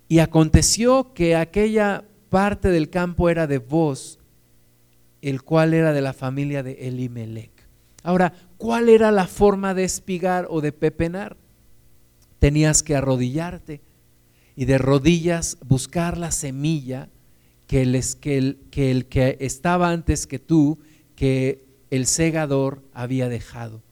Y 0.08 0.18
aconteció 0.20 1.12
que 1.14 1.36
aquella 1.36 2.04
parte 2.28 2.68
del 2.68 2.90
campo 2.90 3.30
era 3.30 3.46
de 3.46 3.58
vos, 3.58 4.18
el 5.22 5.42
cual 5.42 5.74
era 5.74 5.92
de 5.92 6.02
la 6.02 6.12
familia 6.12 6.62
de 6.62 6.88
Elimelech. 6.88 7.52
Ahora, 8.02 8.34
¿cuál 8.58 8.88
era 8.88 9.10
la 9.10 9.26
forma 9.26 9.72
de 9.72 9.84
espigar 9.84 10.46
o 10.50 10.60
de 10.60 10.72
pepenar? 10.72 11.36
Tenías 12.38 12.82
que 12.82 12.94
arrodillarte 12.94 13.80
y 14.54 14.66
de 14.66 14.78
rodillas 14.78 15.56
buscar 15.64 16.18
la 16.18 16.30
semilla 16.30 17.08
que 17.74 18.04
que 18.20 18.38
el, 18.38 18.56
que 18.70 18.90
el 18.92 19.06
que 19.06 19.36
estaba 19.40 19.90
antes 19.90 20.28
que 20.28 20.38
tú, 20.38 20.78
que 21.16 21.64
el 21.90 22.06
segador 22.06 22.84
había 22.92 23.28
dejado. 23.28 23.82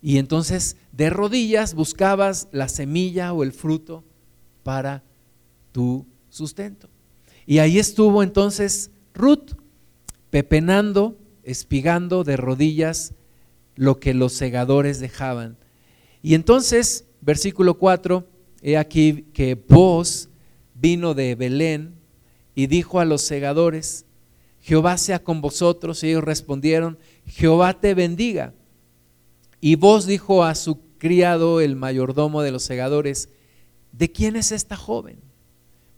Y 0.00 0.16
entonces 0.16 0.78
de 0.92 1.10
rodillas 1.10 1.74
buscabas 1.74 2.48
la 2.52 2.68
semilla 2.68 3.34
o 3.34 3.42
el 3.42 3.52
fruto 3.52 4.02
para 4.62 5.02
tu 5.72 6.06
sustento. 6.30 6.88
Y 7.44 7.58
ahí 7.58 7.78
estuvo 7.78 8.22
entonces 8.22 8.90
Ruth, 9.12 9.52
pepenando, 10.30 11.18
espigando 11.42 12.24
de 12.24 12.38
rodillas 12.38 13.12
lo 13.74 14.00
que 14.00 14.14
los 14.14 14.32
segadores 14.32 15.00
dejaban. 15.00 15.58
Y 16.22 16.32
entonces, 16.32 17.04
versículo 17.20 17.74
4, 17.74 18.26
he 18.62 18.78
aquí 18.78 19.26
que 19.34 19.54
vos 19.54 20.30
vino 20.74 21.12
de 21.12 21.34
Belén 21.34 21.95
y 22.56 22.66
dijo 22.66 22.98
a 22.98 23.04
los 23.04 23.20
segadores, 23.20 24.06
Jehová 24.62 24.96
sea 24.96 25.22
con 25.22 25.42
vosotros. 25.42 26.02
Y 26.02 26.08
ellos 26.08 26.24
respondieron, 26.24 26.98
Jehová 27.26 27.78
te 27.78 27.94
bendiga. 27.94 28.54
Y 29.60 29.76
vos 29.76 30.06
dijo 30.06 30.42
a 30.42 30.54
su 30.54 30.80
criado, 30.96 31.60
el 31.60 31.76
mayordomo 31.76 32.40
de 32.40 32.50
los 32.50 32.62
segadores, 32.62 33.28
¿de 33.92 34.10
quién 34.10 34.36
es 34.36 34.52
esta 34.52 34.74
joven? 34.74 35.18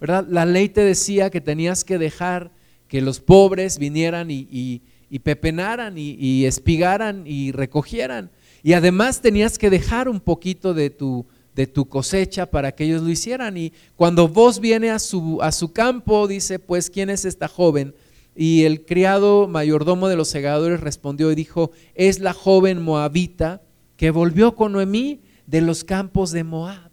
¿Verdad? 0.01 0.27
La 0.29 0.45
ley 0.45 0.69
te 0.69 0.83
decía 0.83 1.31
que 1.31 1.41
tenías 1.41 1.85
que 1.85 1.97
dejar 1.97 2.51
que 2.89 3.03
los 3.03 3.21
pobres 3.21 3.79
vinieran 3.79 4.29
y, 4.31 4.83
pepenaran 5.23 5.97
y, 5.97 6.17
y 6.19 6.45
espigaran 6.45 7.23
y 7.25 7.53
recogieran. 7.53 8.33
Y 8.65 8.73
además 8.73 9.21
tenías 9.23 9.59
que 9.59 9.71
dejar 9.71 10.09
un 10.09 10.19
poquito 10.19 10.75
de 10.75 10.91
tu, 10.91 11.25
de 11.59 11.67
tu 11.67 11.89
cosecha 11.89 12.47
para 12.47 12.71
que 12.71 12.85
ellos 12.85 13.03
lo 13.03 13.11
hicieran. 13.11 13.57
Y 13.57 13.73
cuando 13.97 14.29
vos 14.29 14.61
viene 14.61 14.91
a 14.91 15.01
su, 15.01 15.43
a 15.43 15.51
su 15.51 15.73
campo, 15.73 16.29
dice, 16.29 16.61
pues, 16.61 16.89
¿quién 16.89 17.11
es 17.11 17.25
esta 17.25 17.49
joven? 17.49 17.97
Y 18.37 18.63
el 18.63 18.85
criado 18.85 19.49
mayordomo 19.49 20.07
de 20.07 20.15
los 20.15 20.29
segadores 20.29 20.79
respondió 20.79 21.33
y 21.33 21.35
dijo, 21.35 21.73
es 21.97 22.21
la 22.21 22.33
joven 22.33 22.81
moabita 22.81 23.61
que 23.97 24.13
volvió 24.13 24.55
con 24.55 24.71
Noemí 24.71 25.23
de 25.49 25.61
los 25.61 25.83
campos 25.83 26.31
de 26.31 26.45
Moab. 26.45 26.93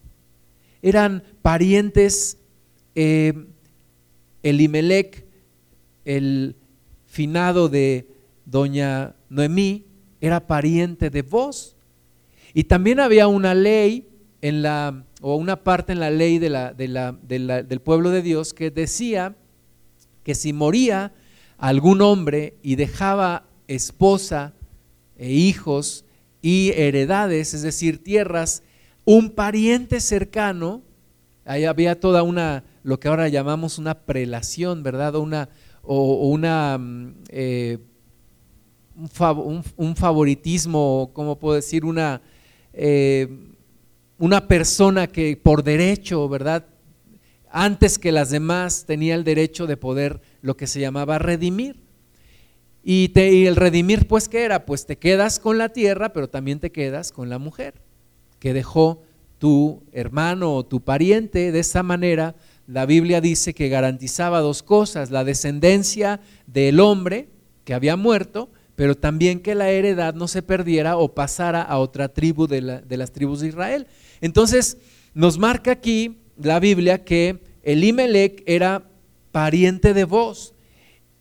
Eran 0.81 1.21
parientes, 1.43 2.39
eh, 2.95 3.33
Elimelech, 4.41 5.27
el 6.05 6.55
finado 7.05 7.69
de 7.69 8.07
doña 8.45 9.13
Noemí, 9.29 9.85
era 10.21 10.47
pariente 10.47 11.11
de 11.11 11.21
vos. 11.21 11.75
Y 12.55 12.63
también 12.63 12.99
había 12.99 13.27
una 13.27 13.53
ley 13.53 14.09
en 14.47 14.61
la, 14.61 15.05
o 15.21 15.37
una 15.37 15.63
parte 15.63 15.91
en 15.91 15.99
la 15.99 16.11
ley 16.11 16.37
de 16.37 16.49
la, 16.49 16.71
del 16.71 17.81
pueblo 17.81 18.11
de 18.11 18.21
Dios 18.21 18.53
que 18.53 18.69
decía 18.69 19.35
que 20.23 20.35
si 20.35 20.53
moría 20.53 21.13
algún 21.57 21.99
hombre 22.03 22.55
y 22.61 22.75
dejaba 22.75 23.47
esposa 23.67 24.53
e 25.17 25.31
hijos 25.31 26.05
y 26.43 26.73
heredades, 26.75 27.55
es 27.55 27.63
decir, 27.63 28.03
tierras, 28.03 28.61
un 29.03 29.31
pariente 29.31 29.99
cercano, 29.99 30.83
ahí 31.43 31.65
había 31.65 31.99
toda 31.99 32.21
una, 32.21 32.65
lo 32.83 32.99
que 32.99 33.07
ahora 33.07 33.27
llamamos 33.29 33.79
una 33.79 34.05
prelación, 34.05 34.83
¿verdad? 34.83 35.15
O 35.15 35.21
una, 35.21 35.49
o, 35.81 36.29
una 36.29 36.77
mm, 36.77 37.13
eh, 37.29 37.79
un, 39.75 39.95
favoritismo, 39.95 41.09
¿cómo 41.13 41.39
puedo 41.39 41.55
decir? 41.55 41.83
Una, 41.83 42.21
eh, 42.73 43.54
una 44.17 44.47
persona 44.47 45.07
que 45.07 45.37
por 45.41 45.63
derecho, 45.63 46.27
¿verdad? 46.29 46.65
Antes 47.49 47.99
que 47.99 48.11
las 48.11 48.29
demás 48.29 48.85
tenía 48.85 49.15
el 49.15 49.23
derecho 49.23 49.67
de 49.67 49.77
poder 49.77 50.21
lo 50.41 50.57
que 50.57 50.67
se 50.67 50.79
llamaba 50.79 51.19
redimir. 51.19 51.77
Y, 52.83 53.09
te, 53.09 53.47
el 53.47 53.55
redimir, 53.55 54.07
pues, 54.07 54.29
¿qué 54.29 54.43
era? 54.43 54.65
Pues 54.65 54.85
te 54.85 54.97
quedas 54.97 55.39
con 55.39 55.57
la 55.57 55.69
tierra, 55.69 56.13
pero 56.13 56.29
también 56.29 56.59
te 56.59 56.71
quedas 56.71 57.11
con 57.11 57.29
la 57.29 57.39
mujer 57.39 57.73
que 58.39 58.53
dejó 58.53 59.01
tu 59.39 59.83
hermano 59.91 60.53
o 60.53 60.65
tu 60.65 60.81
pariente. 60.81 61.51
De 61.51 61.59
esa 61.59 61.81
manera, 61.81 62.35
la 62.67 62.85
Biblia 62.85 63.21
dice 63.21 63.53
que 63.53 63.69
garantizaba 63.69 64.39
dos 64.39 64.61
cosas, 64.61 65.09
la 65.09 65.23
descendencia 65.23 66.19
del 66.45 66.79
hombre 66.79 67.29
que 67.63 67.73
había 67.73 67.95
muerto, 67.95 68.49
pero 68.75 68.95
también 68.95 69.39
que 69.39 69.55
la 69.55 69.69
heredad 69.69 70.13
no 70.13 70.27
se 70.27 70.43
perdiera 70.43 70.97
o 70.97 71.15
pasara 71.15 71.61
a 71.63 71.79
otra 71.79 72.09
tribu 72.09 72.47
de, 72.47 72.81
de 72.81 72.97
las 72.97 73.11
tribus 73.11 73.39
de 73.39 73.47
Israel. 73.47 73.87
Entonces, 74.21 74.77
nos 75.13 75.37
marca 75.37 75.71
aquí 75.71 76.17
la 76.37 76.59
Biblia 76.59 77.03
que 77.03 77.41
Elimelech 77.63 78.43
era 78.45 78.89
pariente 79.31 79.93
de 79.93 80.03
vos. 80.03 80.53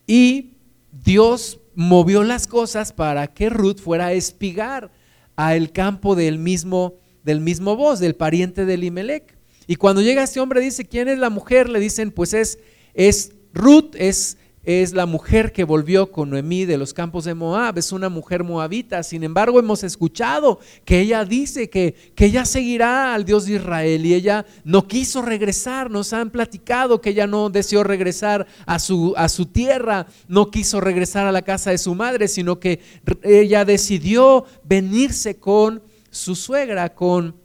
Y 0.07 0.57
Dios 0.91 1.59
movió 1.75 2.23
las 2.23 2.47
cosas 2.47 2.93
para 2.93 3.27
que 3.27 3.49
Ruth 3.49 3.79
fuera 3.79 4.07
a 4.07 4.13
espigar 4.13 4.91
al 5.35 5.71
campo 5.71 6.15
del 6.15 6.39
mismo, 6.39 6.95
del 7.23 7.41
mismo 7.41 7.75
voz, 7.75 7.99
del 7.99 8.15
pariente 8.15 8.65
de 8.65 8.75
Elimelech. 8.75 9.37
Y 9.67 9.75
cuando 9.75 10.01
llega 10.01 10.23
este 10.23 10.39
hombre 10.39 10.61
dice, 10.61 10.85
¿quién 10.85 11.07
es 11.07 11.17
la 11.17 11.29
mujer? 11.29 11.69
Le 11.69 11.79
dicen, 11.79 12.11
pues 12.11 12.33
es, 12.33 12.59
es 12.93 13.33
Ruth, 13.53 13.95
es 13.95 14.37
es 14.65 14.93
la 14.93 15.05
mujer 15.05 15.51
que 15.51 15.63
volvió 15.63 16.11
con 16.11 16.31
Noemí 16.31 16.65
de 16.65 16.77
los 16.77 16.93
campos 16.93 17.25
de 17.25 17.35
Moab, 17.35 17.77
es 17.77 17.91
una 17.91 18.09
mujer 18.09 18.43
moabita. 18.43 19.03
Sin 19.03 19.23
embargo, 19.23 19.59
hemos 19.59 19.83
escuchado 19.83 20.59
que 20.83 21.01
ella 21.01 21.23
dice 21.23 21.69
que, 21.69 21.93
que, 22.15 22.25
ella 22.25 22.45
seguirá 22.45 23.13
al 23.13 23.25
Dios 23.25 23.45
de 23.45 23.55
Israel 23.55 24.05
y 24.05 24.15
ella 24.15 24.45
no 24.63 24.87
quiso 24.87 25.21
regresar. 25.21 25.91
Nos 25.91 26.13
han 26.13 26.31
platicado 26.31 26.99
que 26.99 27.11
ella 27.11 27.27
no 27.27 27.51
deseó 27.51 27.83
regresar 27.83 28.47
a 28.65 28.79
su, 28.79 29.13
a 29.17 29.29
su 29.29 29.45
tierra, 29.45 30.07
no 30.27 30.49
quiso 30.49 30.81
regresar 30.81 31.27
a 31.27 31.31
la 31.31 31.43
casa 31.43 31.69
de 31.69 31.77
su 31.77 31.93
madre, 31.93 32.27
sino 32.27 32.59
que 32.59 32.79
ella 33.21 33.65
decidió 33.65 34.45
venirse 34.63 35.35
con 35.37 35.83
su 36.09 36.35
suegra, 36.35 36.95
con, 36.95 37.35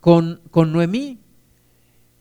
con, 0.00 0.40
con 0.50 0.72
Noemí. 0.72 1.18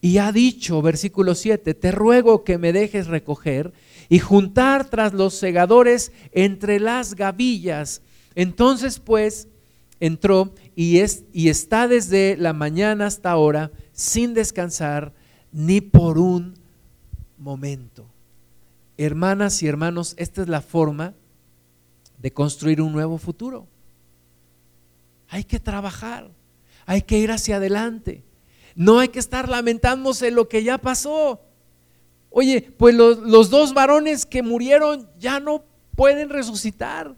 Y 0.02 0.20
ha 0.20 0.32
dicho, 0.32 0.82
versículo 0.82 1.34
7, 1.34 1.74
te 1.74 1.92
ruego 1.92 2.44
que 2.44 2.58
me 2.58 2.72
dejes 2.72 3.08
recoger 3.08 3.74
y 4.10 4.20
juntar 4.20 4.90
tras 4.90 5.14
los 5.14 5.34
segadores 5.34 6.12
entre 6.32 6.80
las 6.80 7.16
gavillas. 7.16 8.02
Entonces 8.36 9.00
pues 9.00 9.48
entró 10.00 10.54
y, 10.76 11.00
es, 11.00 11.26
y 11.34 11.50
está 11.50 11.88
desde 11.88 12.38
la 12.38 12.54
mañana 12.54 13.08
hasta 13.08 13.32
ahora 13.32 13.72
sin 13.92 14.34
descansar 14.34 15.14
ni 15.52 15.82
por 15.82 16.18
un 16.18 16.56
momento. 17.38 18.08
Hermanas 18.98 19.62
y 19.62 19.68
hermanos, 19.68 20.14
esta 20.18 20.42
es 20.42 20.48
la 20.48 20.62
forma 20.62 21.14
de 22.18 22.32
construir 22.32 22.82
un 22.82 22.92
nuevo 22.92 23.18
futuro. 23.18 23.68
hay 25.30 25.44
que 25.44 25.60
trabajar, 25.60 26.32
hay 26.86 27.02
que 27.02 27.20
ir 27.20 27.32
hacia 27.32 27.58
adelante. 27.58 28.24
No 28.76 29.00
hay 29.00 29.10
que 29.10 29.20
estar 29.20 29.50
lamentándose 29.50 30.32
lo 30.32 30.48
que 30.48 30.64
ya 30.64 30.78
pasó. 30.78 31.42
Oye, 32.40 32.62
pues 32.62 32.94
los, 32.94 33.50
dos 33.50 33.74
varones 33.74 34.28
que 34.28 34.44
murieron 34.44 35.10
ya 35.18 35.40
no 35.40 35.64
pueden 35.96 36.30
resucitar. 36.30 37.16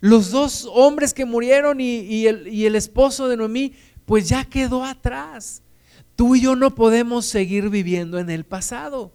Los 0.00 0.30
dos 0.30 0.68
hombres 0.70 1.14
que 1.14 1.24
murieron 1.24 1.80
y, 1.80 2.26
el, 2.26 2.48
y 2.48 2.66
el 2.66 2.76
esposo 2.76 3.26
de 3.26 3.38
Noemí, 3.38 3.72
pues 4.04 4.28
ya 4.28 4.44
quedó 4.44 4.84
atrás. 4.84 5.62
Tú 6.14 6.36
y 6.36 6.42
yo 6.42 6.56
no 6.56 6.74
podemos 6.74 7.24
seguir 7.24 7.70
viviendo 7.70 8.18
en 8.18 8.28
el 8.28 8.44
pasado. 8.44 9.12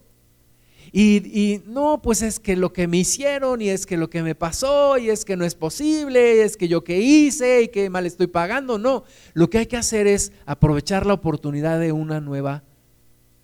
Y, 0.92 1.62
no, 1.64 2.02
pues 2.02 2.22
es 2.22 2.40
que 2.40 2.56
lo 2.56 2.72
que 2.72 2.88
me 2.88 2.96
hicieron 2.96 3.62
y 3.62 3.68
es 3.68 3.86
que 3.86 3.96
lo 3.96 4.10
que 4.10 4.24
me 4.24 4.34
pasó 4.34 4.98
y 4.98 5.10
es 5.10 5.24
que 5.24 5.36
no 5.36 5.44
es 5.44 5.54
posible, 5.54 6.42
es 6.42 6.56
que 6.56 6.66
yo 6.66 6.82
qué 6.82 6.98
hice 6.98 7.62
y 7.62 7.68
que 7.68 7.88
mal 7.88 8.04
estoy 8.04 8.26
pagando. 8.26 8.80
No, 8.80 9.04
lo 9.34 9.48
que 9.48 9.58
hay 9.58 9.66
que 9.66 9.76
hacer 9.76 10.08
es 10.08 10.32
aprovechar 10.44 11.06
la 11.06 11.14
oportunidad 11.14 11.78
de 11.78 11.92
una 11.92 12.20
nueva 12.20 12.64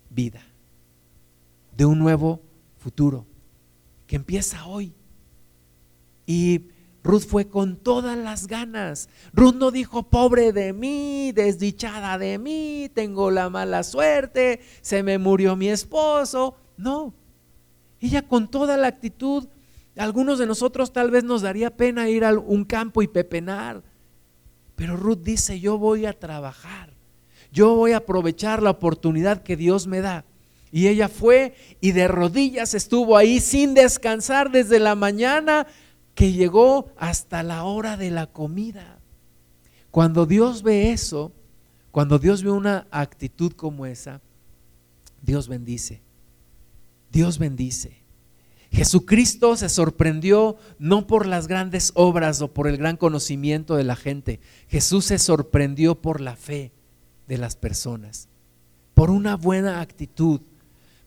vida, 0.09 0.45
de 1.77 1.85
un 1.85 1.99
nuevo 1.99 2.41
futuro 2.77 3.27
que 4.07 4.15
empieza 4.15 4.65
hoy. 4.65 4.95
Y 6.25 6.69
Ruth 7.03 7.21
fue 7.21 7.47
con 7.47 7.77
todas 7.77 8.17
las 8.17 8.47
ganas. 8.47 9.09
Ruth 9.31 9.53
no 9.53 9.69
dijo, 9.69 10.09
pobre 10.09 10.51
de 10.51 10.73
mí, 10.73 11.31
desdichada 11.33 12.17
de 12.17 12.39
mí, 12.39 12.89
tengo 12.93 13.29
la 13.29 13.49
mala 13.49 13.83
suerte, 13.83 14.59
se 14.81 15.03
me 15.03 15.19
murió 15.19 15.55
mi 15.55 15.69
esposo. 15.69 16.57
No, 16.77 17.13
ella 17.99 18.27
con 18.27 18.49
toda 18.49 18.75
la 18.75 18.87
actitud, 18.87 19.47
algunos 19.95 20.39
de 20.39 20.47
nosotros 20.47 20.91
tal 20.91 21.11
vez 21.11 21.23
nos 21.23 21.43
daría 21.43 21.77
pena 21.77 22.09
ir 22.09 22.25
a 22.25 22.33
un 22.37 22.65
campo 22.65 23.03
y 23.03 23.07
pepenar, 23.07 23.83
pero 24.75 24.97
Ruth 24.97 25.21
dice, 25.21 25.59
yo 25.59 25.77
voy 25.77 26.05
a 26.05 26.13
trabajar, 26.13 26.93
yo 27.51 27.75
voy 27.75 27.91
a 27.91 27.97
aprovechar 27.97 28.61
la 28.61 28.71
oportunidad 28.71 29.43
que 29.43 29.55
Dios 29.55 29.87
me 29.87 30.01
da. 30.01 30.25
Y 30.71 30.87
ella 30.87 31.09
fue 31.09 31.55
y 31.81 31.91
de 31.91 32.07
rodillas 32.07 32.73
estuvo 32.73 33.17
ahí 33.17 33.39
sin 33.39 33.73
descansar 33.73 34.51
desde 34.51 34.79
la 34.79 34.95
mañana 34.95 35.67
que 36.13 36.31
llegó 36.33 36.91
hasta 36.97 37.43
la 37.43 37.63
hora 37.63 37.95
de 37.95 38.11
la 38.11 38.27
comida. 38.27 38.99
Cuando 39.91 40.25
Dios 40.25 40.63
ve 40.63 40.91
eso, 40.91 41.31
cuando 41.91 42.19
Dios 42.19 42.43
ve 42.43 42.51
una 42.51 42.87
actitud 42.91 43.53
como 43.53 43.85
esa, 43.85 44.21
Dios 45.21 45.47
bendice. 45.47 46.01
Dios 47.11 47.39
bendice. 47.39 48.03
Jesucristo 48.71 49.55
se 49.55 49.69
sorprendió 49.69 50.57
no 50.77 51.07
por 51.07 51.25
las 51.25 51.47
grandes 51.47 51.91
obras 51.95 52.41
o 52.41 52.53
por 52.53 52.67
el 52.67 52.77
gran 52.77 52.97
conocimiento 52.97 53.75
de 53.75 53.83
la 53.83 53.95
gente. 53.95 54.39
Jesús 54.67 55.05
se 55.05 55.19
sorprendió 55.19 56.01
por 56.01 56.21
la 56.21 56.35
fe 56.35 56.73
de 57.27 57.37
las 57.37 57.55
personas, 57.55 58.27
por 58.93 59.09
una 59.09 59.35
buena 59.35 59.81
actitud, 59.81 60.41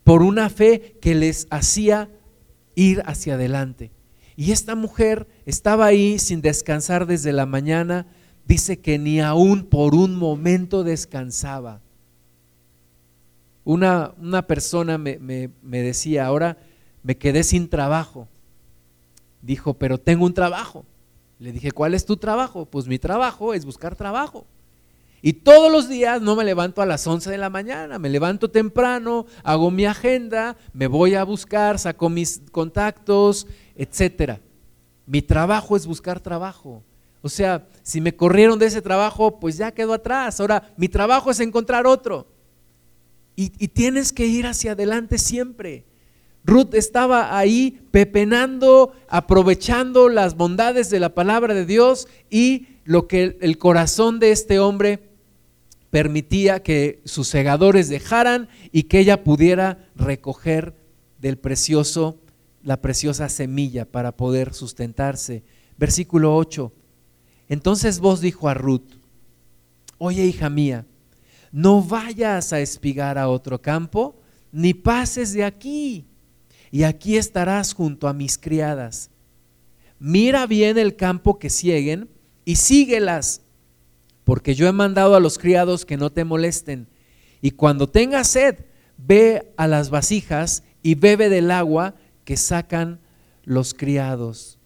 por 0.04 0.22
una 0.22 0.50
fe 0.50 0.96
que 1.00 1.14
les 1.14 1.46
hacía 1.50 2.10
ir 2.74 3.02
hacia 3.06 3.34
adelante. 3.34 3.90
Y 4.36 4.52
esta 4.52 4.74
mujer 4.74 5.26
estaba 5.44 5.86
ahí 5.86 6.18
sin 6.18 6.40
descansar 6.40 7.06
desde 7.06 7.32
la 7.32 7.46
mañana. 7.46 8.06
Dice 8.46 8.80
que 8.80 8.98
ni 8.98 9.20
aún 9.20 9.64
por 9.64 9.94
un 9.94 10.16
momento 10.16 10.82
descansaba. 10.82 11.82
Una, 13.64 14.14
persona 14.46 14.96
me, 14.98 15.18
me 15.18 15.82
decía, 15.82 16.26
ahora 16.26 16.56
me 17.02 17.16
quedé 17.18 17.42
sin 17.44 17.68
trabajo. 17.68 18.28
Dijo, 19.42 19.74
pero 19.74 19.98
tengo 19.98 20.24
un 20.24 20.34
trabajo. 20.34 20.84
Le 21.38 21.52
dije, 21.52 21.72
¿cuál 21.72 21.94
es 21.94 22.04
tu 22.04 22.16
trabajo? 22.16 22.66
Pues 22.66 22.86
mi 22.86 22.98
trabajo 22.98 23.54
es 23.54 23.64
buscar 23.64 23.96
trabajo. 23.96 24.46
Y 25.22 25.34
todos 25.34 25.70
los 25.70 25.88
días 25.88 26.22
no 26.22 26.34
me 26.34 26.44
levanto 26.44 26.80
a 26.80 26.86
las 26.86 27.06
11 27.06 27.30
de 27.30 27.38
la 27.38 27.50
mañana, 27.50 27.98
me 27.98 28.08
levanto 28.08 28.50
temprano, 28.50 29.26
hago 29.42 29.70
mi 29.70 29.84
agenda, 29.84 30.56
me 30.72 30.86
voy 30.86 31.14
a 31.14 31.24
buscar, 31.24 31.78
saco 31.78 32.08
mis 32.08 32.42
contactos, 32.50 33.46
etcétera. 33.76 34.40
Mi 35.06 35.20
trabajo 35.20 35.76
es 35.76 35.86
buscar 35.86 36.20
trabajo. 36.20 36.82
O 37.22 37.28
sea, 37.28 37.68
si 37.82 38.00
me 38.00 38.16
corrieron 38.16 38.58
de 38.58 38.66
ese 38.66 38.80
trabajo, 38.80 39.38
pues 39.38 39.56
ya 39.58 39.72
quedó 39.72 39.92
atrás. 39.92 40.40
Ahora, 40.40 40.72
mi 40.76 40.88
trabajo 40.88 41.30
es 41.30 41.40
encontrar 41.40 41.86
otro. 41.86 42.26
Y, 43.36 43.68
tienes 43.68 44.12
que 44.12 44.26
ir 44.26 44.46
hacia 44.46 44.72
adelante 44.72 45.16
siempre. 45.16 45.86
Ruth 46.44 46.74
estaba 46.74 47.38
ahí 47.38 47.80
pepenando, 47.90 48.92
aprovechando 49.08 50.10
las 50.10 50.36
bondades 50.36 50.90
de 50.90 51.00
la 51.00 51.14
palabra 51.14 51.54
de 51.54 51.64
Dios 51.64 52.06
y 52.28 52.66
lo 52.84 53.08
que 53.08 53.38
el 53.40 53.56
corazón 53.56 54.18
de 54.18 54.30
este 54.32 54.58
hombre 54.58 55.09
permitía 55.90 56.62
que 56.62 57.02
sus 57.04 57.28
segadores 57.28 57.88
dejaran 57.88 58.48
y 58.72 58.84
que 58.84 59.00
ella 59.00 59.24
pudiera 59.24 59.90
recoger 59.96 60.76
del 61.18 61.36
precioso, 61.36 62.20
la 62.62 62.80
preciosa 62.80 63.28
semilla 63.28 63.84
para 63.84 64.16
poder 64.16 64.54
sustentarse. 64.54 65.42
Versículo 65.76 66.36
8. 66.36 66.72
Entonces 67.48 67.98
vos 67.98 68.20
dijo 68.20 68.48
a 68.48 68.54
Ruth, 68.54 68.92
oye 69.98 70.24
hija 70.24 70.48
mía, 70.48 70.86
no 71.52 71.82
vayas 71.82 72.52
a 72.52 72.60
espigar 72.60 73.18
a 73.18 73.28
otro 73.28 73.60
campo, 73.60 74.16
ni 74.52 74.72
pases 74.74 75.32
de 75.32 75.44
aquí, 75.44 76.06
y 76.70 76.84
aquí 76.84 77.16
estarás 77.16 77.74
junto 77.74 78.06
a 78.06 78.12
mis 78.12 78.38
criadas. 78.38 79.10
Mira 79.98 80.46
bien 80.46 80.78
el 80.78 80.94
campo 80.94 81.38
que 81.38 81.50
siguen 81.50 82.08
y 82.44 82.56
síguelas, 82.56 83.42
porque 84.30 84.54
yo 84.54 84.68
he 84.68 84.72
mandado 84.72 85.16
a 85.16 85.20
los 85.20 85.38
criados 85.38 85.84
que 85.84 85.96
no 85.96 86.10
te 86.10 86.22
molesten. 86.22 86.86
Y 87.42 87.50
cuando 87.50 87.88
tengas 87.88 88.28
sed, 88.28 88.64
ve 88.96 89.52
a 89.56 89.66
las 89.66 89.90
vasijas 89.90 90.62
y 90.84 90.94
bebe 90.94 91.28
del 91.28 91.50
agua 91.50 91.96
que 92.24 92.36
sacan 92.36 93.00
los 93.42 93.74
criados. 93.74 94.60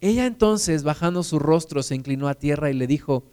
Ella 0.00 0.24
entonces, 0.24 0.82
bajando 0.82 1.22
su 1.24 1.38
rostro, 1.38 1.82
se 1.82 1.94
inclinó 1.94 2.26
a 2.26 2.36
tierra 2.36 2.70
y 2.70 2.72
le 2.72 2.86
dijo, 2.86 3.24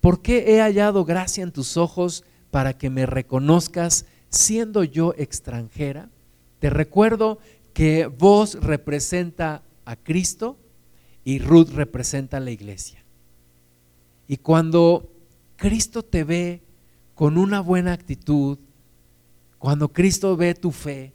¿Por 0.00 0.22
qué 0.22 0.54
he 0.54 0.60
hallado 0.60 1.04
gracia 1.04 1.42
en 1.42 1.50
tus 1.50 1.76
ojos 1.76 2.22
para 2.52 2.78
que 2.78 2.88
me 2.88 3.04
reconozcas 3.04 4.06
siendo 4.30 4.84
yo 4.84 5.12
extranjera? 5.18 6.08
Te 6.60 6.70
recuerdo 6.70 7.40
que 7.72 8.06
vos 8.06 8.54
representa 8.62 9.64
a 9.84 9.96
Cristo 9.96 10.56
y 11.24 11.40
Ruth 11.40 11.70
representa 11.70 12.36
a 12.36 12.40
la 12.40 12.52
iglesia. 12.52 13.05
Y 14.28 14.38
cuando 14.38 15.10
Cristo 15.56 16.02
te 16.02 16.24
ve 16.24 16.62
con 17.14 17.38
una 17.38 17.60
buena 17.60 17.92
actitud, 17.92 18.58
cuando 19.58 19.92
Cristo 19.92 20.36
ve 20.36 20.54
tu 20.54 20.70
fe, 20.70 21.12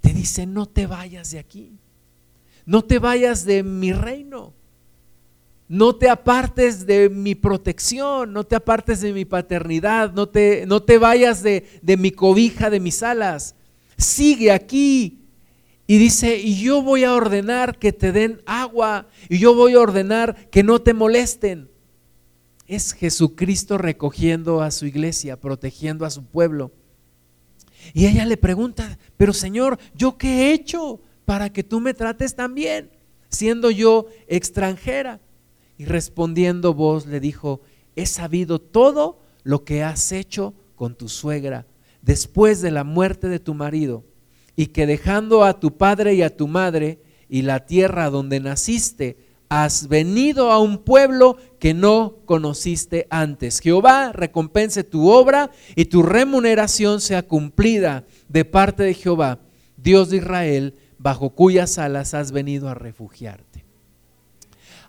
te 0.00 0.12
dice, 0.12 0.46
no 0.46 0.66
te 0.66 0.86
vayas 0.86 1.30
de 1.30 1.38
aquí, 1.38 1.78
no 2.64 2.82
te 2.82 2.98
vayas 2.98 3.44
de 3.44 3.62
mi 3.62 3.92
reino 3.92 4.54
no 5.72 5.94
te 5.96 6.10
apartes 6.10 6.84
de 6.84 7.08
mi 7.08 7.34
protección, 7.34 8.34
no 8.34 8.44
te 8.44 8.56
apartes 8.56 9.00
de 9.00 9.14
mi 9.14 9.24
paternidad, 9.24 10.12
no 10.12 10.28
te, 10.28 10.66
no 10.66 10.82
te 10.82 10.98
vayas 10.98 11.42
de, 11.42 11.64
de 11.80 11.96
mi 11.96 12.10
cobija, 12.10 12.68
de 12.68 12.78
mis 12.78 13.02
alas. 13.02 13.54
Sigue 13.96 14.52
aquí. 14.52 15.20
Y 15.86 15.96
dice, 15.96 16.36
y 16.36 16.60
yo 16.60 16.82
voy 16.82 17.04
a 17.04 17.14
ordenar 17.14 17.78
que 17.78 17.94
te 17.94 18.12
den 18.12 18.42
agua, 18.44 19.08
y 19.30 19.38
yo 19.38 19.54
voy 19.54 19.72
a 19.72 19.80
ordenar 19.80 20.50
que 20.50 20.62
no 20.62 20.82
te 20.82 20.92
molesten. 20.92 21.70
Es 22.66 22.92
Jesucristo 22.92 23.78
recogiendo 23.78 24.62
a 24.62 24.70
su 24.70 24.86
iglesia, 24.86 25.38
protegiendo 25.38 26.06
a 26.06 26.10
su 26.10 26.24
pueblo. 26.24 26.72
Y 27.92 28.06
ella 28.06 28.24
le 28.24 28.36
pregunta, 28.36 28.98
pero 29.16 29.32
Señor, 29.32 29.78
¿yo 29.94 30.16
qué 30.16 30.28
he 30.28 30.52
hecho 30.52 31.00
para 31.24 31.52
que 31.52 31.64
tú 31.64 31.80
me 31.80 31.94
trates 31.94 32.34
tan 32.34 32.54
bien, 32.54 32.90
siendo 33.28 33.70
yo 33.70 34.06
extranjera? 34.28 35.20
Y 35.76 35.84
respondiendo 35.84 36.74
vos 36.74 37.06
le 37.06 37.18
dijo, 37.18 37.60
he 37.96 38.06
sabido 38.06 38.60
todo 38.60 39.20
lo 39.42 39.64
que 39.64 39.82
has 39.82 40.12
hecho 40.12 40.54
con 40.76 40.94
tu 40.94 41.08
suegra 41.08 41.66
después 42.02 42.60
de 42.60 42.70
la 42.70 42.84
muerte 42.84 43.28
de 43.28 43.38
tu 43.38 43.54
marido, 43.54 44.04
y 44.54 44.66
que 44.66 44.86
dejando 44.86 45.44
a 45.44 45.58
tu 45.60 45.76
padre 45.76 46.14
y 46.14 46.22
a 46.22 46.36
tu 46.36 46.46
madre 46.46 47.00
y 47.28 47.42
la 47.42 47.64
tierra 47.64 48.10
donde 48.10 48.40
naciste, 48.40 49.16
has 49.54 49.86
venido 49.88 50.50
a 50.50 50.58
un 50.58 50.78
pueblo 50.78 51.36
que 51.58 51.74
no 51.74 52.16
conociste 52.24 53.06
antes. 53.10 53.60
Jehová 53.60 54.10
recompense 54.10 54.82
tu 54.82 55.10
obra 55.10 55.50
y 55.76 55.84
tu 55.84 56.02
remuneración 56.02 57.02
sea 57.02 57.22
cumplida 57.22 58.06
de 58.30 58.46
parte 58.46 58.82
de 58.82 58.94
Jehová, 58.94 59.40
Dios 59.76 60.08
de 60.08 60.16
Israel, 60.16 60.74
bajo 60.96 61.34
cuyas 61.34 61.76
alas 61.76 62.14
has 62.14 62.32
venido 62.32 62.70
a 62.70 62.74
refugiarte. 62.74 63.66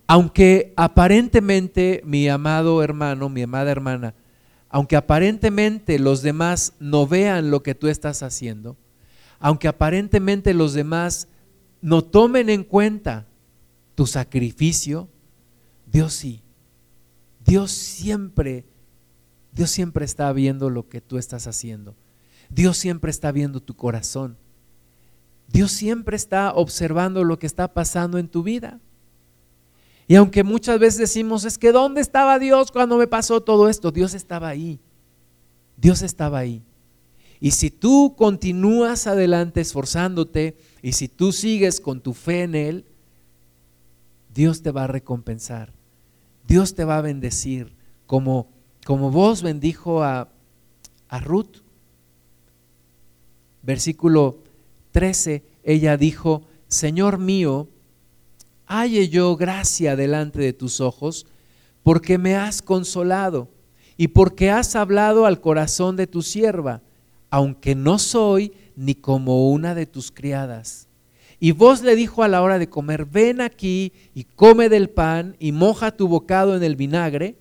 Aunque 0.07 0.71
aparentemente, 0.77 2.01
mi 2.05 2.29
amado 2.29 2.81
hermano, 2.81 3.27
mi 3.27 3.41
amada 3.41 3.69
hermana, 3.69 4.15
aunque 4.69 4.95
aparentemente 4.95 5.99
los 5.99 6.21
demás 6.21 6.71
no 6.79 7.05
vean 7.05 7.51
lo 7.51 7.63
que 7.63 7.75
tú 7.75 7.89
estás 7.89 8.23
haciendo, 8.23 8.77
aunque 9.39 9.67
aparentemente 9.67 10.53
los 10.53 10.71
demás 10.71 11.27
no 11.81 12.01
tomen 12.01 12.49
en 12.49 12.63
cuenta 12.63 13.27
tu 13.95 14.07
sacrificio, 14.07 15.09
Dios 15.85 16.13
sí. 16.13 16.41
Dios 17.45 17.71
siempre, 17.71 18.65
Dios 19.51 19.69
siempre 19.69 20.05
está 20.05 20.31
viendo 20.33 20.69
lo 20.69 20.87
que 20.87 21.01
tú 21.01 21.17
estás 21.17 21.47
haciendo. 21.47 21.95
Dios 22.49 22.77
siempre 22.77 23.11
está 23.11 23.31
viendo 23.31 23.59
tu 23.59 23.75
corazón. 23.75 24.37
Dios 25.47 25.71
siempre 25.71 26.15
está 26.15 26.53
observando 26.53 27.23
lo 27.23 27.37
que 27.37 27.47
está 27.47 27.73
pasando 27.73 28.17
en 28.17 28.27
tu 28.27 28.43
vida. 28.43 28.79
Y 30.07 30.15
aunque 30.15 30.43
muchas 30.43 30.79
veces 30.79 30.99
decimos, 30.99 31.45
es 31.45 31.57
que 31.57 31.71
¿dónde 31.71 32.01
estaba 32.01 32.39
Dios 32.39 32.71
cuando 32.71 32.97
me 32.97 33.07
pasó 33.07 33.41
todo 33.41 33.69
esto? 33.69 33.91
Dios 33.91 34.13
estaba 34.13 34.49
ahí. 34.49 34.79
Dios 35.77 36.01
estaba 36.01 36.39
ahí. 36.39 36.63
Y 37.39 37.51
si 37.51 37.71
tú 37.71 38.15
continúas 38.17 39.05
adelante 39.05 39.61
esforzándote 39.61 40.57
y 40.81 40.93
si 40.93 41.07
tú 41.07 41.31
sigues 41.31 41.79
con 41.79 42.01
tu 42.01 42.13
fe 42.13 42.43
en 42.43 42.55
Él, 42.55 42.85
Dios 44.33 44.61
te 44.61 44.71
va 44.71 44.85
a 44.85 44.87
recompensar. 44.87 45.73
Dios 46.47 46.75
te 46.75 46.83
va 46.83 46.97
a 46.97 47.01
bendecir 47.01 47.75
como, 48.05 48.49
como 48.85 49.11
vos 49.11 49.41
bendijo 49.41 50.03
a, 50.03 50.29
a 51.07 51.19
Ruth. 51.19 51.57
Versículo 53.61 54.39
13, 54.91 55.43
ella 55.63 55.97
dijo, 55.97 56.43
Señor 56.67 57.17
mío, 57.17 57.69
halle 58.65 59.09
yo 59.09 59.35
gracia 59.35 59.95
delante 59.95 60.39
de 60.39 60.53
tus 60.53 60.81
ojos, 60.81 61.25
porque 61.83 62.17
me 62.17 62.35
has 62.35 62.61
consolado 62.61 63.49
y 63.97 64.09
porque 64.09 64.49
has 64.49 64.75
hablado 64.75 65.25
al 65.25 65.39
corazón 65.39 65.95
de 65.95 66.07
tu 66.07 66.21
sierva, 66.21 66.81
aunque 67.29 67.75
no 67.75 67.99
soy 67.99 68.53
ni 68.75 68.95
como 68.95 69.51
una 69.51 69.75
de 69.75 69.85
tus 69.85 70.11
criadas. 70.11 70.87
Y 71.43 71.51
vos 71.51 71.81
le 71.81 71.97
dijo 71.97 72.23
a 72.23 72.29
la 72.29 72.41
hora 72.41 72.57
de 72.57 72.69
comer, 72.69 73.03
ven 73.03 73.41
aquí 73.41 73.91
y 74.15 74.23
come 74.23 74.69
del 74.69 74.89
pan 74.89 75.35
y 75.39 75.51
moja 75.51 75.91
tu 75.91 76.07
bocado 76.07 76.55
en 76.55 76.63
el 76.63 76.77
vinagre. 76.77 77.35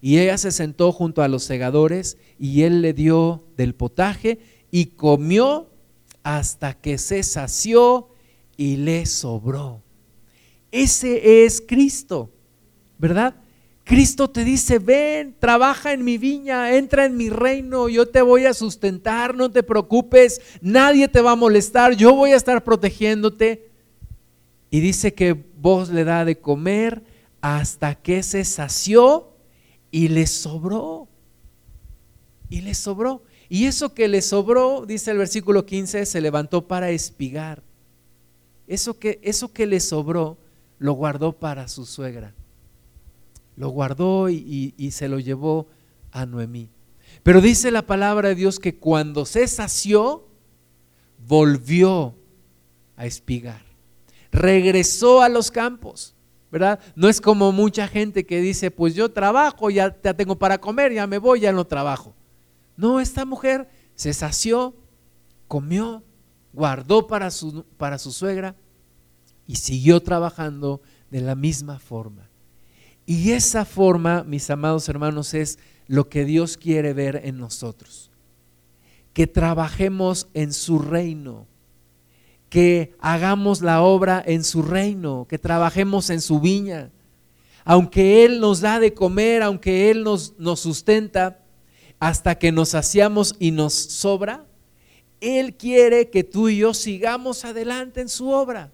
Y 0.00 0.18
ella 0.18 0.36
se 0.38 0.50
sentó 0.50 0.90
junto 0.90 1.22
a 1.22 1.28
los 1.28 1.44
segadores 1.44 2.18
y 2.36 2.62
él 2.62 2.82
le 2.82 2.94
dio 2.94 3.44
del 3.56 3.76
potaje 3.76 4.40
y 4.72 4.86
comió 4.86 5.70
hasta 6.24 6.80
que 6.80 6.98
se 6.98 7.22
sació 7.22 8.08
y 8.56 8.78
le 8.78 9.06
sobró. 9.06 9.84
Ese 10.72 11.44
es 11.44 11.60
Cristo, 11.60 12.32
¿verdad? 12.98 13.36
Cristo 13.88 14.28
te 14.28 14.44
dice, 14.44 14.78
ven, 14.78 15.34
trabaja 15.38 15.94
en 15.94 16.04
mi 16.04 16.18
viña, 16.18 16.76
entra 16.76 17.06
en 17.06 17.16
mi 17.16 17.30
reino, 17.30 17.88
yo 17.88 18.06
te 18.06 18.20
voy 18.20 18.44
a 18.44 18.52
sustentar, 18.52 19.34
no 19.34 19.50
te 19.50 19.62
preocupes, 19.62 20.42
nadie 20.60 21.08
te 21.08 21.22
va 21.22 21.30
a 21.30 21.36
molestar, 21.36 21.96
yo 21.96 22.14
voy 22.14 22.32
a 22.32 22.36
estar 22.36 22.62
protegiéndote. 22.62 23.70
Y 24.68 24.80
dice 24.80 25.14
que 25.14 25.32
vos 25.32 25.88
le 25.88 26.04
da 26.04 26.26
de 26.26 26.38
comer 26.38 27.02
hasta 27.40 27.94
que 27.94 28.22
se 28.22 28.44
sació 28.44 29.32
y 29.90 30.08
le 30.08 30.26
sobró. 30.26 31.08
Y 32.50 32.60
le 32.60 32.74
sobró. 32.74 33.22
Y 33.48 33.64
eso 33.64 33.94
que 33.94 34.06
le 34.06 34.20
sobró, 34.20 34.84
dice 34.84 35.12
el 35.12 35.16
versículo 35.16 35.64
15, 35.64 36.04
se 36.04 36.20
levantó 36.20 36.68
para 36.68 36.90
espigar. 36.90 37.62
Eso 38.66 38.98
que, 38.98 39.18
eso 39.22 39.50
que 39.50 39.66
le 39.66 39.80
sobró 39.80 40.36
lo 40.78 40.92
guardó 40.92 41.32
para 41.32 41.68
su 41.68 41.86
suegra. 41.86 42.34
Lo 43.58 43.70
guardó 43.70 44.28
y, 44.30 44.90
se 44.92 45.08
lo 45.08 45.18
llevó 45.18 45.66
a 46.12 46.24
Noemí. 46.26 46.70
Pero 47.24 47.40
dice 47.40 47.72
la 47.72 47.82
palabra 47.82 48.28
de 48.28 48.36
Dios 48.36 48.60
que 48.60 48.78
cuando 48.78 49.26
se 49.26 49.48
sació, 49.48 50.28
volvió 51.26 52.14
a 52.94 53.04
espigar. 53.04 53.62
Regresó 54.30 55.22
a 55.22 55.28
los 55.28 55.50
campos, 55.50 56.14
¿verdad? 56.52 56.78
No 56.94 57.08
es 57.08 57.20
como 57.20 57.50
mucha 57.50 57.88
gente 57.88 58.24
que 58.24 58.40
dice, 58.40 58.70
pues 58.70 58.94
yo 58.94 59.10
trabajo, 59.10 59.70
ya, 59.70 60.00
ya 60.04 60.14
tengo 60.14 60.38
para 60.38 60.58
comer, 60.60 60.92
ya 60.92 61.08
me 61.08 61.18
voy, 61.18 61.40
ya 61.40 61.50
no 61.50 61.66
trabajo. 61.66 62.14
No, 62.76 63.00
esta 63.00 63.24
mujer 63.24 63.68
se 63.96 64.12
sació, 64.14 64.76
comió, 65.48 66.04
guardó 66.52 67.08
para 67.08 67.32
su, 67.32 67.64
para 67.76 67.98
su 67.98 68.12
suegra 68.12 68.54
y 69.48 69.56
siguió 69.56 70.00
trabajando 70.00 70.80
de 71.10 71.22
la 71.22 71.34
misma 71.34 71.80
forma. 71.80 72.27
Y 73.10 73.32
esa 73.32 73.64
forma, 73.64 74.22
mis 74.22 74.50
amados 74.50 74.86
hermanos, 74.90 75.32
es 75.32 75.58
lo 75.86 76.10
que 76.10 76.26
Dios 76.26 76.58
quiere 76.58 76.92
ver 76.92 77.22
en 77.24 77.38
nosotros. 77.38 78.10
Que 79.14 79.26
trabajemos 79.26 80.28
en 80.34 80.52
su 80.52 80.78
reino, 80.78 81.46
que 82.50 82.94
hagamos 83.00 83.62
la 83.62 83.80
obra 83.80 84.22
en 84.26 84.44
su 84.44 84.60
reino, 84.60 85.26
que 85.26 85.38
trabajemos 85.38 86.10
en 86.10 86.20
su 86.20 86.38
viña. 86.38 86.90
Aunque 87.64 88.26
Él 88.26 88.40
nos 88.40 88.60
da 88.60 88.78
de 88.78 88.92
comer, 88.92 89.42
aunque 89.42 89.90
Él 89.90 90.04
nos, 90.04 90.34
nos 90.38 90.60
sustenta, 90.60 91.40
hasta 91.98 92.34
que 92.34 92.52
nos 92.52 92.68
saciamos 92.68 93.36
y 93.38 93.52
nos 93.52 93.72
sobra, 93.72 94.44
Él 95.22 95.56
quiere 95.56 96.10
que 96.10 96.24
tú 96.24 96.50
y 96.50 96.58
yo 96.58 96.74
sigamos 96.74 97.46
adelante 97.46 98.02
en 98.02 98.10
su 98.10 98.28
obra. 98.28 98.70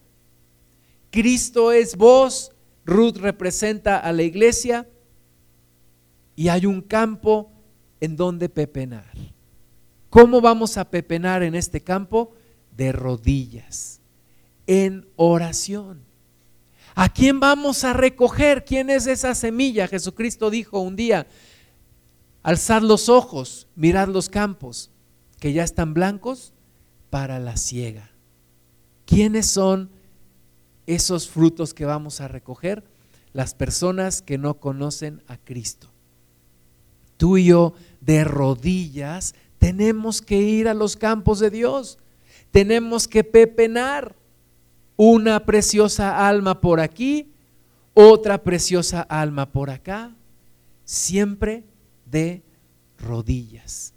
Cristo 1.12 1.70
es 1.70 1.94
vos, 1.94 2.50
Ruth 2.84 3.16
representa 3.16 3.98
a 3.98 4.12
la 4.12 4.22
iglesia 4.22 4.88
y 6.36 6.48
hay 6.48 6.66
un 6.66 6.82
campo 6.82 7.50
en 8.00 8.16
donde 8.16 8.48
pepenar. 8.48 9.12
¿Cómo 10.10 10.40
vamos 10.40 10.76
a 10.76 10.90
pepenar 10.90 11.42
en 11.42 11.54
este 11.54 11.80
campo? 11.80 12.34
De 12.76 12.92
rodillas, 12.92 14.00
en 14.66 15.08
oración. 15.16 16.02
¿A 16.94 17.08
quién 17.08 17.40
vamos 17.40 17.82
a 17.84 17.92
recoger? 17.92 18.64
¿Quién 18.64 18.90
es 18.90 19.06
esa 19.06 19.34
semilla? 19.34 19.88
Jesucristo 19.88 20.50
dijo 20.50 20.78
un 20.78 20.94
día, 20.94 21.26
alzad 22.42 22.82
los 22.82 23.08
ojos, 23.08 23.66
mirad 23.74 24.08
los 24.08 24.28
campos, 24.28 24.90
que 25.40 25.52
ya 25.52 25.64
están 25.64 25.94
blancos 25.94 26.52
para 27.10 27.40
la 27.40 27.56
siega. 27.56 28.12
¿Quiénes 29.06 29.46
son 29.46 29.90
esos 30.86 31.28
frutos 31.28 31.74
que 31.74 31.84
vamos 31.84 32.20
a 32.20 32.28
recoger 32.28 32.84
las 33.32 33.54
personas 33.54 34.22
que 34.22 34.38
no 34.38 34.54
conocen 34.54 35.22
a 35.26 35.36
Cristo. 35.36 35.88
Tú 37.16 37.36
y 37.36 37.46
yo 37.46 37.74
de 38.00 38.24
rodillas 38.24 39.34
tenemos 39.58 40.22
que 40.22 40.36
ir 40.40 40.68
a 40.68 40.74
los 40.74 40.96
campos 40.96 41.40
de 41.40 41.50
Dios. 41.50 41.98
Tenemos 42.50 43.08
que 43.08 43.24
pepenar 43.24 44.14
una 44.96 45.44
preciosa 45.44 46.28
alma 46.28 46.60
por 46.60 46.80
aquí, 46.80 47.32
otra 47.94 48.42
preciosa 48.42 49.02
alma 49.02 49.50
por 49.50 49.70
acá, 49.70 50.14
siempre 50.84 51.64
de 52.06 52.42
rodillas, 52.98 53.94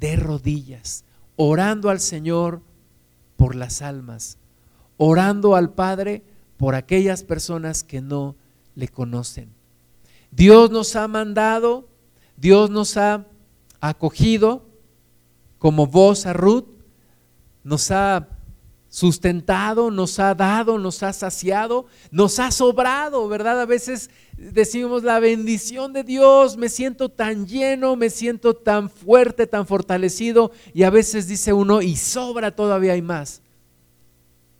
de 0.00 0.16
rodillas, 0.16 1.04
orando 1.36 1.90
al 1.90 2.00
Señor 2.00 2.62
por 3.36 3.54
las 3.54 3.82
almas 3.82 4.38
orando 4.96 5.56
al 5.56 5.72
Padre 5.72 6.22
por 6.56 6.74
aquellas 6.74 7.22
personas 7.22 7.82
que 7.82 8.00
no 8.00 8.36
le 8.74 8.88
conocen. 8.88 9.50
Dios 10.30 10.70
nos 10.70 10.96
ha 10.96 11.06
mandado, 11.08 11.88
Dios 12.36 12.70
nos 12.70 12.96
ha 12.96 13.26
acogido 13.80 14.66
como 15.58 15.86
voz 15.86 16.26
a 16.26 16.32
Ruth, 16.32 16.66
nos 17.62 17.90
ha 17.90 18.28
sustentado, 18.88 19.90
nos 19.90 20.20
ha 20.20 20.34
dado, 20.34 20.78
nos 20.78 21.02
ha 21.02 21.12
saciado, 21.12 21.86
nos 22.10 22.38
ha 22.38 22.50
sobrado, 22.50 23.26
¿verdad? 23.28 23.60
A 23.60 23.66
veces 23.66 24.08
decimos 24.36 25.02
la 25.02 25.18
bendición 25.18 25.92
de 25.92 26.04
Dios, 26.04 26.56
me 26.56 26.68
siento 26.68 27.08
tan 27.08 27.46
lleno, 27.46 27.96
me 27.96 28.08
siento 28.08 28.54
tan 28.54 28.88
fuerte, 28.88 29.46
tan 29.46 29.66
fortalecido, 29.66 30.52
y 30.72 30.84
a 30.84 30.90
veces 30.90 31.26
dice 31.26 31.52
uno, 31.52 31.82
y 31.82 31.96
sobra 31.96 32.54
todavía 32.54 32.92
hay 32.92 33.02
más. 33.02 33.42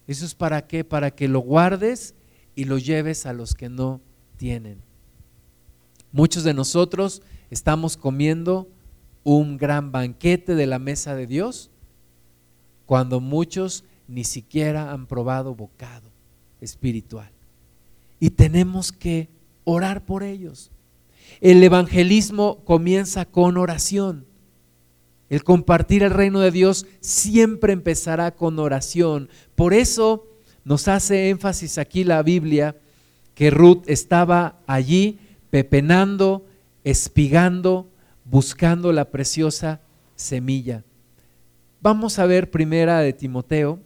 ¿Eso 0.06 0.24
es 0.24 0.34
para 0.34 0.66
qué? 0.66 0.84
Para 0.84 1.10
que 1.10 1.28
lo 1.28 1.40
guardes 1.40 2.14
y 2.54 2.64
lo 2.64 2.78
lleves 2.78 3.26
a 3.26 3.32
los 3.32 3.54
que 3.54 3.68
no 3.68 4.00
tienen. 4.36 4.82
Muchos 6.12 6.44
de 6.44 6.54
nosotros 6.54 7.22
estamos 7.50 7.96
comiendo 7.96 8.68
un 9.24 9.56
gran 9.56 9.90
banquete 9.90 10.54
de 10.54 10.66
la 10.66 10.78
mesa 10.78 11.14
de 11.14 11.26
Dios 11.26 11.70
cuando 12.86 13.20
muchos 13.20 13.84
ni 14.06 14.24
siquiera 14.24 14.92
han 14.92 15.06
probado 15.06 15.54
bocado 15.54 16.10
espiritual. 16.60 17.30
Y 18.20 18.30
tenemos 18.30 18.92
que 18.92 19.28
orar 19.64 20.04
por 20.04 20.22
ellos. 20.22 20.70
El 21.40 21.62
evangelismo 21.62 22.64
comienza 22.64 23.24
con 23.24 23.56
oración. 23.56 24.26
El 25.34 25.42
compartir 25.42 26.04
el 26.04 26.12
reino 26.12 26.38
de 26.38 26.52
Dios 26.52 26.86
siempre 27.00 27.72
empezará 27.72 28.36
con 28.36 28.56
oración. 28.60 29.28
Por 29.56 29.74
eso 29.74 30.28
nos 30.64 30.86
hace 30.86 31.28
énfasis 31.28 31.76
aquí 31.76 32.04
la 32.04 32.22
Biblia 32.22 32.76
que 33.34 33.50
Ruth 33.50 33.82
estaba 33.88 34.60
allí 34.68 35.18
pepenando, 35.50 36.46
espigando, 36.84 37.90
buscando 38.24 38.92
la 38.92 39.10
preciosa 39.10 39.80
semilla. 40.14 40.84
Vamos 41.80 42.20
a 42.20 42.26
ver 42.26 42.52
primera 42.52 43.00
de 43.00 43.12
Timoteo, 43.12 43.80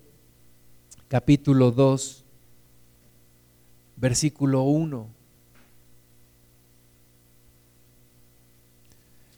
capítulo 1.08 1.70
2, 1.70 2.26
versículo 3.96 4.64
1. 4.64 5.08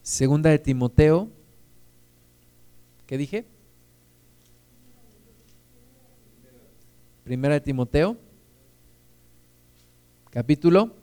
Segunda 0.03 0.51
de 0.51 0.59
Timoteo. 0.59 1.31
¿Qué 3.11 3.19
dije? 3.19 3.45
Primera 7.25 7.55
de 7.55 7.61
Timoteo. 7.61 8.17
Capítulo. 10.31 10.95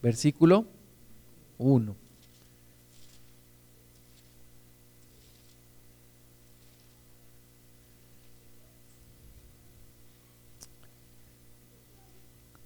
Versículo 0.00 0.64
1. 1.58 1.94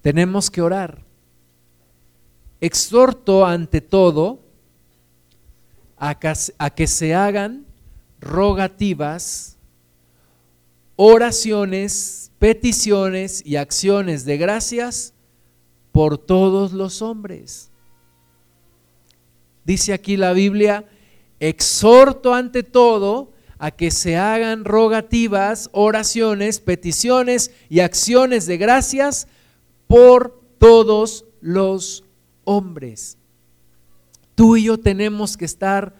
Tenemos 0.00 0.48
que 0.48 0.62
orar. 0.62 1.04
Exhorto 2.60 3.44
ante 3.44 3.80
todo 3.80 4.47
a 5.98 6.70
que, 6.74 6.86
se 6.86 7.14
hagan 7.14 7.66
rogativas, 8.20 9.56
oraciones, 10.96 12.30
peticiones 12.38 13.42
y 13.44 13.56
acciones 13.56 14.24
de 14.24 14.36
gracias 14.36 15.12
por 15.92 16.18
todos 16.18 16.72
los 16.72 17.02
hombres. 17.02 17.70
Dice 19.64 19.92
aquí 19.92 20.16
la 20.16 20.32
Biblia, 20.32 20.88
exhorto 21.40 22.32
ante 22.32 22.62
todo 22.62 23.32
a 23.58 23.72
que 23.72 23.90
se 23.90 24.16
hagan 24.16 24.64
rogativas, 24.64 25.68
oraciones, 25.72 26.60
peticiones 26.60 27.50
y 27.68 27.80
acciones 27.80 28.46
de 28.46 28.56
gracias 28.56 29.26
por 29.88 30.40
todos 30.58 31.24
los 31.40 32.04
hombres. 32.44 33.17
Tú 34.38 34.56
y 34.56 34.62
yo 34.62 34.78
tenemos 34.78 35.36
que 35.36 35.44
estar 35.44 35.96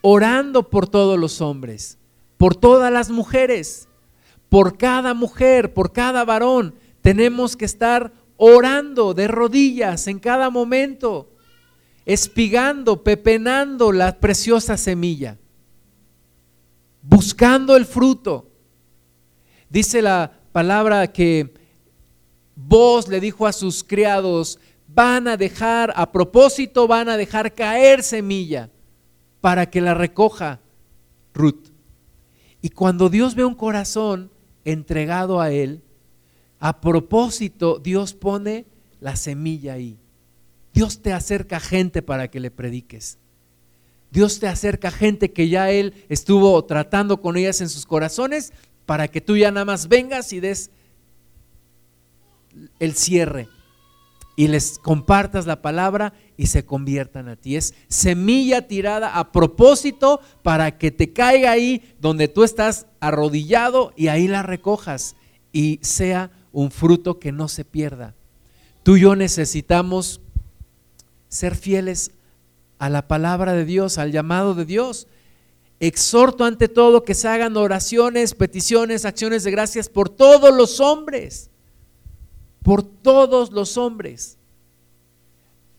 orando 0.00 0.70
por 0.70 0.88
todos 0.88 1.16
los 1.16 1.40
hombres, 1.40 1.98
por 2.36 2.56
todas 2.56 2.92
las 2.92 3.10
mujeres, 3.10 3.86
por 4.48 4.76
cada 4.76 5.14
mujer, 5.14 5.72
por 5.72 5.92
cada 5.92 6.24
varón. 6.24 6.74
Tenemos 7.00 7.54
que 7.54 7.64
estar 7.64 8.12
orando 8.36 9.14
de 9.14 9.28
rodillas 9.28 10.08
en 10.08 10.18
cada 10.18 10.50
momento, 10.50 11.30
espigando, 12.04 13.04
pepenando 13.04 13.92
la 13.92 14.18
preciosa 14.18 14.76
semilla, 14.76 15.38
buscando 17.02 17.76
el 17.76 17.86
fruto. 17.86 18.50
Dice 19.70 20.02
la 20.02 20.32
palabra 20.50 21.12
que 21.12 21.54
vos 22.56 23.06
le 23.06 23.20
dijo 23.20 23.46
a 23.46 23.52
sus 23.52 23.84
criados, 23.84 24.58
van 24.96 25.28
a 25.28 25.36
dejar, 25.36 25.92
a 25.94 26.10
propósito 26.10 26.88
van 26.88 27.10
a 27.10 27.18
dejar 27.18 27.54
caer 27.54 28.02
semilla 28.02 28.70
para 29.42 29.66
que 29.66 29.82
la 29.82 29.92
recoja 29.92 30.58
Ruth. 31.34 31.68
Y 32.62 32.70
cuando 32.70 33.10
Dios 33.10 33.34
ve 33.34 33.44
un 33.44 33.54
corazón 33.54 34.30
entregado 34.64 35.38
a 35.42 35.52
Él, 35.52 35.82
a 36.58 36.80
propósito 36.80 37.78
Dios 37.78 38.14
pone 38.14 38.64
la 38.98 39.16
semilla 39.16 39.74
ahí. 39.74 39.98
Dios 40.72 41.02
te 41.02 41.12
acerca 41.12 41.60
gente 41.60 42.00
para 42.00 42.28
que 42.28 42.40
le 42.40 42.50
prediques. 42.50 43.18
Dios 44.10 44.40
te 44.40 44.48
acerca 44.48 44.90
gente 44.90 45.30
que 45.30 45.50
ya 45.50 45.70
Él 45.70 45.92
estuvo 46.08 46.64
tratando 46.64 47.20
con 47.20 47.36
ellas 47.36 47.60
en 47.60 47.68
sus 47.68 47.84
corazones 47.84 48.54
para 48.86 49.08
que 49.08 49.20
tú 49.20 49.36
ya 49.36 49.50
nada 49.50 49.66
más 49.66 49.88
vengas 49.88 50.32
y 50.32 50.40
des 50.40 50.70
el 52.78 52.94
cierre 52.94 53.48
y 54.36 54.48
les 54.48 54.78
compartas 54.78 55.46
la 55.46 55.62
palabra 55.62 56.12
y 56.36 56.46
se 56.46 56.66
conviertan 56.66 57.28
a 57.28 57.36
ti. 57.36 57.56
Es 57.56 57.74
semilla 57.88 58.68
tirada 58.68 59.18
a 59.18 59.32
propósito 59.32 60.20
para 60.42 60.76
que 60.76 60.90
te 60.90 61.14
caiga 61.14 61.50
ahí 61.50 61.96
donde 61.98 62.28
tú 62.28 62.44
estás 62.44 62.86
arrodillado 63.00 63.94
y 63.96 64.08
ahí 64.08 64.28
la 64.28 64.42
recojas 64.42 65.16
y 65.52 65.80
sea 65.82 66.30
un 66.52 66.70
fruto 66.70 67.18
que 67.18 67.32
no 67.32 67.48
se 67.48 67.64
pierda. 67.64 68.14
Tú 68.82 68.96
y 68.96 69.00
yo 69.00 69.16
necesitamos 69.16 70.20
ser 71.28 71.56
fieles 71.56 72.12
a 72.78 72.90
la 72.90 73.08
palabra 73.08 73.54
de 73.54 73.64
Dios, 73.64 73.96
al 73.96 74.12
llamado 74.12 74.54
de 74.54 74.66
Dios. 74.66 75.08
Exhorto 75.80 76.44
ante 76.44 76.68
todo 76.68 77.04
que 77.04 77.14
se 77.14 77.28
hagan 77.28 77.56
oraciones, 77.56 78.34
peticiones, 78.34 79.06
acciones 79.06 79.44
de 79.44 79.50
gracias 79.50 79.88
por 79.88 80.10
todos 80.10 80.54
los 80.54 80.78
hombres 80.80 81.50
por 82.66 82.82
todos 82.82 83.52
los 83.52 83.76
hombres. 83.78 84.38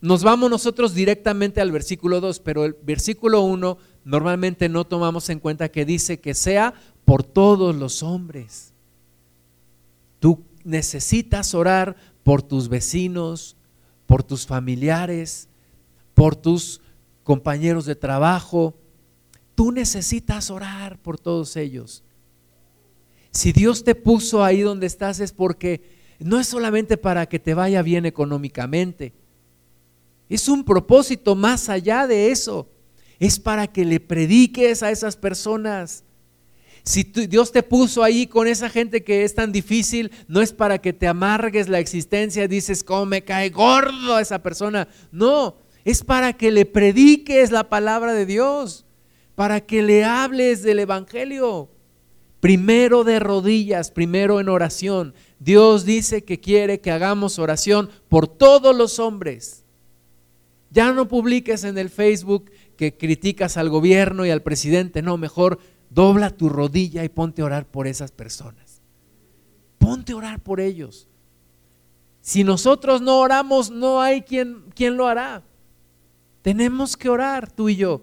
Nos 0.00 0.22
vamos 0.22 0.48
nosotros 0.48 0.94
directamente 0.94 1.60
al 1.60 1.70
versículo 1.70 2.18
2, 2.18 2.40
pero 2.40 2.64
el 2.64 2.74
versículo 2.82 3.42
1 3.42 3.76
normalmente 4.06 4.70
no 4.70 4.86
tomamos 4.86 5.28
en 5.28 5.38
cuenta 5.38 5.68
que 5.68 5.84
dice 5.84 6.18
que 6.18 6.32
sea 6.32 6.72
por 7.04 7.22
todos 7.24 7.76
los 7.76 8.02
hombres. 8.02 8.72
Tú 10.18 10.42
necesitas 10.64 11.52
orar 11.52 11.94
por 12.22 12.40
tus 12.40 12.70
vecinos, 12.70 13.54
por 14.06 14.22
tus 14.22 14.46
familiares, 14.46 15.50
por 16.14 16.36
tus 16.36 16.80
compañeros 17.22 17.84
de 17.84 17.96
trabajo. 17.96 18.74
Tú 19.54 19.72
necesitas 19.72 20.50
orar 20.50 20.98
por 21.00 21.18
todos 21.18 21.54
ellos. 21.56 22.02
Si 23.30 23.52
Dios 23.52 23.84
te 23.84 23.94
puso 23.94 24.42
ahí 24.42 24.62
donde 24.62 24.86
estás 24.86 25.20
es 25.20 25.32
porque 25.32 25.97
no 26.18 26.38
es 26.38 26.46
solamente 26.46 26.96
para 26.96 27.26
que 27.26 27.38
te 27.38 27.54
vaya 27.54 27.82
bien 27.82 28.06
económicamente. 28.06 29.12
Es 30.28 30.48
un 30.48 30.64
propósito 30.64 31.34
más 31.34 31.68
allá 31.68 32.06
de 32.06 32.30
eso. 32.30 32.68
Es 33.18 33.38
para 33.38 33.66
que 33.66 33.84
le 33.84 34.00
prediques 34.00 34.82
a 34.82 34.90
esas 34.90 35.16
personas. 35.16 36.04
Si 36.84 37.02
Dios 37.02 37.52
te 37.52 37.62
puso 37.62 38.02
ahí 38.02 38.26
con 38.26 38.46
esa 38.46 38.70
gente 38.70 39.02
que 39.04 39.24
es 39.24 39.34
tan 39.34 39.52
difícil, 39.52 40.10
no 40.26 40.40
es 40.40 40.52
para 40.52 40.78
que 40.78 40.92
te 40.92 41.06
amargues 41.06 41.68
la 41.68 41.80
existencia, 41.80 42.48
dices, 42.48 42.82
¿cómo 42.82 43.06
me 43.06 43.24
cae 43.24 43.50
gordo 43.50 44.14
a 44.14 44.20
esa 44.20 44.42
persona? 44.42 44.88
No, 45.10 45.56
es 45.84 46.02
para 46.02 46.32
que 46.32 46.50
le 46.50 46.64
prediques 46.64 47.50
la 47.50 47.68
palabra 47.68 48.14
de 48.14 48.26
Dios, 48.26 48.86
para 49.34 49.60
que 49.60 49.82
le 49.82 50.04
hables 50.04 50.62
del 50.62 50.78
Evangelio. 50.78 51.70
Primero 52.40 53.02
de 53.02 53.18
rodillas, 53.18 53.90
primero 53.90 54.38
en 54.40 54.48
oración, 54.48 55.14
Dios 55.40 55.84
dice 55.84 56.24
que 56.24 56.38
quiere 56.38 56.80
que 56.80 56.90
hagamos 56.90 57.38
oración 57.38 57.90
por 58.08 58.28
todos 58.28 58.76
los 58.76 58.98
hombres. 58.98 59.64
Ya 60.70 60.92
no 60.92 61.08
publiques 61.08 61.64
en 61.64 61.78
el 61.78 61.90
Facebook 61.90 62.50
que 62.76 62.96
criticas 62.96 63.56
al 63.56 63.70
gobierno 63.70 64.24
y 64.24 64.30
al 64.30 64.42
presidente, 64.42 65.02
no, 65.02 65.16
mejor 65.16 65.58
dobla 65.90 66.30
tu 66.30 66.48
rodilla 66.48 67.02
y 67.04 67.08
ponte 67.08 67.42
a 67.42 67.46
orar 67.46 67.66
por 67.66 67.86
esas 67.86 68.12
personas. 68.12 68.80
Ponte 69.78 70.12
a 70.12 70.16
orar 70.16 70.40
por 70.40 70.60
ellos. 70.60 71.08
Si 72.20 72.44
nosotros 72.44 73.00
no 73.00 73.18
oramos, 73.20 73.70
no 73.70 74.00
hay 74.00 74.22
quien, 74.22 74.64
quien 74.74 74.96
lo 74.96 75.08
hará. 75.08 75.42
Tenemos 76.42 76.96
que 76.96 77.08
orar 77.08 77.50
tú 77.50 77.68
y 77.68 77.76
yo. 77.76 78.02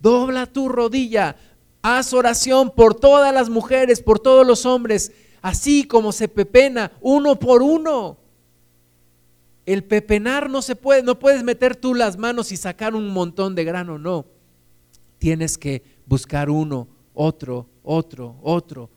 Dobla 0.00 0.46
tu 0.46 0.68
rodilla, 0.68 1.36
haz 1.82 2.12
oración 2.12 2.70
por 2.70 2.94
todas 2.94 3.34
las 3.34 3.50
mujeres, 3.50 4.00
por 4.00 4.18
todos 4.18 4.46
los 4.46 4.64
hombres 4.64 5.12
así 5.42 5.84
como 5.84 6.12
se 6.12 6.28
pepena 6.28 6.92
uno 7.00 7.38
por 7.38 7.62
uno. 7.62 8.16
El 9.66 9.84
pepenar 9.84 10.48
no 10.48 10.62
se 10.62 10.74
puede, 10.74 11.02
no 11.02 11.18
puedes 11.18 11.42
meter 11.42 11.76
tú 11.76 11.94
las 11.94 12.16
manos 12.16 12.50
y 12.50 12.56
sacar 12.56 12.94
un 12.94 13.08
montón 13.08 13.54
de 13.54 13.64
grano, 13.64 13.98
no. 13.98 14.24
Tienes 15.18 15.58
que 15.58 15.82
buscar 16.06 16.48
uno, 16.50 16.88
otro, 17.14 17.68
otro, 17.82 18.36
otro, 18.42 18.90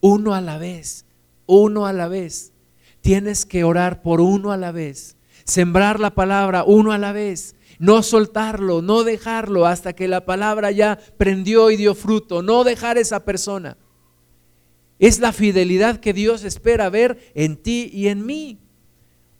uno 0.00 0.34
a 0.34 0.40
la 0.40 0.58
vez, 0.58 1.06
uno 1.46 1.86
a 1.86 1.92
la 1.92 2.08
vez. 2.08 2.52
Tienes 3.00 3.46
que 3.46 3.64
orar 3.64 4.02
por 4.02 4.20
uno 4.20 4.52
a 4.52 4.58
la 4.58 4.72
vez, 4.72 5.16
sembrar 5.44 6.00
la 6.00 6.10
palabra 6.10 6.64
uno 6.64 6.92
a 6.92 6.98
la 6.98 7.12
vez, 7.12 7.54
no 7.80 8.02
soltarlo, 8.02 8.82
no 8.82 9.04
dejarlo 9.04 9.64
hasta 9.64 9.94
que 9.94 10.06
la 10.06 10.26
palabra 10.26 10.70
ya 10.70 10.98
prendió 11.16 11.70
y 11.70 11.76
dio 11.76 11.94
fruto, 11.94 12.42
no 12.42 12.62
dejar 12.62 12.98
esa 12.98 13.24
persona. 13.24 13.78
Es 14.98 15.18
la 15.18 15.32
fidelidad 15.32 15.98
que 15.98 16.12
Dios 16.12 16.44
espera 16.44 16.90
ver 16.90 17.32
en 17.34 17.56
ti 17.56 17.90
y 17.90 18.08
en 18.08 18.26
mí. 18.26 18.60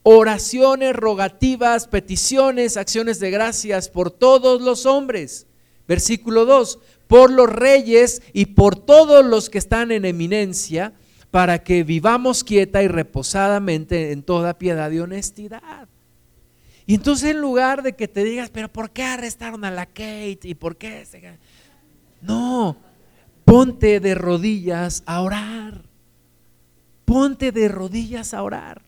Oraciones, 0.02 0.96
rogativas, 0.96 1.86
peticiones, 1.86 2.78
acciones 2.78 3.20
de 3.20 3.30
gracias 3.30 3.90
por 3.90 4.10
todos 4.10 4.62
los 4.62 4.86
hombres. 4.86 5.46
Versículo 5.86 6.46
2, 6.46 6.78
por 7.08 7.30
los 7.30 7.50
reyes 7.50 8.22
y 8.32 8.46
por 8.46 8.74
todos 8.74 9.22
los 9.22 9.50
que 9.50 9.58
están 9.58 9.92
en 9.92 10.06
eminencia, 10.06 10.94
para 11.30 11.62
que 11.62 11.84
vivamos 11.84 12.42
quieta 12.42 12.82
y 12.82 12.88
reposadamente 12.88 14.12
en 14.12 14.22
toda 14.22 14.56
piedad 14.56 14.90
y 14.90 15.00
honestidad. 15.00 15.89
Y 16.90 16.94
entonces 16.96 17.30
en 17.30 17.40
lugar 17.40 17.84
de 17.84 17.94
que 17.94 18.08
te 18.08 18.24
digas, 18.24 18.50
pero 18.50 18.68
¿por 18.68 18.90
qué 18.90 19.04
arrestaron 19.04 19.64
a 19.64 19.70
la 19.70 19.86
Kate? 19.86 20.40
¿Y 20.42 20.56
por 20.56 20.76
qué? 20.76 21.06
No, 22.20 22.76
Ponte 23.44 24.00
de 24.00 24.16
rodillas 24.16 25.04
a 25.06 25.20
orar. 25.20 25.84
Ponte 27.04 27.52
de 27.52 27.68
rodillas 27.68 28.34
a 28.34 28.42
orar. 28.42 28.82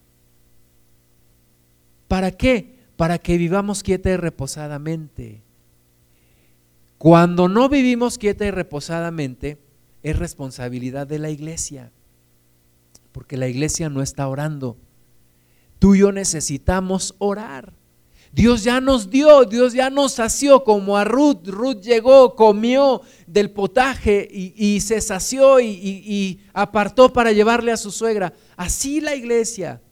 ¿Para 2.08 2.32
qué? 2.32 2.76
para 2.96 3.18
que 3.18 3.38
vivamos 3.38 3.84
quieta 3.84 4.10
y 4.10 4.16
reposadamente. 4.16 5.44
Cuando 6.98 7.48
no 7.48 7.68
vivimos 7.68 8.18
quieta 8.18 8.44
y 8.44 8.50
reposadamente, 8.50 9.58
es 10.02 10.18
responsabilidad 10.18 11.06
de 11.06 11.20
la 11.20 11.30
iglesia, 11.30 11.92
porque 13.12 13.36
la 13.36 13.46
iglesia 13.46 13.88
no 13.90 14.02
está 14.02 14.26
orando. 14.26 14.76
Tú 15.78 15.94
y 15.94 16.00
yo 16.00 16.10
necesitamos 16.10 17.14
orar. 17.18 17.80
Dios 18.32 18.64
ya 18.64 18.80
nos 18.80 19.10
dio, 19.10 19.44
Dios 19.44 19.74
ya 19.74 19.90
nos 19.90 20.12
sació 20.12 20.64
como 20.64 20.96
a 20.96 21.04
Ruth. 21.04 21.46
Ruth 21.46 21.82
llegó, 21.82 22.34
comió 22.34 23.02
del 23.26 23.50
potaje 23.50 24.26
y, 24.32 24.80
se 24.80 25.02
sació 25.02 25.60
y, 25.60 26.40
apartó 26.54 27.12
para 27.12 27.32
llevarle 27.32 27.72
a 27.72 27.76
su 27.76 27.90
suegra. 27.90 28.32
Así 28.56 29.02
la 29.02 29.14
iglesia. 29.14 29.82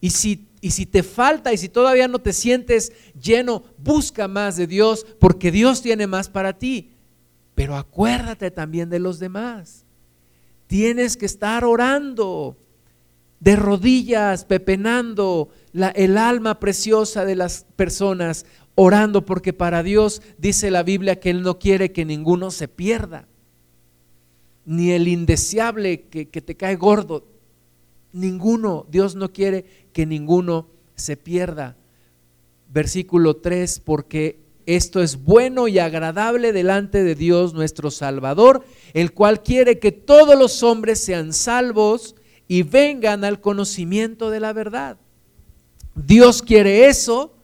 Y 0.00 0.10
si, 0.10 0.48
y 0.62 0.70
si 0.70 0.86
te 0.86 1.02
falta 1.02 1.52
y 1.52 1.58
si 1.58 1.68
todavía 1.68 2.08
no 2.08 2.20
te 2.20 2.32
sientes 2.32 2.92
lleno, 3.20 3.62
busca 3.76 4.28
más 4.28 4.56
de 4.56 4.66
Dios 4.66 5.06
porque 5.20 5.52
Dios 5.52 5.82
tiene 5.82 6.06
más 6.06 6.30
para 6.30 6.58
ti. 6.58 6.92
Pero 7.54 7.76
acuérdate 7.76 8.50
también 8.50 8.88
de 8.88 8.98
los 8.98 9.18
demás. 9.18 9.84
Tienes 10.66 11.18
que 11.18 11.26
estar 11.26 11.66
orando 11.66 12.56
de 13.42 13.56
rodillas, 13.56 14.44
pepenando 14.44 15.48
el 15.72 16.16
alma 16.16 16.60
preciosa 16.60 17.24
de 17.24 17.34
las 17.34 17.66
personas, 17.74 18.46
orando, 18.76 19.26
porque 19.26 19.52
para 19.52 19.82
Dios 19.82 20.22
dice 20.38 20.70
la 20.70 20.84
Biblia 20.84 21.18
que 21.18 21.30
Él 21.30 21.42
no 21.42 21.58
quiere 21.58 21.90
que 21.90 22.04
ninguno 22.04 22.52
se 22.52 22.68
pierda, 22.68 23.26
ni 24.64 24.92
el 24.92 25.08
indeseable 25.08 26.02
que, 26.02 26.28
que 26.28 26.40
te 26.40 26.56
cae 26.56 26.76
gordo, 26.76 27.26
ninguno, 28.12 28.86
Dios 28.88 29.16
no 29.16 29.32
quiere 29.32 29.64
que 29.92 30.06
ninguno 30.06 30.68
se 30.94 31.16
pierda. 31.16 31.76
Versículo 32.72 33.38
3, 33.38 33.80
porque 33.80 34.38
esto 34.66 35.02
es 35.02 35.20
bueno 35.20 35.66
y 35.66 35.80
agradable 35.80 36.52
delante 36.52 37.02
de 37.02 37.16
Dios 37.16 37.54
nuestro 37.54 37.90
Salvador, 37.90 38.64
el 38.94 39.12
cual 39.12 39.42
quiere 39.42 39.80
que 39.80 39.90
todos 39.90 40.38
los 40.38 40.62
hombres 40.62 41.00
sean 41.00 41.32
salvos 41.32 42.14
y 42.52 42.64
vengan 42.64 43.24
al 43.24 43.40
conocimiento 43.40 44.28
de 44.28 44.38
la 44.38 44.52
verdad. 44.52 44.98
Dios 45.94 46.42
quiere 46.42 46.86
eso, 46.86 47.34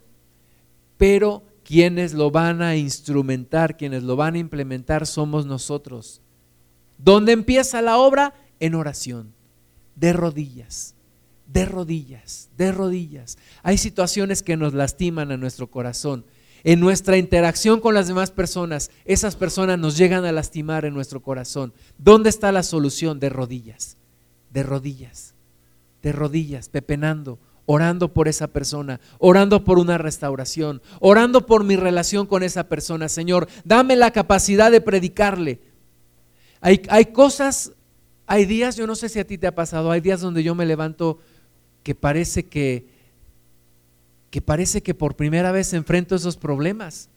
pero 0.98 1.44
quienes 1.64 2.12
lo 2.12 2.30
van 2.30 2.61
a 2.61 2.76
instrumentar, 2.76 3.78
quienes 3.78 4.02
lo 4.02 4.16
van 4.16 4.34
a 4.34 4.38
implementar 4.38 5.06
somos 5.06 5.46
nosotros. 5.46 6.20
¿Dónde 6.98 7.32
empieza 7.32 7.80
la 7.80 7.96
obra? 7.96 8.34
En 8.61 8.74
oración, 8.74 9.32
de 9.96 10.12
rodillas, 10.12 10.94
de 11.46 11.64
rodillas, 11.64 12.50
de 12.59 12.70
rodillas. 12.70 13.38
Hay 13.62 13.78
situaciones 13.78 14.42
que 14.42 14.59
nos 14.59 14.74
lastiman 14.74 15.32
a 15.32 15.38
nuestro 15.38 15.70
corazón. 15.70 16.26
En 16.64 16.80
nuestra 16.80 17.16
interacción 17.16 17.80
con 17.80 17.94
las 17.94 18.09
demás 18.09 18.30
personas, 18.30 18.90
esas 19.06 19.36
personas 19.36 19.78
nos 19.78 19.96
llegan 19.96 20.26
a 20.26 20.32
lastimar 20.32 20.84
en 20.84 20.92
nuestro 20.92 21.22
corazón. 21.22 21.72
¿Dónde 21.96 22.28
está 22.28 22.52
la 22.52 22.62
solución? 22.62 23.18
De 23.20 23.30
rodillas 23.30 23.97
de 24.51 24.62
rodillas, 24.62 25.34
de 26.03 26.12
rodillas, 26.12 26.68
pepenando, 26.68 27.38
orando 27.66 28.14
por 28.14 28.28
esa 28.28 28.46
persona, 28.46 28.99
orando 29.18 29.62
por 29.62 29.78
una 29.78 29.99
restauración, 29.99 30.80
orando 31.01 31.44
por 31.44 31.64
mi 31.64 31.76
relación 31.76 32.26
con 32.26 32.42
esa 32.42 32.64
persona. 32.68 33.09
Señor, 33.09 33.46
dame 33.64 33.94
la 33.94 34.11
capacidad 34.11 34.70
de 34.70 34.80
predicarle. 34.80 35.61
Hay, 36.61 36.82
hay 36.88 37.07
cosas, 37.07 37.72
hay 38.26 38.46
días, 38.46 38.76
yo 38.76 38.86
no 38.86 38.94
sé 38.94 39.11
si 39.11 39.18
a 39.18 39.26
ti 39.26 39.36
te 39.36 39.46
ha 39.46 39.55
pasado, 39.55 39.90
hay 39.90 40.01
días 40.01 40.20
donde 40.20 40.42
yo 40.42 40.55
me 40.55 40.64
levanto 40.64 41.18
que 41.82 41.94
parece 41.94 42.46
que, 42.46 42.86
que 44.30 44.40
parece 44.40 44.82
que 44.82 44.94
por 44.94 45.14
primera 45.14 45.53
vez 45.53 45.72
enfrento 45.74 46.14
esos 46.14 46.36
problemas, 46.36 47.11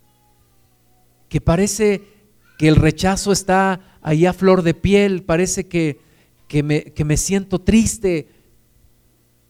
que 1.30 1.40
parece 1.40 2.04
que 2.58 2.68
el 2.68 2.76
rechazo 2.76 3.32
está 3.32 3.80
ahí 4.02 4.26
a 4.26 4.34
flor 4.34 4.64
de 4.64 4.74
piel, 4.74 5.24
parece 5.24 5.68
que 5.68 6.00
que 6.52 7.06
me, 7.06 7.16
siento 7.16 7.62
triste 7.62 8.28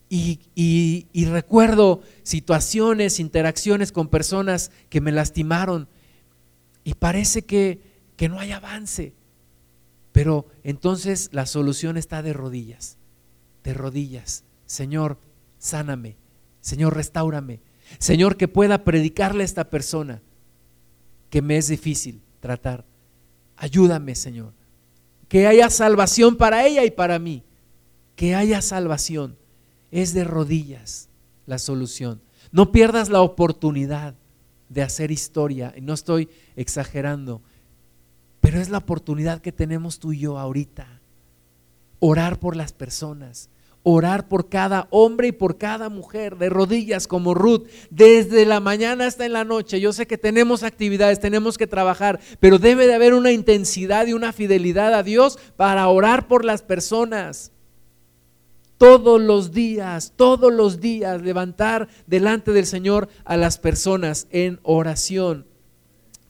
y, 0.08 1.26
recuerdo 1.32 2.04
situaciones, 2.22 3.20
interacciones 3.20 3.92
con 3.92 4.08
personas 4.08 4.70
que 4.88 5.02
me 5.02 5.12
lastimaron 5.12 5.88
y 6.84 6.94
parece 6.94 7.42
que, 7.42 7.82
que 8.16 8.30
no 8.30 8.40
hay 8.40 8.52
avance. 8.52 9.16
Pero 10.12 10.46
entonces 10.64 11.30
la 11.32 11.48
solución 11.48 11.98
está 11.98 12.22
de 12.22 12.34
rodillas, 12.34 13.00
de 13.64 13.74
rodillas. 13.74 14.44
Señor, 14.68 15.18
sáname. 15.58 16.18
Señor, 16.60 16.96
restaurame. 16.96 17.62
Señor, 17.98 18.38
que 18.38 18.48
pueda 18.48 18.84
predicarle 18.84 19.42
a 19.42 19.46
esta 19.46 19.72
persona 19.72 20.22
que 21.32 21.42
me 21.42 21.58
es 21.58 21.68
difícil 21.68 22.22
tratar. 22.42 22.86
Ayúdame, 23.56 24.14
Señor 24.14 24.61
que 25.32 25.48
haya 25.48 25.70
salvación 25.70 26.36
para 26.36 26.68
ella 26.68 26.84
y 26.84 26.92
para 26.92 27.18
mí, 27.18 27.46
que 28.18 28.36
haya 28.36 28.62
salvación. 28.62 29.38
Es 29.90 30.14
de 30.14 30.26
rodillas 30.26 31.08
la 31.46 31.58
solución. 31.58 32.22
No 32.52 32.74
pierdas 32.74 33.08
la 33.08 33.22
oportunidad 33.22 34.16
de 34.68 34.82
hacer 34.82 35.10
historia, 35.10 35.74
no 35.82 35.94
estoy 35.94 36.28
exagerando, 36.58 37.42
pero 38.42 38.60
es 38.60 38.68
la 38.68 38.80
oportunidad 38.80 39.40
que 39.40 39.54
tenemos 39.54 40.00
tú 40.00 40.12
y 40.12 40.20
yo 40.20 40.38
ahorita. 40.38 41.00
Orar 42.02 42.38
por 42.38 42.58
las 42.58 42.74
personas, 42.74 43.50
orar 43.84 44.28
por 44.28 44.50
cada 44.50 44.88
hombre 44.92 45.30
y 45.30 45.32
por 45.32 45.58
cada 45.58 45.90
mujer, 45.90 46.38
de 46.38 46.50
rodillas 46.50 47.08
como 47.08 47.34
Ruth, 47.34 47.68
desde 47.90 48.46
la 48.46 48.60
mañana 48.60 49.08
hasta 49.08 49.26
en 49.26 49.34
la 49.34 49.44
noche. 49.44 49.80
Yo 49.80 49.94
sé 49.94 50.08
que 50.08 50.18
tenemos 50.18 50.64
actividades, 50.64 51.20
tenemos 51.20 51.58
que 51.58 51.68
trabajar, 51.68 52.20
pero 52.40 52.60
debe 52.60 52.88
de 52.88 52.94
haber 52.94 53.14
una 53.14 53.32
intensidad 53.32 54.08
y 54.08 54.14
una 54.14 54.34
fidelidad 54.34 54.94
a 54.94 55.04
Dios 55.04 55.40
para 55.56 55.88
orar 55.88 56.28
por 56.28 56.46
las 56.46 56.62
personas. 56.62 57.52
Todos 58.78 59.22
los 59.22 59.52
días, 59.52 60.14
todos 60.16 60.52
los 60.52 60.80
días, 60.80 61.22
levantar 61.22 61.88
delante 62.08 62.52
del 62.52 62.66
Señor 62.66 63.10
a 63.26 63.38
las 63.38 63.60
personas 63.60 64.28
en 64.32 64.60
oración, 64.64 65.46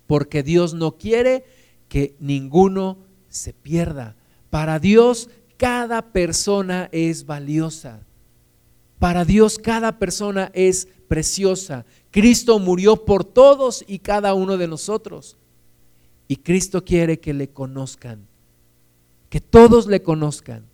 porque 0.05 0.43
Dios 0.43 0.73
no 0.73 0.97
quiere 0.97 1.45
que 1.87 2.15
ninguno 2.19 2.97
se 3.29 3.53
pierda. 3.53 4.15
Para 4.49 4.79
Dios 4.79 5.29
cada 5.61 6.11
persona 6.11 6.89
es 6.91 7.27
valiosa. 7.27 7.99
Para 8.97 9.25
Dios 9.25 9.59
cada 9.59 9.99
persona 9.99 10.49
es 10.55 10.87
preciosa. 11.07 11.85
Cristo 12.09 12.57
murió 12.57 13.05
por 13.05 13.23
todos 13.23 13.85
y 13.87 13.99
cada 13.99 14.33
uno 14.33 14.57
de 14.57 14.67
nosotros. 14.67 15.37
Y 16.27 16.37
Cristo 16.37 16.83
quiere 16.83 17.19
que 17.19 17.35
le 17.35 17.51
conozcan, 17.51 18.25
que 19.29 19.39
todos 19.39 19.85
le 19.85 20.01
conozcan. 20.01 20.65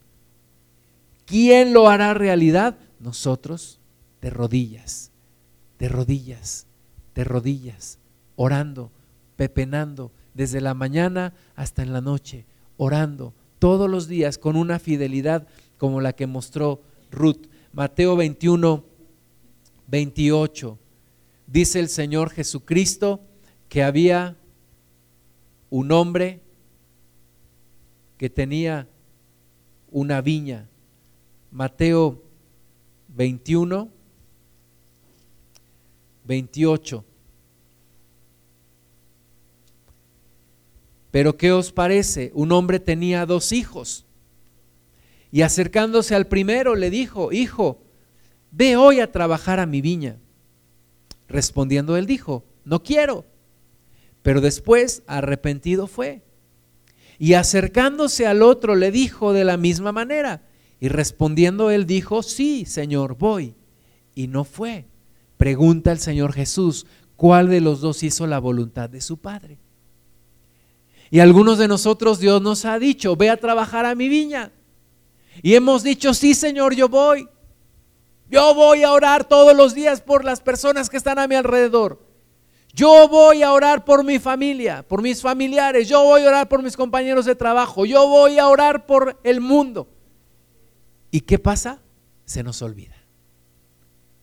¿Quién 1.25 1.73
lo 1.73 1.89
hará 1.89 2.13
realidad? 2.13 2.77
Nosotros, 3.01 3.81
de 4.21 4.29
rodillas, 4.29 5.11
de 5.79 5.89
rodillas, 5.89 6.65
de 7.13 7.25
rodillas, 7.25 7.99
orando, 8.38 8.89
pepenando, 9.35 10.13
desde 10.33 10.61
la 10.61 10.73
mañana 10.73 11.33
hasta 11.57 11.81
en 11.81 11.91
la 11.91 11.99
noche, 11.99 12.45
orando, 12.77 13.33
todos 13.59 13.89
los 13.89 14.07
días 14.07 14.37
con 14.37 14.55
una 14.55 14.79
fidelidad 14.79 15.47
como 15.77 16.01
la 16.01 16.13
que 16.13 16.27
mostró 16.27 16.81
Ruth. 17.11 17.47
Mateo 17.73 18.15
21, 18.15 18.83
28. 19.87 20.79
Dice 21.47 21.79
el 21.79 21.89
Señor 21.89 22.29
Jesucristo 22.31 23.21
que 23.69 23.83
había 23.83 24.35
un 25.69 25.91
hombre 25.91 26.41
que 28.17 28.29
tenía 28.29 28.87
una 29.91 30.21
viña. 30.21 30.67
Mateo 31.51 32.23
21, 33.09 33.89
28. 36.25 37.05
Pero 41.11 41.37
¿qué 41.37 41.51
os 41.51 41.71
parece? 41.71 42.31
Un 42.33 42.51
hombre 42.51 42.79
tenía 42.79 43.25
dos 43.25 43.51
hijos. 43.51 44.05
Y 45.31 45.41
acercándose 45.41 46.15
al 46.15 46.27
primero 46.27 46.75
le 46.75 46.89
dijo, 46.89 47.31
hijo, 47.31 47.81
ve 48.51 48.75
hoy 48.75 48.99
a 48.99 49.11
trabajar 49.11 49.59
a 49.59 49.65
mi 49.65 49.81
viña. 49.81 50.17
Respondiendo 51.27 51.97
él 51.97 52.05
dijo, 52.05 52.45
no 52.63 52.83
quiero. 52.83 53.25
Pero 54.21 54.41
después 54.41 55.03
arrepentido 55.07 55.87
fue. 55.87 56.21
Y 57.19 57.33
acercándose 57.33 58.27
al 58.27 58.41
otro 58.41 58.75
le 58.75 58.91
dijo 58.91 59.33
de 59.33 59.43
la 59.43 59.57
misma 59.57 59.91
manera. 59.91 60.43
Y 60.79 60.89
respondiendo 60.89 61.71
él 61.71 61.85
dijo, 61.85 62.23
sí, 62.23 62.65
Señor, 62.65 63.17
voy. 63.17 63.55
Y 64.13 64.27
no 64.27 64.43
fue. 64.43 64.85
Pregunta 65.37 65.91
el 65.91 65.99
Señor 65.99 66.33
Jesús, 66.33 66.85
¿cuál 67.15 67.49
de 67.49 67.61
los 67.61 67.81
dos 67.81 68.03
hizo 68.03 68.27
la 68.27 68.39
voluntad 68.39 68.89
de 68.89 69.01
su 69.01 69.17
Padre? 69.17 69.59
Y 71.09 71.19
algunos 71.19 71.57
de 71.57 71.67
nosotros 71.67 72.19
Dios 72.19 72.41
nos 72.41 72.65
ha 72.65 72.79
dicho, 72.79 73.15
ve 73.15 73.29
a 73.29 73.37
trabajar 73.37 73.85
a 73.85 73.95
mi 73.95 74.09
viña. 74.09 74.51
Y 75.41 75.55
hemos 75.55 75.83
dicho, 75.83 76.13
sí 76.13 76.33
Señor, 76.33 76.75
yo 76.75 76.89
voy. 76.89 77.27
Yo 78.29 78.53
voy 78.53 78.83
a 78.83 78.91
orar 78.91 79.25
todos 79.25 79.55
los 79.55 79.73
días 79.73 80.01
por 80.01 80.25
las 80.25 80.41
personas 80.41 80.89
que 80.89 80.97
están 80.97 81.17
a 81.17 81.27
mi 81.27 81.35
alrededor. 81.35 82.05
Yo 82.73 83.07
voy 83.07 83.41
a 83.41 83.53
orar 83.53 83.85
por 83.85 84.03
mi 84.03 84.19
familia, 84.19 84.83
por 84.87 85.01
mis 85.01 85.21
familiares. 85.21 85.87
Yo 85.87 86.03
voy 86.03 86.23
a 86.23 86.27
orar 86.27 86.49
por 86.49 86.61
mis 86.61 86.75
compañeros 86.75 87.25
de 87.25 87.35
trabajo. 87.35 87.85
Yo 87.85 88.07
voy 88.07 88.37
a 88.37 88.47
orar 88.47 88.85
por 88.85 89.19
el 89.23 89.39
mundo. 89.39 89.87
¿Y 91.09 91.21
qué 91.21 91.39
pasa? 91.39 91.79
Se 92.25 92.43
nos 92.43 92.61
olvida. 92.61 92.95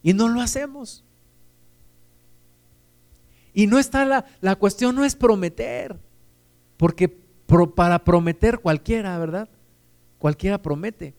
Y 0.03 0.13
no 0.13 0.29
lo 0.29 0.41
hacemos. 0.41 1.03
Y 3.55 3.67
no 3.67 3.79
está 3.79 4.05
la, 4.05 4.27
la 4.41 4.57
cuestión, 4.57 4.95
no 4.95 5.05
es 5.05 5.17
prometer. 5.17 5.99
Porque 6.85 7.09
para 7.75 8.05
prometer 8.05 8.59
cualquiera, 8.59 9.17
¿verdad? 9.17 9.49
Cualquiera 10.19 10.61
promete. 10.61 11.15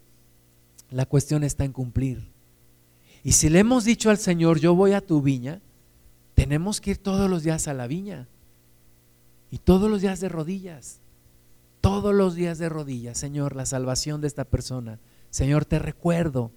La 0.91 1.07
cuestión 1.07 1.43
está 1.43 1.65
en 1.65 1.71
cumplir. 1.71 2.29
Y 3.23 3.31
si 3.31 3.49
le 3.49 3.57
hemos 3.57 3.83
dicho 3.83 4.11
al 4.11 4.19
Señor, 4.19 4.59
yo 4.59 4.75
voy 4.75 4.91
a 4.91 5.01
tu 5.01 5.23
viña, 5.23 5.63
tenemos 6.35 6.79
que 6.79 6.91
ir 6.91 6.97
todos 6.99 7.27
los 7.27 7.41
días 7.41 7.67
a 7.67 7.73
la 7.73 7.87
viña. 7.87 8.27
Y 9.49 9.57
todos 9.57 9.89
los 9.89 10.01
días 10.01 10.19
de 10.19 10.29
rodillas. 10.29 10.99
Todos 11.81 12.13
los 12.13 12.35
días 12.35 12.59
de 12.59 12.69
rodillas, 12.69 13.17
Señor, 13.17 13.55
la 13.55 13.65
salvación 13.65 14.21
de 14.21 14.27
esta 14.27 14.43
persona. 14.43 14.99
Señor, 15.31 15.65
te 15.65 15.79
recuerdo. 15.79 16.51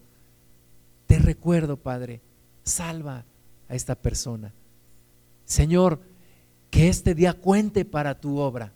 Te 1.06 1.18
recuerdo, 1.18 1.78
Padre. 1.78 2.20
Salva 2.62 3.24
a 3.70 3.74
esta 3.74 3.94
persona. 3.94 4.52
Señor, 5.46 5.98
que 6.70 6.90
este 6.90 7.14
día 7.14 7.32
cuente 7.32 7.86
para 7.86 8.20
tu 8.20 8.36
obra. 8.36 8.74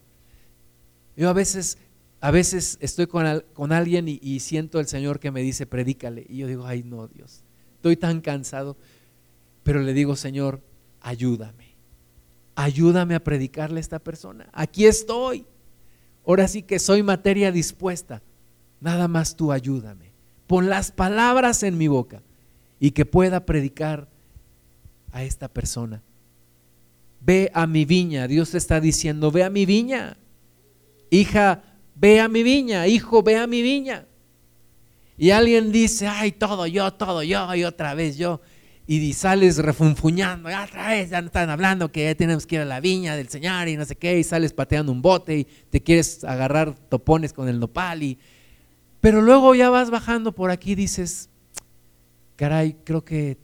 Yo 1.17 1.29
a 1.29 1.33
veces, 1.33 1.79
a 2.21 2.31
veces 2.31 2.79
estoy 2.81 3.07
con, 3.07 3.45
con 3.53 3.73
alguien 3.73 4.09
y, 4.09 4.19
y, 4.23 4.41
siento 4.41 4.81
el 4.81 4.87
Señor 4.87 5.21
que 5.21 5.31
me 5.31 5.43
dice, 5.43 5.67
predícale. 5.67 6.27
Y 6.29 6.39
yo 6.39 6.47
digo, 6.47 6.67
ay 6.67 6.83
no, 6.83 7.09
Dios, 7.09 7.43
estoy 7.77 7.97
tan 7.97 8.21
cansado, 8.21 8.77
pero 9.63 9.81
le 9.81 9.93
digo, 9.93 10.17
Señor, 10.17 10.61
ayúdame, 11.01 11.75
ayúdame 12.55 13.15
a 13.15 13.25
predicarle 13.25 13.79
a 13.79 13.81
esta 13.81 13.99
persona. 13.99 14.49
Aquí 14.53 14.87
estoy. 14.87 15.45
Ahora 16.27 16.47
sí 16.49 16.63
que 16.63 16.79
soy 16.79 17.03
materia 17.03 17.51
dispuesta. 17.51 18.23
Nada 18.81 19.09
más 19.09 19.37
tú 19.37 19.53
ayúdame. 19.53 20.13
Pon 20.47 20.69
las 20.69 20.93
palabras 20.93 21.63
en 21.63 21.79
mi 21.79 21.89
boca 21.89 22.23
y 22.79 22.93
que 22.93 23.07
pueda 23.07 23.47
predicar 23.47 24.09
a 25.13 25.23
esta 25.23 25.49
persona. 25.49 26.03
Ve 27.21 27.51
a 27.55 27.67
mi 27.67 27.85
viña. 27.85 28.27
Dios 28.27 28.51
te 28.51 28.59
está 28.59 28.81
diciendo, 28.81 29.31
ve 29.31 29.45
a 29.45 29.51
mi 29.51 29.67
viña. 29.67 30.17
Hija, 31.13 31.63
ve 31.95 32.21
a 32.21 32.29
mi 32.29 32.43
viña. 32.43 32.87
Hijo, 32.87 33.23
ve 33.23 33.37
a 33.37 33.47
mi 33.47 33.61
viña. 33.61 34.07
Y 35.19 35.31
alguien 35.31 35.71
dice, 35.71 36.09
ay, 36.09 36.33
todo 36.33 36.67
yo, 36.67 36.91
todo 36.95 37.23
yo, 37.23 37.55
y 37.55 37.65
otra 37.65 37.93
vez 37.93 38.17
yo. 38.17 38.41
Y 38.87 39.13
sales 39.13 39.59
refunfuñando, 39.59 40.51
y 40.51 40.55
otra 40.55 40.89
vez 40.89 41.11
ya 41.11 41.19
están 41.19 41.51
hablando 41.51 41.93
que 41.93 42.15
tenemos 42.15 42.47
que 42.47 42.55
ir 42.55 42.61
a 42.63 42.65
la 42.65 42.81
viña 42.81 43.15
del 43.15 43.29
Señor 43.29 43.69
y 43.69 43.77
no 43.77 43.85
sé 43.85 43.97
qué, 43.97 44.19
y 44.19 44.25
sales 44.25 44.55
pateando 44.55 44.91
un 44.91 45.03
bote 45.03 45.37
y 45.37 45.45
te 45.45 45.83
quieres 45.83 46.25
agarrar 46.25 46.75
topones 46.89 47.35
con 47.35 47.47
el 47.47 47.61
nopal. 47.61 48.03
Y... 48.03 48.19
Pero 49.03 49.21
luego 49.21 49.55
ya 49.55 49.69
vas 49.69 49.91
bajando 49.91 50.33
por 50.33 50.51
aquí 50.51 50.73
y 50.73 50.77
dices, 50.77 51.29
caray, 52.37 52.75
creo 52.85 53.05
que, 53.05 53.37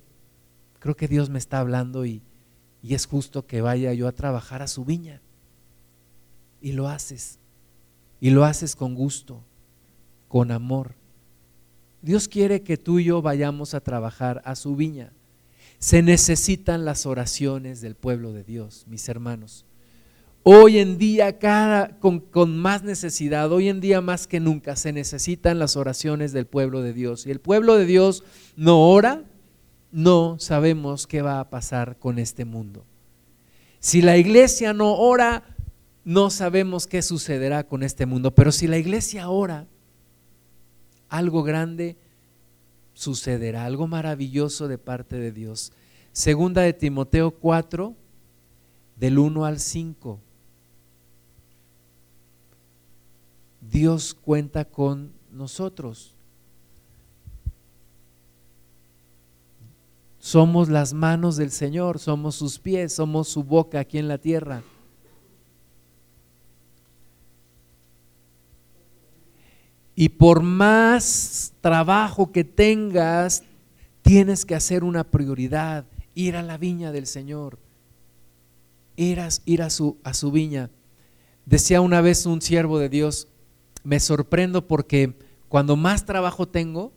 creo 0.79 0.97
que 0.97 1.07
Dios 1.07 1.29
me 1.29 1.39
está 1.39 1.61
hablando 1.61 2.07
y, 2.07 2.23
y 2.83 2.95
es 2.95 3.05
justo 3.05 3.47
que 3.47 3.61
vaya 3.61 3.93
yo 3.93 4.09
a 4.09 4.13
trabajar 4.13 4.63
a 4.63 4.69
su 4.69 4.87
viña. 4.87 5.21
Y 6.63 6.73
lo 6.73 6.89
haces. 6.89 7.38
Y 8.21 8.31
lo 8.31 8.45
haces 8.45 8.75
con 8.75 8.95
gusto, 8.95 9.43
con 10.29 10.51
amor. 10.51 10.95
Dios 12.03 12.29
quiere 12.29 12.63
que 12.63 12.77
tú 12.77 12.99
y 12.99 13.05
yo 13.05 13.23
vayamos 13.23 13.75
a 13.75 13.81
trabajar 13.81 14.43
a 14.45 14.55
su 14.55 14.77
viña. 14.77 15.13
Se 15.79 16.03
necesitan 16.03 16.85
las 16.85 17.07
oraciones 17.07 17.81
del 17.81 17.95
pueblo 17.95 18.33
de 18.33 18.45
Dios, 18.45 18.85
mis 18.89 19.09
hermanos. 19.09 19.65
Hoy 20.43 20.79
en 20.79 20.99
día, 20.99 21.39
cada, 21.39 21.99
con, 21.99 22.21
con, 22.21 22.57
más 22.57 22.83
necesidad, 22.83 23.53
hoy 23.53 23.69
en 23.69 23.81
día 23.81 24.01
más 24.01 24.27
que 24.27 24.41
nunca, 24.41 24.77
se 24.77 24.93
necesitan 24.93 25.59
las 25.59 25.77
oraciones 25.77 26.33
del 26.33 26.47
pueblo 26.47 26.83
de 26.83 26.93
Dios. 26.93 27.27
Y 27.27 27.31
el 27.31 27.41
pueblo 27.41 27.77
de 27.77 27.85
Dios 27.85 28.25
no 28.57 28.89
ora, 28.89 29.25
no 29.91 30.39
sabemos 30.39 31.07
qué 31.07 31.23
va 31.23 31.41
a 31.41 31.51
pasar 31.51 31.99
con 31.99 32.19
este 32.19 32.45
mundo. 32.45 32.85
Si 33.81 34.03
la 34.03 34.17
iglesia 34.17 34.73
no 34.73 34.95
ora, 34.95 35.45
no 36.09 36.31
sabemos 36.31 36.87
qué 36.87 37.03
sucederá 37.03 37.65
con 37.65 37.83
este 37.83 38.07
mundo. 38.07 38.35
Pero 38.35 38.51
si 38.51 38.67
la 38.67 38.79
iglesia 38.79 39.29
ora, 39.29 39.67
algo 41.11 41.43
grande 41.43 41.99
sucederá, 42.95 43.67
algo 43.67 43.87
maravilloso 43.87 44.69
de 44.69 44.79
parte 44.79 45.17
de 45.17 45.33
Dios. 45.33 45.71
Segunda 46.13 46.63
de 46.63 46.73
Timoteo 46.73 47.33
4, 47.33 47.95
del 48.97 49.19
1 49.19 49.45
al 49.45 49.61
5. 49.61 50.19
Dios 53.71 54.15
cuenta 54.15 54.65
con 54.65 55.13
nosotros. 55.31 56.15
Somos 60.19 60.71
las 60.71 60.95
manos 60.95 61.37
del 61.37 61.51
Señor, 61.51 61.99
somos 61.99 62.37
sus 62.37 62.59
pies, 62.59 62.95
somos 62.95 63.29
su 63.29 63.45
boca 63.45 63.81
aquí 63.81 63.99
en 63.99 64.09
la 64.09 64.17
tierra. 64.17 64.63
Y 70.01 70.11
por 70.11 70.45
más 70.45 71.55
trabajo 71.61 72.31
que 72.31 72.45
tengas, 72.45 73.43
tienes 74.03 74.45
que 74.45 74.55
hacer 74.55 74.85
una 74.85 75.03
prioridad, 75.03 75.87
ir 76.15 76.37
a 76.37 76.45
la 76.45 76.57
viña 76.57 76.93
del 76.93 77.05
Señor, 77.05 77.59
ir 78.95 79.19
a, 79.19 79.29
ir 79.45 79.61
a, 79.61 79.71
su, 79.71 79.97
a 80.05 80.15
su 80.15 80.31
viña. 80.31 80.71
Decía 81.47 81.81
una 81.81 82.01
vez 82.01 82.27
un 82.27 82.41
siervo 82.41 82.79
de 82.79 82.89
Dios, 82.89 83.27
me 83.83 83.99
sorprendo 83.99 84.69
porque 84.69 85.19
cuando 85.49 85.75
más 85.75 86.05
trabajo 86.05 86.47
tengo, 86.47 86.93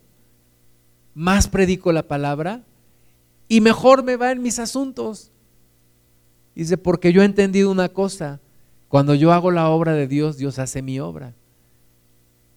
más 1.12 1.48
predico 1.48 1.90
la 1.90 2.06
palabra 2.06 2.62
y 3.48 3.60
mejor 3.60 4.04
me 4.04 4.14
va 4.14 4.30
en 4.30 4.42
mis 4.42 4.60
asuntos. 4.60 5.32
Dice, 6.54 6.78
porque 6.78 7.12
yo 7.12 7.22
he 7.22 7.24
entendido 7.24 7.68
una 7.68 7.88
cosa, 7.88 8.40
cuando 8.86 9.16
yo 9.16 9.32
hago 9.32 9.50
la 9.50 9.70
obra 9.70 9.92
de 9.92 10.06
Dios, 10.06 10.36
Dios 10.36 10.60
hace 10.60 10.82
mi 10.82 11.00
obra. 11.00 11.34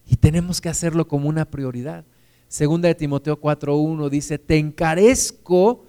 Y 0.08 0.18
tenemos 0.18 0.62
que 0.62 0.70
hacerlo 0.70 1.08
como 1.08 1.30
una 1.30 1.46
prioridad. 1.46 2.06
Segunda 2.48 2.88
de 2.88 2.96
Timoteo 2.96 3.40
4.1 3.40 4.10
dice, 4.10 4.38
te 4.38 4.58
encarezco 4.58 5.84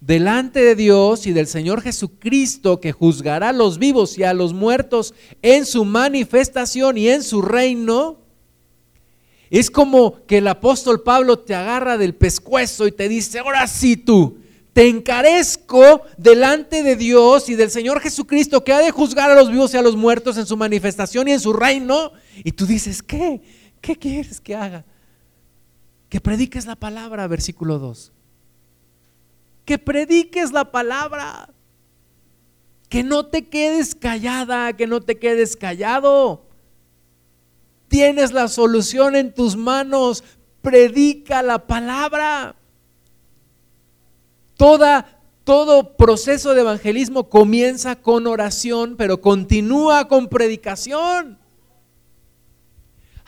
delante 0.00 0.60
de 0.60 0.74
Dios 0.74 1.26
y 1.26 1.32
del 1.32 1.46
Señor 1.46 1.82
Jesucristo 1.82 2.80
que 2.80 2.92
juzgará 2.92 3.50
a 3.50 3.52
los 3.52 3.78
vivos 3.78 4.18
y 4.18 4.24
a 4.24 4.34
los 4.34 4.52
muertos 4.52 5.14
en 5.42 5.66
su 5.66 5.84
manifestación 5.84 6.98
y 6.98 7.08
en 7.08 7.22
su 7.22 7.42
reino. 7.42 8.18
Es 9.50 9.70
como 9.70 10.24
que 10.26 10.38
el 10.38 10.48
apóstol 10.48 11.02
Pablo 11.02 11.38
te 11.38 11.54
agarra 11.54 11.98
del 11.98 12.14
pescuezo 12.14 12.86
y 12.86 12.92
te 12.92 13.08
dice, 13.08 13.40
ahora 13.40 13.66
sí 13.66 13.96
tú, 13.96 14.38
te 14.72 14.88
encarezco 14.88 16.02
delante 16.16 16.82
de 16.82 16.94
Dios 16.96 17.48
y 17.48 17.56
del 17.56 17.70
Señor 17.70 18.00
Jesucristo 18.00 18.62
que 18.62 18.72
ha 18.72 18.78
de 18.78 18.92
juzgar 18.92 19.30
a 19.30 19.34
los 19.34 19.50
vivos 19.50 19.74
y 19.74 19.76
a 19.76 19.82
los 19.82 19.96
muertos 19.96 20.36
en 20.38 20.46
su 20.46 20.56
manifestación 20.56 21.28
y 21.28 21.32
en 21.32 21.40
su 21.40 21.52
reino. 21.52 22.12
Y 22.44 22.52
tú 22.52 22.64
dices, 22.66 23.02
¿qué? 23.02 23.40
¿Qué 23.80 23.96
quieres 23.96 24.40
que 24.40 24.54
haga? 24.54 24.84
Que 26.08 26.20
prediques 26.20 26.66
la 26.66 26.76
palabra, 26.76 27.26
versículo 27.26 27.78
2. 27.78 28.12
Que 29.64 29.78
prediques 29.78 30.52
la 30.52 30.70
palabra. 30.70 31.50
Que 32.88 33.02
no 33.04 33.26
te 33.26 33.48
quedes 33.48 33.94
callada, 33.94 34.72
que 34.72 34.86
no 34.86 35.00
te 35.00 35.18
quedes 35.18 35.56
callado. 35.56 36.46
Tienes 37.88 38.32
la 38.32 38.48
solución 38.48 39.16
en 39.16 39.32
tus 39.32 39.56
manos. 39.56 40.24
Predica 40.62 41.42
la 41.42 41.66
palabra. 41.66 42.56
Toda 44.56 45.20
todo 45.44 45.96
proceso 45.96 46.54
de 46.54 46.60
evangelismo 46.60 47.28
comienza 47.28 47.96
con 47.96 48.26
oración, 48.26 48.94
pero 48.96 49.20
continúa 49.20 50.06
con 50.06 50.28
predicación. 50.28 51.38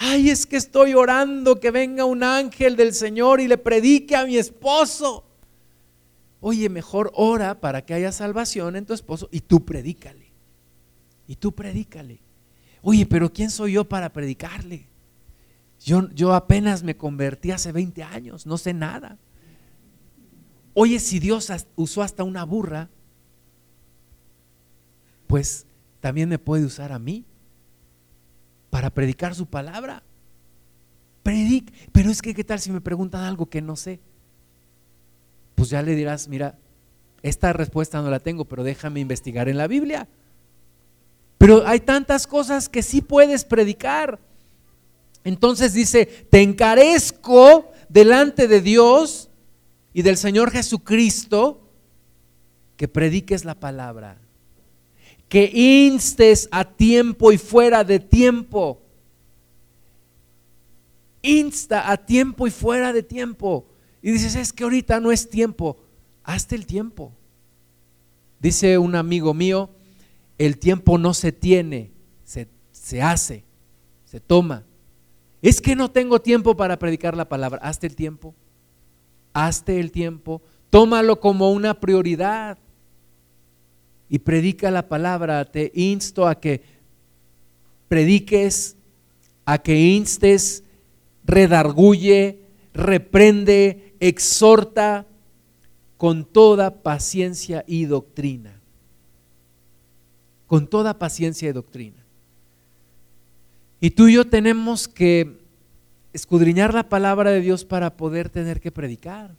Ay, 0.05 0.30
es 0.30 0.46
que 0.46 0.57
estoy 0.57 0.94
orando 0.94 1.61
que 1.61 1.70
venga 1.70 2.05
un 2.05 2.24
ángel 2.24 2.74
del 2.74 2.92
Señor 2.92 3.40
y 3.40 3.46
le 3.46 3.57
predique 3.57 4.16
a 4.16 4.26
mi 4.26 4.36
esposo. 4.36 5.24
Oye, 6.40 6.68
mejor 6.68 7.12
ora 7.14 7.61
para 7.61 7.86
que 7.86 7.94
haya 7.94 8.11
salvación 8.11 8.74
en 8.74 8.84
tu 8.84 8.94
esposo 8.94 9.28
y 9.30 9.42
tú 9.42 9.64
predícale. 9.64 10.32
Y 11.28 11.36
tú 11.36 11.53
predícale. 11.53 12.18
Oye, 12.82 13.07
pero 13.07 13.32
¿quién 13.32 13.48
soy 13.48 13.74
yo 13.74 13.88
para 13.88 14.12
predicarle? 14.12 14.88
Yo, 15.78 16.11
yo 16.11 16.34
apenas 16.34 16.82
me 16.82 16.96
convertí 16.96 17.53
hace 17.53 17.70
20 17.70 18.03
años, 18.03 18.44
no 18.44 18.59
sé 18.59 18.74
nada. 18.74 19.18
Oye, 20.74 20.98
si 20.98 21.20
Dios 21.20 21.48
usó 21.76 22.03
hasta 22.03 22.24
una 22.24 22.42
burra, 22.42 22.90
pues 25.28 25.64
también 26.00 26.28
me 26.28 26.40
puede 26.40 26.64
usar 26.64 26.90
a 26.90 26.98
mí 26.98 27.24
para 28.72 28.88
predicar 28.88 29.34
su 29.34 29.44
palabra. 29.44 30.02
Predic, 31.22 31.70
pero 31.92 32.10
es 32.10 32.22
que 32.22 32.32
qué 32.32 32.42
tal 32.42 32.58
si 32.58 32.72
me 32.72 32.80
preguntan 32.80 33.22
algo 33.22 33.44
que 33.44 33.60
no 33.60 33.76
sé. 33.76 34.00
pues 35.54 35.68
ya 35.68 35.82
le 35.82 35.94
dirás, 35.94 36.26
mira, 36.26 36.56
esta 37.22 37.52
respuesta 37.52 38.00
no 38.00 38.08
la 38.08 38.18
tengo, 38.18 38.46
pero 38.46 38.64
déjame 38.64 39.00
investigar 39.00 39.50
en 39.50 39.58
la 39.58 39.66
Biblia. 39.66 40.08
Pero 41.36 41.66
hay 41.66 41.80
tantas 41.80 42.26
cosas 42.26 42.70
que 42.70 42.82
sí 42.82 43.02
puedes 43.02 43.44
predicar. 43.44 44.18
Entonces 45.22 45.74
dice, 45.74 46.06
te 46.06 46.40
encarezco 46.40 47.70
delante 47.90 48.48
de 48.48 48.62
Dios 48.62 49.28
y 49.92 50.00
del 50.00 50.16
Señor 50.16 50.50
Jesucristo 50.50 51.60
que 52.78 52.88
prediques 52.88 53.44
la 53.44 53.54
palabra, 53.54 54.16
que 55.33 55.51
instes 55.51 56.47
a 56.53 56.62
tiempo 56.62 57.33
y 57.33 57.39
fuera 57.39 57.85
de 57.85 57.99
tiempo. 57.99 58.83
Insta 61.22 61.91
a 61.91 61.97
tiempo 61.97 62.47
y 62.47 62.51
fuera 62.51 62.93
de 62.93 63.03
tiempo. 63.03 63.66
Y 64.03 64.11
dices, 64.11 64.35
es 64.35 64.53
que 64.53 64.64
ahorita 64.64 65.01
no 65.01 65.11
es 65.11 65.30
tiempo. 65.30 65.78
Hazte 66.22 66.55
el 66.55 66.66
tiempo. 66.66 67.14
Dice 68.41 68.76
un 68.76 68.95
amigo 68.95 69.33
mío, 69.33 69.70
el 70.37 70.59
tiempo 70.59 70.99
no 70.99 71.14
se 71.14 71.33
tiene, 71.33 71.93
se, 72.24 72.47
se 72.70 73.01
hace, 73.01 73.47
se 74.05 74.20
toma. 74.20 74.66
Es 75.41 75.62
que 75.62 75.74
no 75.74 75.91
tengo 75.91 76.20
tiempo 76.20 76.59
para 76.59 76.78
predicar 76.78 77.16
la 77.16 77.30
palabra. 77.30 77.59
Hazte 77.62 77.87
el 77.87 77.97
tiempo. 77.97 78.35
Hazte 79.33 79.80
el 79.80 79.93
tiempo. 79.93 80.43
Tómalo 80.68 81.20
como 81.20 81.53
una 81.53 81.80
prioridad. 81.80 82.59
Y 84.12 84.18
predica 84.18 84.70
la 84.70 84.88
palabra. 84.88 85.42
Te 85.46 85.72
insto 85.74 86.28
a 86.28 86.38
que 86.38 86.60
prediques, 87.88 88.76
a 89.46 89.56
que 89.56 89.74
instes, 89.74 90.64
redarguye, 91.24 92.40
reprende, 92.74 93.94
exhorta 94.00 95.06
con 95.96 96.26
toda 96.26 96.82
paciencia 96.82 97.64
y 97.66 97.86
doctrina. 97.86 98.60
Con 100.46 100.66
toda 100.66 100.98
paciencia 100.98 101.48
y 101.48 101.52
doctrina. 101.52 102.04
Y 103.80 103.92
tú 103.92 104.08
y 104.08 104.12
yo 104.12 104.26
tenemos 104.26 104.88
que 104.88 105.38
escudriñar 106.12 106.74
la 106.74 106.90
palabra 106.90 107.30
de 107.30 107.40
Dios 107.40 107.64
para 107.64 107.96
poder 107.96 108.28
tener 108.28 108.60
que 108.60 108.70
predicar. 108.70 109.34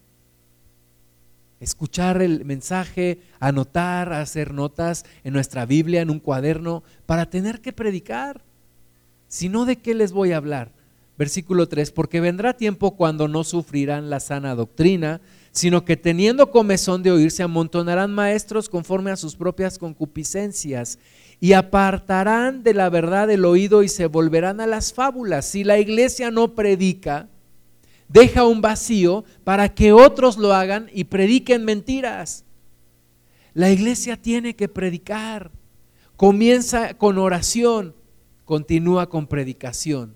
Escuchar 1.63 2.21
el 2.21 2.43
mensaje, 2.43 3.21
anotar, 3.39 4.11
hacer 4.11 4.53
notas 4.53 5.05
en 5.23 5.31
nuestra 5.31 5.65
Biblia, 5.65 6.01
en 6.01 6.09
un 6.09 6.19
cuaderno, 6.19 6.83
para 7.05 7.29
tener 7.29 7.61
que 7.61 7.71
predicar. 7.71 8.41
Si 9.29 9.47
no, 9.47 9.63
¿de 9.63 9.77
qué 9.77 9.93
les 9.93 10.11
voy 10.11 10.33
a 10.33 10.37
hablar? 10.37 10.73
Versículo 11.17 11.69
3, 11.69 11.91
porque 11.91 12.19
vendrá 12.19 12.57
tiempo 12.57 12.97
cuando 12.97 13.29
no 13.29 13.45
sufrirán 13.45 14.09
la 14.09 14.19
sana 14.19 14.55
doctrina, 14.55 15.21
sino 15.51 15.85
que 15.85 15.95
teniendo 15.95 16.51
comezón 16.51 17.01
de 17.01 17.11
oír, 17.11 17.31
se 17.31 17.43
amontonarán 17.43 18.11
maestros 18.11 18.67
conforme 18.67 19.11
a 19.11 19.15
sus 19.15 19.37
propias 19.37 19.77
concupiscencias 19.77 20.99
y 21.39 21.53
apartarán 21.53 22.63
de 22.63 22.73
la 22.73 22.89
verdad 22.89 23.31
el 23.31 23.45
oído 23.45 23.83
y 23.83 23.87
se 23.87 24.07
volverán 24.07 24.59
a 24.59 24.67
las 24.67 24.91
fábulas. 24.91 25.45
Si 25.45 25.63
la 25.63 25.79
iglesia 25.79 26.29
no 26.29 26.55
predica, 26.55 27.29
deja 28.13 28.45
un 28.45 28.61
vacío 28.61 29.25
para 29.43 29.73
que 29.73 29.91
otros 29.91 30.37
lo 30.37 30.53
hagan 30.53 30.89
y 30.93 31.05
prediquen 31.05 31.65
mentiras. 31.65 32.45
La 33.55 33.71
iglesia 33.71 34.21
tiene 34.21 34.55
que 34.55 34.69
predicar. 34.69 35.51
Comienza 36.15 36.93
con 36.93 37.17
oración, 37.17 37.95
continúa 38.45 39.09
con 39.09 39.25
predicación. 39.25 40.15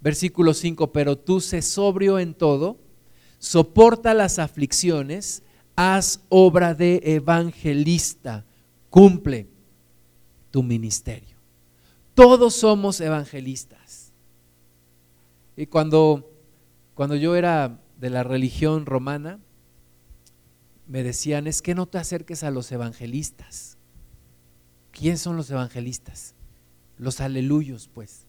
Versículo 0.00 0.54
5, 0.54 0.90
pero 0.90 1.18
tú 1.18 1.40
sé 1.40 1.60
sobrio 1.60 2.18
en 2.18 2.32
todo, 2.32 2.78
soporta 3.38 4.14
las 4.14 4.38
aflicciones, 4.38 5.42
haz 5.76 6.22
obra 6.30 6.72
de 6.72 7.02
evangelista, 7.04 8.46
cumple 8.88 9.48
tu 10.50 10.62
ministerio. 10.62 11.36
Todos 12.14 12.54
somos 12.54 13.00
evangelistas. 13.00 14.12
Y 15.56 15.66
cuando, 15.66 16.27
cuando 16.98 17.14
yo 17.14 17.36
era 17.36 17.78
de 18.00 18.10
la 18.10 18.24
religión 18.24 18.84
romana, 18.84 19.38
me 20.88 21.04
decían, 21.04 21.46
es 21.46 21.62
que 21.62 21.76
no 21.76 21.86
te 21.86 21.96
acerques 21.96 22.42
a 22.42 22.50
los 22.50 22.72
evangelistas. 22.72 23.78
¿Quién 24.90 25.16
son 25.16 25.36
los 25.36 25.48
evangelistas? 25.48 26.34
Los 26.96 27.20
aleluyos, 27.20 27.86
pues 27.86 28.26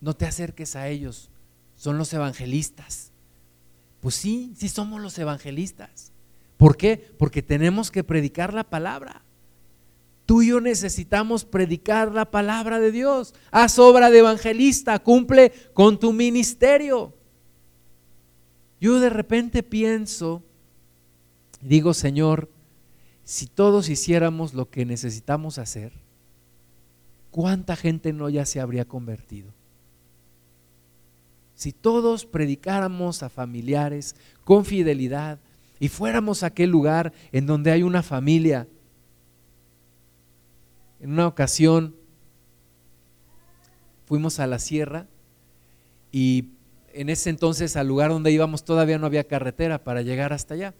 no 0.00 0.14
te 0.14 0.24
acerques 0.24 0.76
a 0.76 0.86
ellos, 0.86 1.32
son 1.74 1.98
los 1.98 2.12
evangelistas. 2.12 3.10
Pues 3.98 4.14
sí, 4.14 4.54
sí 4.56 4.68
somos 4.68 5.00
los 5.00 5.18
evangelistas. 5.18 6.12
¿Por 6.58 6.76
qué? 6.76 7.12
Porque 7.18 7.42
tenemos 7.42 7.90
que 7.90 8.04
predicar 8.04 8.54
la 8.54 8.70
palabra. 8.70 9.24
Tú 10.26 10.42
y 10.42 10.48
yo 10.48 10.60
necesitamos 10.60 11.44
predicar 11.44 12.12
la 12.12 12.30
palabra 12.30 12.78
de 12.78 12.92
Dios. 12.92 13.34
Haz 13.50 13.78
obra 13.78 14.10
de 14.10 14.20
evangelista, 14.20 14.98
cumple 15.00 15.52
con 15.74 15.98
tu 15.98 16.12
ministerio. 16.12 17.14
Yo 18.80 19.00
de 19.00 19.10
repente 19.10 19.62
pienso, 19.62 20.42
digo, 21.60 21.94
Señor, 21.94 22.50
si 23.24 23.46
todos 23.46 23.88
hiciéramos 23.88 24.54
lo 24.54 24.70
que 24.70 24.84
necesitamos 24.84 25.58
hacer, 25.58 25.92
¿cuánta 27.30 27.76
gente 27.76 28.12
no 28.12 28.28
ya 28.28 28.44
se 28.44 28.60
habría 28.60 28.84
convertido? 28.84 29.52
Si 31.54 31.72
todos 31.72 32.26
predicáramos 32.26 33.22
a 33.22 33.28
familiares 33.28 34.16
con 34.44 34.64
fidelidad 34.64 35.38
y 35.78 35.88
fuéramos 35.88 36.42
a 36.42 36.46
aquel 36.46 36.70
lugar 36.70 37.12
en 37.30 37.46
donde 37.46 37.70
hay 37.70 37.84
una 37.84 38.02
familia, 38.02 38.66
en 41.02 41.12
una 41.12 41.26
ocasión 41.26 41.96
fuimos 44.06 44.38
a 44.38 44.46
la 44.46 44.60
sierra 44.60 45.08
y 46.12 46.50
en 46.94 47.08
ese 47.08 47.28
entonces 47.28 47.76
al 47.76 47.88
lugar 47.88 48.10
donde 48.10 48.30
íbamos 48.30 48.64
todavía 48.64 48.98
no 48.98 49.06
había 49.06 49.24
carretera 49.24 49.82
para 49.82 50.02
llegar 50.02 50.32
hasta 50.32 50.54
allá. 50.54 50.74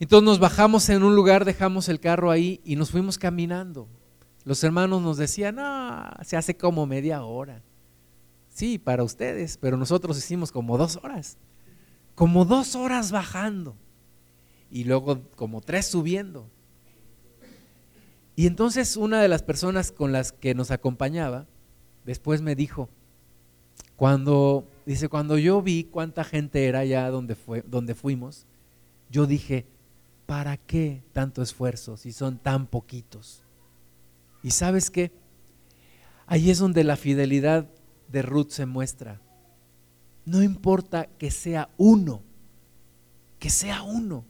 Entonces 0.00 0.26
nos 0.26 0.38
bajamos 0.38 0.86
en 0.90 1.02
un 1.02 1.16
lugar, 1.16 1.46
dejamos 1.46 1.88
el 1.88 1.98
carro 1.98 2.30
ahí 2.30 2.60
y 2.62 2.76
nos 2.76 2.90
fuimos 2.90 3.16
caminando. 3.16 3.88
Los 4.44 4.62
hermanos 4.64 5.00
nos 5.00 5.16
decían, 5.16 5.54
no, 5.54 6.10
se 6.22 6.36
hace 6.36 6.58
como 6.58 6.84
media 6.84 7.22
hora. 7.22 7.62
Sí, 8.50 8.76
para 8.78 9.02
ustedes, 9.02 9.56
pero 9.56 9.78
nosotros 9.78 10.18
hicimos 10.18 10.52
como 10.52 10.76
dos 10.76 10.96
horas. 11.02 11.38
Como 12.14 12.44
dos 12.44 12.74
horas 12.74 13.12
bajando. 13.12 13.76
Y 14.70 14.84
luego 14.84 15.22
como 15.36 15.62
tres 15.62 15.86
subiendo. 15.86 16.50
Y 18.40 18.46
entonces 18.46 18.96
una 18.96 19.20
de 19.20 19.28
las 19.28 19.42
personas 19.42 19.92
con 19.92 20.12
las 20.12 20.32
que 20.32 20.54
nos 20.54 20.70
acompañaba, 20.70 21.46
después 22.06 22.40
me 22.40 22.54
dijo, 22.54 22.88
cuando, 23.96 24.66
dice, 24.86 25.10
cuando 25.10 25.36
yo 25.36 25.60
vi 25.60 25.84
cuánta 25.84 26.24
gente 26.24 26.64
era 26.64 26.78
allá 26.78 27.10
donde, 27.10 27.34
fue, 27.34 27.62
donde 27.68 27.94
fuimos, 27.94 28.46
yo 29.10 29.26
dije, 29.26 29.66
¿para 30.24 30.56
qué 30.56 31.02
tanto 31.12 31.42
esfuerzo 31.42 31.98
si 31.98 32.12
son 32.12 32.38
tan 32.38 32.66
poquitos? 32.66 33.44
Y 34.42 34.52
sabes 34.52 34.90
qué? 34.90 35.12
Ahí 36.26 36.48
es 36.48 36.60
donde 36.60 36.82
la 36.82 36.96
fidelidad 36.96 37.68
de 38.08 38.22
Ruth 38.22 38.52
se 38.52 38.64
muestra. 38.64 39.20
No 40.24 40.42
importa 40.42 41.10
que 41.18 41.30
sea 41.30 41.68
uno, 41.76 42.22
que 43.38 43.50
sea 43.50 43.82
uno. 43.82 44.24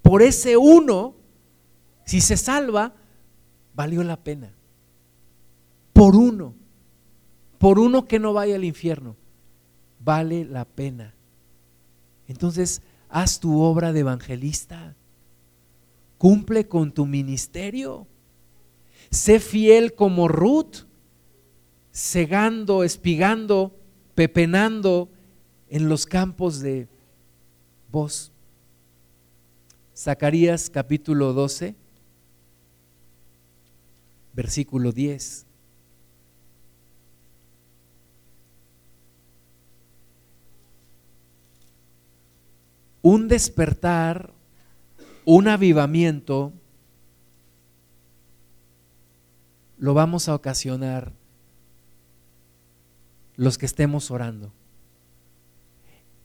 Por 0.00 0.22
ese 0.22 0.56
uno, 0.56 1.23
si 2.04 2.20
se 2.20 2.36
salva, 2.36 2.94
valió 3.74 4.02
la 4.02 4.16
pena. 4.16 4.52
Por 5.92 6.16
uno, 6.16 6.54
por 7.58 7.78
uno 7.78 8.06
que 8.06 8.18
no 8.18 8.32
vaya 8.32 8.56
al 8.56 8.64
infierno, 8.64 9.16
vale 10.00 10.44
la 10.44 10.64
pena. 10.64 11.14
Entonces, 12.26 12.82
haz 13.08 13.40
tu 13.40 13.60
obra 13.60 13.92
de 13.92 14.00
evangelista. 14.00 14.94
Cumple 16.18 16.66
con 16.68 16.92
tu 16.92 17.06
ministerio. 17.06 18.06
Sé 19.10 19.40
fiel 19.40 19.94
como 19.94 20.28
Ruth 20.28 20.86
segando, 21.90 22.82
espigando, 22.82 23.72
pepenando 24.14 25.08
en 25.68 25.88
los 25.88 26.06
campos 26.06 26.60
de 26.60 26.88
voz. 27.90 28.32
Zacarías 29.96 30.70
capítulo 30.70 31.32
12, 31.32 31.76
versículo 34.34 34.92
10. 34.92 35.46
Un 43.02 43.28
despertar, 43.28 44.32
un 45.24 45.48
avivamiento, 45.48 46.52
lo 49.78 49.92
vamos 49.92 50.28
a 50.28 50.34
ocasionar 50.34 51.12
los 53.36 53.58
que 53.58 53.66
estemos 53.66 54.10
orando. 54.10 54.52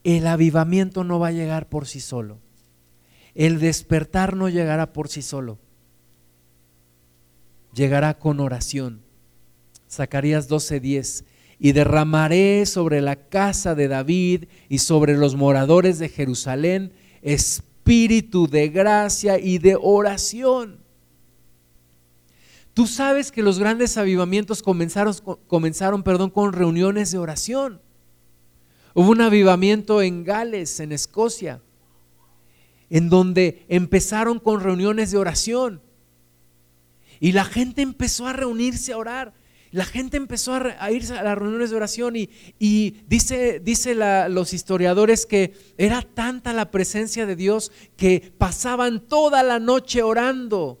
el 0.02 0.26
avivamiento 0.26 1.04
no 1.04 1.18
va 1.18 1.28
a 1.28 1.32
llegar 1.32 1.68
por 1.68 1.86
sí 1.86 2.00
solo. 2.00 2.38
El 3.34 3.60
despertar 3.60 4.34
no 4.34 4.48
llegará 4.48 4.94
por 4.94 5.08
sí 5.08 5.20
solo. 5.20 5.58
Llegará 7.74 8.18
con 8.18 8.40
oración. 8.40 9.02
Zacarías 9.90 10.48
12:10. 10.48 11.24
Y 11.58 11.72
derramaré 11.72 12.64
sobre 12.66 13.00
la 13.00 13.16
casa 13.16 13.74
de 13.74 13.88
David 13.88 14.44
y 14.68 14.78
sobre 14.78 15.16
los 15.16 15.36
moradores 15.36 15.98
de 15.98 16.08
Jerusalén 16.08 16.92
espíritu 17.22 18.48
de 18.48 18.68
gracia 18.68 19.38
y 19.38 19.58
de 19.58 19.76
oración. 19.80 20.78
Tú 22.74 22.86
sabes 22.86 23.32
que 23.32 23.42
los 23.42 23.58
grandes 23.58 23.96
avivamientos 23.96 24.62
comenzaron, 24.62 25.14
comenzaron 25.46 26.02
perdón, 26.02 26.30
con 26.30 26.52
reuniones 26.52 27.10
de 27.10 27.18
oración. 27.18 27.80
Hubo 28.94 29.10
un 29.10 29.20
avivamiento 29.20 30.02
en 30.02 30.24
Gales, 30.24 30.80
en 30.80 30.92
Escocia, 30.92 31.60
en 32.88 33.08
donde 33.08 33.64
empezaron 33.68 34.38
con 34.38 34.60
reuniones 34.60 35.10
de 35.10 35.18
oración. 35.18 35.82
Y 37.20 37.32
la 37.32 37.44
gente 37.44 37.82
empezó 37.82 38.26
a 38.26 38.32
reunirse 38.32 38.92
a 38.92 38.98
orar. 38.98 39.34
La 39.70 39.84
gente 39.84 40.16
empezó 40.16 40.54
a, 40.54 40.90
irse 40.90 41.16
a 41.16 41.22
las 41.22 41.38
reuniones 41.38 41.70
de 41.70 41.76
oración 41.76 42.16
y, 42.16 42.30
dice, 43.06 43.60
dice 43.60 43.94
los 44.28 44.52
historiadores 44.52 45.26
que 45.26 45.54
era 45.78 46.02
tanta 46.02 46.52
la 46.52 46.72
presencia 46.72 47.24
de 47.24 47.36
Dios 47.36 47.70
que 47.96 48.32
pasaban 48.36 49.00
toda 49.00 49.44
la 49.44 49.60
noche 49.60 50.02
orando 50.02 50.80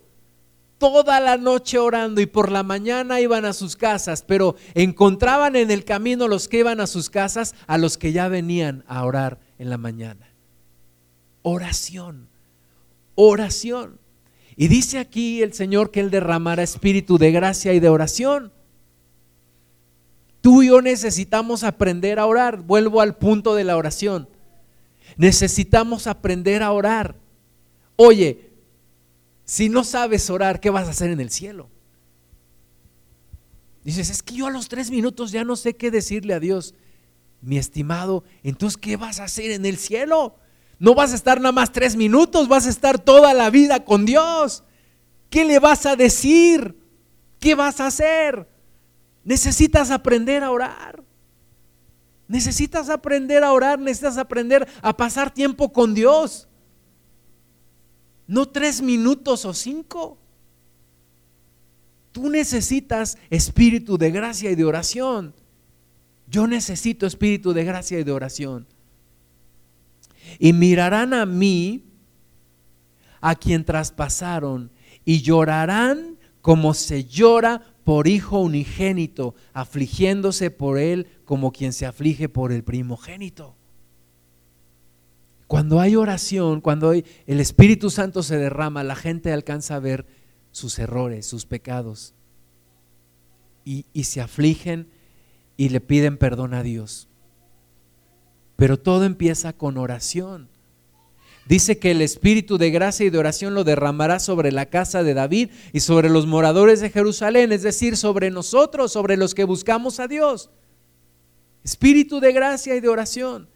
toda 0.80 1.20
la 1.20 1.36
noche 1.36 1.78
orando 1.78 2.22
y 2.22 2.26
por 2.26 2.50
la 2.50 2.62
mañana 2.62 3.20
iban 3.20 3.44
a 3.44 3.52
sus 3.52 3.76
casas, 3.76 4.24
pero 4.26 4.56
encontraban 4.72 5.54
en 5.54 5.70
el 5.70 5.84
camino 5.84 6.26
los 6.26 6.48
que 6.48 6.60
iban 6.60 6.80
a 6.80 6.86
sus 6.86 7.10
casas 7.10 7.54
a 7.66 7.76
los 7.76 7.98
que 7.98 8.12
ya 8.12 8.28
venían 8.28 8.82
a 8.88 9.04
orar 9.04 9.40
en 9.58 9.68
la 9.68 9.76
mañana. 9.76 10.32
Oración, 11.42 12.30
oración. 13.14 14.00
Y 14.60 14.68
dice 14.68 14.98
aquí 14.98 15.42
el 15.42 15.54
Señor 15.54 15.90
que 15.90 16.00
Él 16.00 16.10
derramará 16.10 16.62
espíritu 16.62 17.16
de 17.16 17.32
gracia 17.32 17.72
y 17.72 17.80
de 17.80 17.88
oración. 17.88 18.52
Tú 20.42 20.62
y 20.62 20.66
yo 20.66 20.82
necesitamos 20.82 21.64
aprender 21.64 22.18
a 22.18 22.26
orar. 22.26 22.60
Vuelvo 22.60 23.00
al 23.00 23.16
punto 23.16 23.54
de 23.54 23.64
la 23.64 23.78
oración. 23.78 24.28
Necesitamos 25.16 26.06
aprender 26.06 26.62
a 26.62 26.72
orar. 26.72 27.16
Oye, 27.96 28.50
si 29.46 29.70
no 29.70 29.82
sabes 29.82 30.28
orar, 30.28 30.60
¿qué 30.60 30.68
vas 30.68 30.88
a 30.88 30.90
hacer 30.90 31.08
en 31.08 31.20
el 31.20 31.30
cielo? 31.30 31.70
Dices, 33.82 34.10
es 34.10 34.22
que 34.22 34.34
yo 34.34 34.46
a 34.46 34.50
los 34.50 34.68
tres 34.68 34.90
minutos 34.90 35.32
ya 35.32 35.42
no 35.42 35.56
sé 35.56 35.74
qué 35.74 35.90
decirle 35.90 36.34
a 36.34 36.38
Dios. 36.38 36.74
Mi 37.40 37.56
estimado, 37.56 38.24
entonces, 38.42 38.76
¿qué 38.76 38.98
vas 38.98 39.20
a 39.20 39.24
hacer 39.24 39.52
en 39.52 39.64
el 39.64 39.78
cielo? 39.78 40.36
No 40.80 40.96
vas 40.96 41.12
a 41.12 41.14
estar 41.14 41.40
nada 41.40 41.52
más 41.52 41.70
tres 41.70 41.94
minutos, 41.94 42.48
vas 42.48 42.66
a 42.66 42.70
estar 42.70 42.98
toda 42.98 43.32
la 43.32 43.50
vida 43.50 43.84
con 43.84 44.04
Dios. 44.04 44.64
¿Qué 45.28 45.44
le 45.44 45.60
vas 45.60 45.86
a 45.86 45.94
decir? 45.94 46.76
¿Qué 47.38 47.54
vas 47.54 47.78
a 47.80 47.86
hacer? 47.86 48.48
Necesitas 49.22 49.92
aprender 49.92 50.42
a 50.42 50.50
orar. 50.50 51.04
Necesitas 52.26 52.90
aprender 52.90 53.44
a 53.44 53.52
orar, 53.52 53.78
necesitas 53.78 54.18
aprender 54.18 54.66
a 54.82 54.96
pasar 54.96 55.32
tiempo 55.32 55.72
con 55.72 55.94
Dios 55.94 56.48
no 58.30 58.46
tres 58.46 58.80
minutos 58.80 59.44
o 59.44 59.52
cinco. 59.52 60.16
Tú 62.12 62.30
necesitas 62.30 63.18
espíritu 63.28 63.98
de 63.98 64.12
gracia 64.12 64.52
y 64.52 64.54
de 64.54 64.64
oración. 64.64 65.34
Yo 66.28 66.46
necesito 66.46 67.06
espíritu 67.06 67.52
de 67.52 67.64
gracia 67.64 67.98
y 67.98 68.04
de 68.04 68.12
oración. 68.12 68.68
Y 70.40 70.54
mirarán 70.54 71.12
a 71.12 71.26
mí, 71.26 71.84
a 73.20 73.34
quien 73.34 73.64
traspasaron, 73.64 74.72
y 75.04 75.20
llorarán 75.20 76.16
como 76.40 76.72
se 76.72 77.04
llora 77.04 77.62
por 77.84 78.08
hijo 78.08 78.40
unigénito, 78.40 79.34
afligiéndose 79.52 80.50
por 80.50 80.78
él 80.78 81.06
como 81.26 81.52
quien 81.52 81.74
se 81.74 81.84
aflige 81.84 82.30
por 82.30 82.52
el 82.52 82.64
primogénito. 82.64 83.54
Cuando 85.46 85.78
hay 85.78 85.94
oración, 85.94 86.62
cuando 86.62 86.92
el 86.92 87.04
Espíritu 87.26 87.90
Santo 87.90 88.22
se 88.22 88.38
derrama, 88.38 88.82
la 88.82 88.96
gente 88.96 89.34
alcanza 89.34 89.74
a 89.74 89.80
ver 89.80 90.06
sus 90.52 90.78
errores, 90.78 91.26
sus 91.26 91.44
pecados. 91.44 92.14
Y, 93.62 93.84
y 93.92 94.04
se 94.04 94.22
afligen 94.22 94.88
y 95.58 95.68
le 95.68 95.82
piden 95.82 96.16
perdón 96.16 96.54
a 96.54 96.62
Dios. 96.62 97.09
Pero 98.60 98.78
todo 98.78 99.04
empieza 99.04 99.54
con 99.54 99.78
oración. 99.78 100.50
Dice 101.46 101.78
que 101.78 101.92
el 101.92 102.02
Espíritu 102.02 102.58
de 102.58 102.70
gracia 102.70 103.06
y 103.06 103.08
de 103.08 103.16
oración 103.16 103.54
lo 103.54 103.64
derramará 103.64 104.20
sobre 104.20 104.52
la 104.52 104.66
casa 104.66 105.02
de 105.02 105.14
David 105.14 105.48
y 105.72 105.80
sobre 105.80 106.10
los 106.10 106.26
moradores 106.26 106.80
de 106.80 106.90
Jerusalén, 106.90 107.52
es 107.52 107.62
decir, 107.62 107.96
sobre 107.96 108.30
nosotros, 108.30 108.92
sobre 108.92 109.16
los 109.16 109.32
que 109.32 109.44
buscamos 109.44 109.98
a 109.98 110.08
Dios. 110.08 110.50
Espíritu 111.64 112.20
de 112.20 112.34
gracia 112.34 112.76
y 112.76 112.80
de 112.80 112.88
oración. 112.90 113.48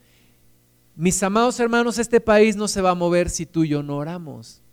Mis 0.95 1.21
amados 1.21 1.59
hermanos, 1.59 1.99
este 1.99 2.19
país 2.19 2.55
no 2.55 2.67
se 2.67 2.81
va 2.81 2.89
a 2.89 2.95
mover 2.95 3.29
si 3.29 3.45
tú 3.45 3.63
y 3.63 3.67
yo 3.67 3.83
no 3.83 3.97
oramos. 3.97 4.63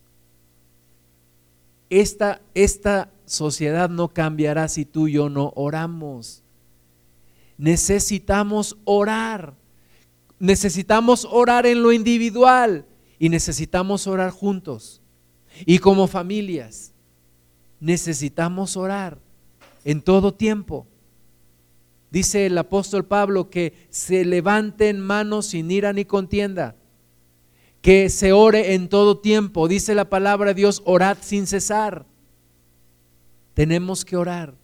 Esta, 1.90 2.40
esta 2.54 3.10
sociedad 3.26 3.90
no 3.90 4.08
cambiará 4.08 4.68
si 4.68 4.86
tú 4.86 5.08
y 5.08 5.12
yo 5.12 5.28
no 5.28 5.52
oramos. 5.56 6.42
Necesitamos 7.58 8.78
orar. 8.86 9.60
Necesitamos 10.42 11.24
orar 11.30 11.66
en 11.66 11.84
lo 11.84 11.92
individual 11.92 12.84
y 13.16 13.28
necesitamos 13.28 14.08
orar 14.08 14.32
juntos. 14.32 15.00
Y 15.66 15.78
como 15.78 16.08
familias, 16.08 16.92
necesitamos 17.78 18.76
orar 18.76 19.20
en 19.84 20.02
todo 20.02 20.34
tiempo. 20.34 20.88
Dice 22.10 22.46
el 22.46 22.58
apóstol 22.58 23.04
Pablo 23.04 23.50
que 23.50 23.86
se 23.90 24.24
levanten 24.24 24.98
manos 24.98 25.46
sin 25.46 25.70
ira 25.70 25.92
ni 25.92 26.04
contienda, 26.04 26.74
que 27.80 28.10
se 28.10 28.32
ore 28.32 28.74
en 28.74 28.88
todo 28.88 29.18
tiempo. 29.18 29.68
Dice 29.68 29.94
la 29.94 30.10
palabra 30.10 30.48
de 30.48 30.54
Dios, 30.54 30.82
orad 30.84 31.18
sin 31.20 31.46
cesar. 31.46 32.04
Tenemos 33.54 34.04
que 34.04 34.16
orar. 34.16 34.54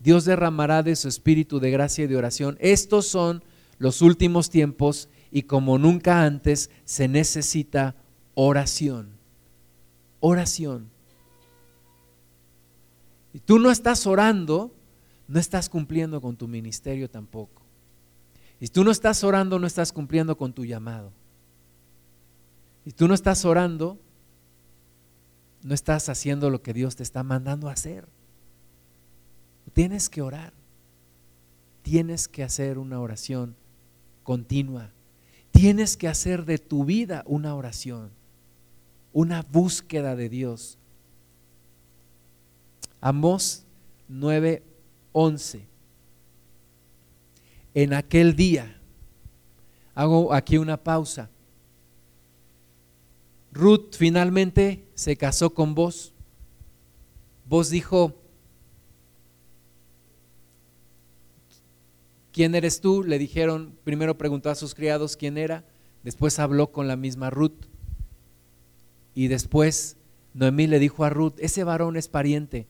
Dios 0.00 0.24
derramará 0.24 0.82
de 0.82 0.96
su 0.96 1.06
espíritu 1.06 1.60
de 1.60 1.70
gracia 1.70 2.02
y 2.02 2.08
de 2.08 2.16
oración. 2.16 2.56
Estos 2.60 3.06
son 3.06 3.44
los 3.82 4.00
últimos 4.00 4.48
tiempos 4.48 5.08
y 5.30 5.42
como 5.42 5.76
nunca 5.76 6.24
antes 6.24 6.70
se 6.84 7.08
necesita 7.08 7.96
oración. 8.34 9.10
Oración. 10.20 10.90
Y 13.34 13.40
tú 13.40 13.58
no 13.58 13.70
estás 13.70 14.06
orando 14.06 14.72
no 15.32 15.40
estás 15.40 15.70
cumpliendo 15.70 16.20
con 16.20 16.36
tu 16.36 16.46
ministerio 16.46 17.08
tampoco. 17.08 17.62
Y 18.60 18.68
tú 18.68 18.84
no 18.84 18.90
estás 18.90 19.24
orando, 19.24 19.58
no 19.58 19.66
estás 19.66 19.90
cumpliendo 19.90 20.36
con 20.36 20.52
tu 20.52 20.66
llamado. 20.66 21.10
Y 22.84 22.92
tú 22.92 23.08
no 23.08 23.14
estás 23.14 23.46
orando, 23.46 23.98
no 25.62 25.72
estás 25.72 26.10
haciendo 26.10 26.50
lo 26.50 26.62
que 26.62 26.74
Dios 26.74 26.96
te 26.96 27.02
está 27.02 27.22
mandando 27.22 27.70
a 27.70 27.72
hacer. 27.72 28.06
Tienes 29.72 30.10
que 30.10 30.20
orar. 30.20 30.52
Tienes 31.80 32.28
que 32.28 32.42
hacer 32.42 32.76
una 32.76 33.00
oración 33.00 33.56
continua. 34.22 34.90
Tienes 35.50 35.96
que 35.96 36.08
hacer 36.08 36.44
de 36.44 36.58
tu 36.58 36.84
vida 36.84 37.22
una 37.26 37.54
oración, 37.54 38.10
una 39.12 39.42
búsqueda 39.42 40.16
de 40.16 40.28
Dios. 40.28 40.78
Amós 43.00 43.64
9, 44.08 44.62
11. 45.12 45.66
En 47.74 47.94
aquel 47.94 48.36
día, 48.36 48.80
hago 49.94 50.32
aquí 50.32 50.58
una 50.58 50.76
pausa. 50.76 51.30
Ruth 53.52 53.94
finalmente 53.96 54.86
se 54.94 55.16
casó 55.16 55.52
con 55.52 55.74
vos. 55.74 56.12
Vos 57.46 57.68
dijo, 57.68 58.21
¿quién 62.32 62.54
eres 62.54 62.80
tú? 62.80 63.04
Le 63.04 63.18
dijeron, 63.18 63.76
primero 63.84 64.18
preguntó 64.18 64.50
a 64.50 64.54
sus 64.54 64.74
criados 64.74 65.16
quién 65.16 65.38
era, 65.38 65.64
después 66.02 66.38
habló 66.38 66.72
con 66.72 66.88
la 66.88 66.96
misma 66.96 67.30
Ruth. 67.30 67.66
Y 69.14 69.28
después 69.28 69.96
Noemí 70.34 70.66
le 70.66 70.78
dijo 70.78 71.04
a 71.04 71.10
Ruth, 71.10 71.34
ese 71.38 71.64
varón 71.64 71.96
es 71.96 72.08
pariente 72.08 72.66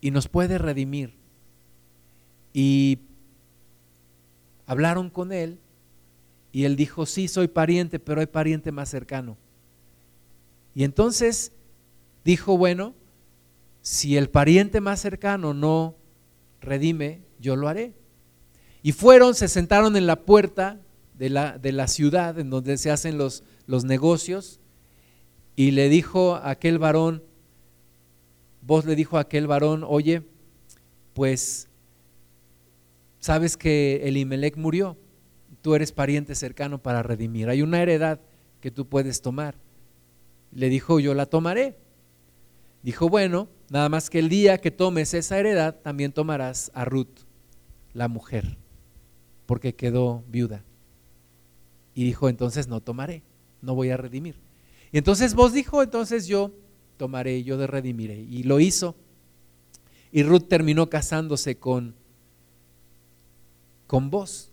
y 0.00 0.10
nos 0.10 0.28
puede 0.28 0.58
redimir. 0.58 1.14
Y 2.52 3.00
hablaron 4.66 5.10
con 5.10 5.32
él 5.32 5.58
y 6.52 6.64
él 6.64 6.76
dijo, 6.76 7.06
sí, 7.06 7.28
soy 7.28 7.48
pariente, 7.48 7.98
pero 7.98 8.20
hay 8.20 8.26
pariente 8.26 8.72
más 8.72 8.88
cercano. 8.88 9.36
Y 10.74 10.84
entonces 10.84 11.52
dijo, 12.24 12.56
bueno, 12.56 12.94
si 13.82 14.16
el 14.16 14.28
pariente 14.28 14.80
más 14.80 15.00
cercano 15.00 15.54
no 15.54 15.96
redime, 16.60 17.22
yo 17.40 17.56
lo 17.56 17.68
haré. 17.68 17.94
Y 18.82 18.92
fueron, 18.92 19.34
se 19.34 19.48
sentaron 19.48 19.96
en 19.96 20.06
la 20.06 20.16
puerta 20.16 20.80
de 21.14 21.30
la, 21.30 21.58
de 21.58 21.72
la 21.72 21.88
ciudad 21.88 22.38
en 22.38 22.50
donde 22.50 22.78
se 22.78 22.90
hacen 22.90 23.18
los, 23.18 23.42
los 23.66 23.84
negocios 23.84 24.60
y 25.56 25.72
le 25.72 25.88
dijo 25.88 26.36
a 26.36 26.50
aquel 26.50 26.78
varón, 26.78 27.22
vos 28.62 28.84
le 28.84 28.94
dijo 28.94 29.18
a 29.18 29.22
aquel 29.22 29.46
varón, 29.46 29.84
oye, 29.86 30.22
pues 31.14 31.68
sabes 33.18 33.56
que 33.56 34.02
Elimelech 34.04 34.56
murió, 34.56 34.96
tú 35.62 35.74
eres 35.74 35.90
pariente 35.90 36.36
cercano 36.36 36.78
para 36.78 37.02
redimir, 37.02 37.48
hay 37.48 37.62
una 37.62 37.82
heredad 37.82 38.20
que 38.60 38.70
tú 38.70 38.86
puedes 38.86 39.20
tomar. 39.22 39.56
Le 40.52 40.68
dijo, 40.68 41.00
yo 41.00 41.14
la 41.14 41.26
tomaré. 41.26 41.76
Dijo, 42.82 43.08
bueno, 43.08 43.48
nada 43.70 43.88
más 43.88 44.08
que 44.08 44.18
el 44.18 44.28
día 44.28 44.58
que 44.58 44.70
tomes 44.70 45.12
esa 45.14 45.38
heredad, 45.38 45.76
también 45.82 46.12
tomarás 46.12 46.70
a 46.74 46.84
Ruth, 46.84 47.26
la 47.92 48.08
mujer, 48.08 48.56
porque 49.48 49.74
quedó 49.74 50.22
viuda. 50.28 50.62
Y 51.94 52.04
dijo, 52.04 52.28
entonces 52.28 52.68
no 52.68 52.82
tomaré, 52.82 53.22
no 53.62 53.74
voy 53.74 53.88
a 53.88 53.96
redimir. 53.96 54.36
Y 54.92 54.98
entonces 54.98 55.34
vos 55.34 55.54
dijo, 55.54 55.82
entonces 55.82 56.26
yo 56.26 56.52
tomaré, 56.98 57.42
yo 57.42 57.56
de 57.56 57.66
redimiré. 57.66 58.20
Y 58.20 58.42
lo 58.42 58.60
hizo. 58.60 58.94
Y 60.12 60.22
Ruth 60.22 60.48
terminó 60.48 60.90
casándose 60.90 61.56
con, 61.56 61.94
con 63.86 64.10
vos, 64.10 64.52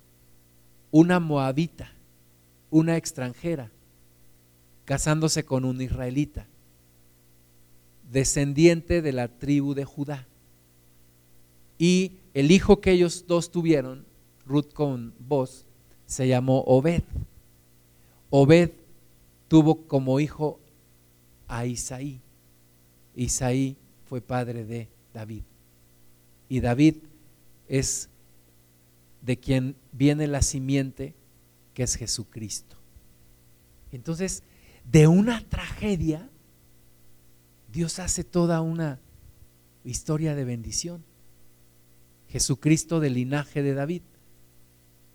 una 0.92 1.20
moabita, 1.20 1.92
una 2.70 2.96
extranjera, 2.96 3.72
casándose 4.86 5.44
con 5.44 5.66
un 5.66 5.82
israelita 5.82 6.48
descendiente 8.10 9.02
de 9.02 9.12
la 9.12 9.28
tribu 9.28 9.74
de 9.74 9.84
Judá. 9.84 10.26
Y 11.78 12.14
el 12.34 12.52
hijo 12.52 12.80
que 12.80 12.92
ellos 12.92 13.26
dos 13.28 13.52
tuvieron, 13.52 14.06
Ruth 14.46 14.74
con 14.74 15.14
vos, 15.20 15.66
se 16.06 16.28
llamó 16.28 16.62
Obed. 16.62 17.04
Obed 18.30 18.72
tuvo 19.48 19.88
como 19.88 20.20
hijo 20.20 20.60
a 21.48 21.66
Isaí. 21.66 22.22
Isaí 23.16 23.78
fue 24.06 24.22
padre 24.22 24.66
de 24.66 24.90
David. 25.14 25.44
Y 26.50 26.60
David 26.60 26.96
es 27.68 28.10
de 29.22 29.38
quien 29.38 29.76
viene 29.92 30.28
la 30.28 30.42
simiente 30.42 31.16
que 31.74 31.84
es 31.84 31.96
Jesucristo. 31.96 32.76
Entonces, 33.92 34.44
de 34.84 35.08
una 35.08 35.42
tragedia 35.48 36.30
Dios 37.76 38.00
hace 38.00 38.24
toda 38.24 38.62
una 38.62 39.02
historia 39.84 40.34
de 40.34 40.46
bendición. 40.46 41.04
Jesucristo 42.30 43.02
del 43.02 43.16
linaje 43.16 43.64
de 43.64 43.74
David, 43.74 44.02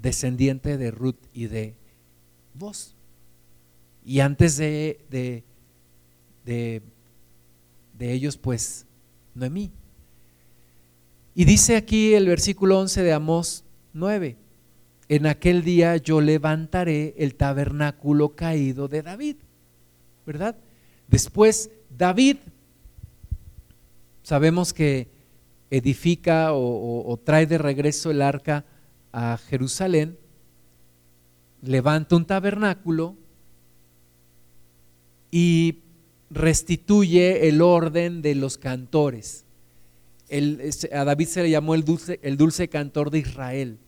descendiente 0.01 0.77
de 0.79 0.91
Ruth 0.91 1.19
y 1.33 1.47
de 1.47 1.75
vos. 2.55 2.95
Y 4.05 4.21
antes 4.21 4.57
de, 4.57 5.01
de, 5.11 5.45
de, 6.45 8.13
ellos, 8.13 8.37
pues, 8.37 8.87
Noemí. 9.35 9.71
Y 11.35 11.45
dice 11.45 11.77
aquí 11.77 12.15
el 12.15 12.27
versículo 12.27 12.79
11 12.81 13.03
de 13.03 13.13
Amós 13.13 13.65
9, 13.93 14.37
en 15.09 15.27
aquel 15.27 15.63
día 15.65 15.97
yo 15.97 16.21
levantaré 16.21 17.15
el 17.19 17.35
tabernáculo 17.35 18.35
caído 18.35 18.89
de 18.89 19.03
David, 19.03 19.37
¿verdad? 20.27 20.57
Después 21.09 21.71
David, 21.97 22.37
sabemos 24.23 24.73
que 24.73 25.09
edifica 25.71 26.53
o, 26.53 27.19
trae 27.23 27.47
de 27.47 27.59
regreso 27.59 28.11
el 28.11 28.23
arca 28.23 28.65
a 29.13 29.39
Jerusalén, 29.39 30.19
levanta 31.63 32.17
un 32.17 32.25
tabernáculo 32.25 33.17
y 35.31 35.81
restituye 36.31 37.49
el 37.49 37.61
orden 37.61 38.23
de 38.23 38.35
los 38.35 38.59
cantores. 38.59 39.45
a 40.93 41.05
David 41.05 41.27
se 41.27 41.43
le 41.43 41.51
llamó 41.51 41.75
el 41.75 41.85
dulce, 41.85 42.21
el 42.23 42.37
dulce 42.37 42.69
cantor 42.69 43.11
de 43.11 43.19
Israel. 43.19 43.79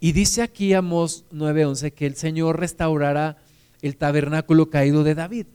Y 0.00 0.12
dice 0.12 0.42
aquí 0.42 0.72
Amos 0.72 1.24
9:11 1.30 1.92
que 1.92 2.06
el 2.06 2.16
Señor 2.16 2.58
restaurará 2.58 3.36
el 3.82 3.96
tabernáculo 3.96 4.70
caído 4.70 5.04
de 5.04 5.14
David. 5.14 5.46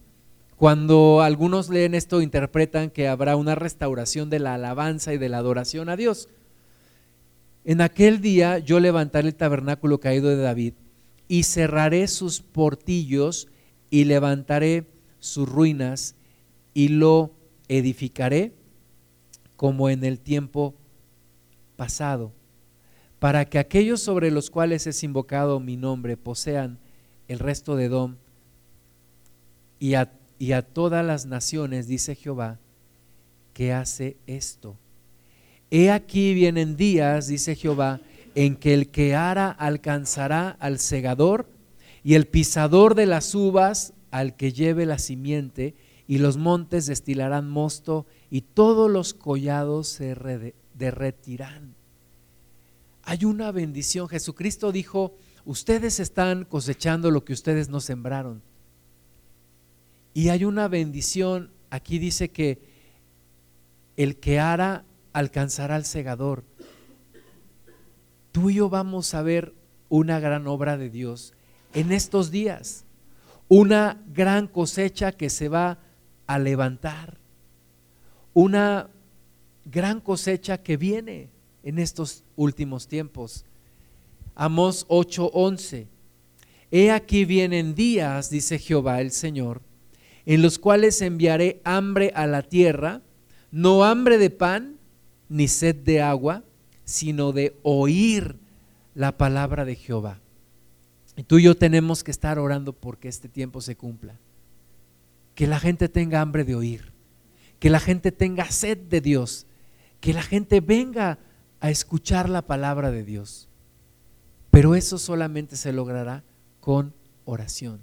Cuando 0.56 1.22
algunos 1.22 1.70
leen 1.70 1.94
esto, 1.94 2.20
interpretan 2.20 2.90
que 2.90 3.08
habrá 3.08 3.36
una 3.36 3.54
restauración 3.54 4.28
de 4.28 4.40
la 4.40 4.54
alabanza 4.54 5.14
y 5.14 5.18
de 5.18 5.28
la 5.28 5.38
adoración 5.38 5.88
a 5.88 5.96
Dios. 5.96 6.28
En 7.68 7.82
aquel 7.82 8.22
día 8.22 8.60
yo 8.60 8.80
levantaré 8.80 9.28
el 9.28 9.34
tabernáculo 9.34 10.00
caído 10.00 10.30
de 10.30 10.38
David 10.38 10.72
y 11.28 11.42
cerraré 11.42 12.08
sus 12.08 12.40
portillos 12.40 13.46
y 13.90 14.04
levantaré 14.04 14.86
sus 15.18 15.46
ruinas 15.46 16.14
y 16.72 16.88
lo 16.88 17.34
edificaré 17.68 18.54
como 19.56 19.90
en 19.90 20.02
el 20.02 20.18
tiempo 20.18 20.76
pasado, 21.76 22.32
para 23.18 23.44
que 23.44 23.58
aquellos 23.58 24.00
sobre 24.00 24.30
los 24.30 24.48
cuales 24.48 24.86
es 24.86 25.04
invocado 25.04 25.60
mi 25.60 25.76
nombre 25.76 26.16
posean 26.16 26.78
el 27.26 27.38
resto 27.38 27.76
de 27.76 27.90
Dom 27.90 28.16
y 29.78 29.92
a 29.92 30.10
y 30.38 30.52
a 30.52 30.62
todas 30.62 31.04
las 31.04 31.26
naciones, 31.26 31.86
dice 31.86 32.14
Jehová, 32.14 32.60
que 33.52 33.74
hace 33.74 34.16
esto. 34.26 34.78
He 35.70 35.90
aquí 35.90 36.34
vienen 36.34 36.76
días, 36.76 37.26
dice 37.26 37.54
Jehová, 37.54 38.00
en 38.34 38.56
que 38.56 38.74
el 38.74 38.90
que 38.90 39.14
ara 39.14 39.50
alcanzará 39.50 40.50
al 40.60 40.78
segador 40.78 41.48
y 42.02 42.14
el 42.14 42.26
pisador 42.26 42.94
de 42.94 43.06
las 43.06 43.34
uvas 43.34 43.92
al 44.10 44.36
que 44.36 44.52
lleve 44.52 44.86
la 44.86 44.98
simiente, 44.98 45.74
y 46.08 46.18
los 46.18 46.38
montes 46.38 46.86
destilarán 46.86 47.50
mosto 47.50 48.06
y 48.30 48.40
todos 48.40 48.90
los 48.90 49.12
collados 49.12 49.88
se 49.88 50.16
derretirán. 50.72 51.74
Hay 53.02 53.26
una 53.26 53.52
bendición. 53.52 54.08
Jesucristo 54.08 54.72
dijo, 54.72 55.14
ustedes 55.44 56.00
están 56.00 56.46
cosechando 56.46 57.10
lo 57.10 57.26
que 57.26 57.34
ustedes 57.34 57.68
no 57.68 57.80
sembraron. 57.80 58.42
Y 60.14 60.30
hay 60.30 60.44
una 60.44 60.66
bendición, 60.66 61.50
aquí 61.68 61.98
dice 61.98 62.30
que 62.30 62.58
el 63.98 64.16
que 64.16 64.40
hará 64.40 64.84
alcanzará 65.18 65.74
al 65.74 65.84
segador. 65.84 66.44
Tú 68.30 68.50
y 68.50 68.54
yo 68.54 68.68
vamos 68.68 69.14
a 69.14 69.22
ver 69.22 69.52
una 69.88 70.20
gran 70.20 70.46
obra 70.46 70.76
de 70.76 70.90
Dios 70.90 71.34
en 71.74 71.90
estos 71.90 72.30
días, 72.30 72.84
una 73.48 74.00
gran 74.14 74.46
cosecha 74.46 75.10
que 75.12 75.28
se 75.28 75.48
va 75.48 75.78
a 76.28 76.38
levantar, 76.38 77.18
una 78.32 78.90
gran 79.64 80.00
cosecha 80.00 80.62
que 80.62 80.76
viene 80.76 81.30
en 81.64 81.80
estos 81.80 82.22
últimos 82.36 82.86
tiempos. 82.86 83.44
Amos 84.36 84.86
8:11. 84.88 85.88
He 86.70 86.92
aquí 86.92 87.24
vienen 87.24 87.74
días, 87.74 88.30
dice 88.30 88.60
Jehová 88.60 89.00
el 89.00 89.10
Señor, 89.10 89.62
en 90.26 90.42
los 90.42 90.60
cuales 90.60 91.02
enviaré 91.02 91.60
hambre 91.64 92.12
a 92.14 92.28
la 92.28 92.42
tierra, 92.42 93.02
no 93.50 93.84
hambre 93.84 94.18
de 94.18 94.30
pan 94.30 94.77
ni 95.28 95.48
sed 95.48 95.76
de 95.76 96.02
agua, 96.02 96.44
sino 96.84 97.32
de 97.32 97.58
oír 97.62 98.36
la 98.94 99.16
palabra 99.16 99.64
de 99.64 99.76
Jehová. 99.76 100.20
Y 101.16 101.24
tú 101.24 101.38
y 101.38 101.44
yo 101.44 101.56
tenemos 101.56 102.04
que 102.04 102.10
estar 102.10 102.38
orando 102.38 102.72
porque 102.72 103.08
este 103.08 103.28
tiempo 103.28 103.60
se 103.60 103.76
cumpla. 103.76 104.18
Que 105.34 105.46
la 105.46 105.60
gente 105.60 105.88
tenga 105.88 106.20
hambre 106.20 106.44
de 106.44 106.54
oír, 106.54 106.92
que 107.58 107.70
la 107.70 107.80
gente 107.80 108.12
tenga 108.12 108.50
sed 108.50 108.78
de 108.78 109.00
Dios, 109.00 109.46
que 110.00 110.12
la 110.12 110.22
gente 110.22 110.60
venga 110.60 111.18
a 111.60 111.70
escuchar 111.70 112.28
la 112.28 112.42
palabra 112.42 112.90
de 112.90 113.04
Dios. 113.04 113.48
Pero 114.50 114.74
eso 114.74 114.98
solamente 114.98 115.56
se 115.56 115.72
logrará 115.72 116.24
con 116.60 116.94
oración, 117.24 117.82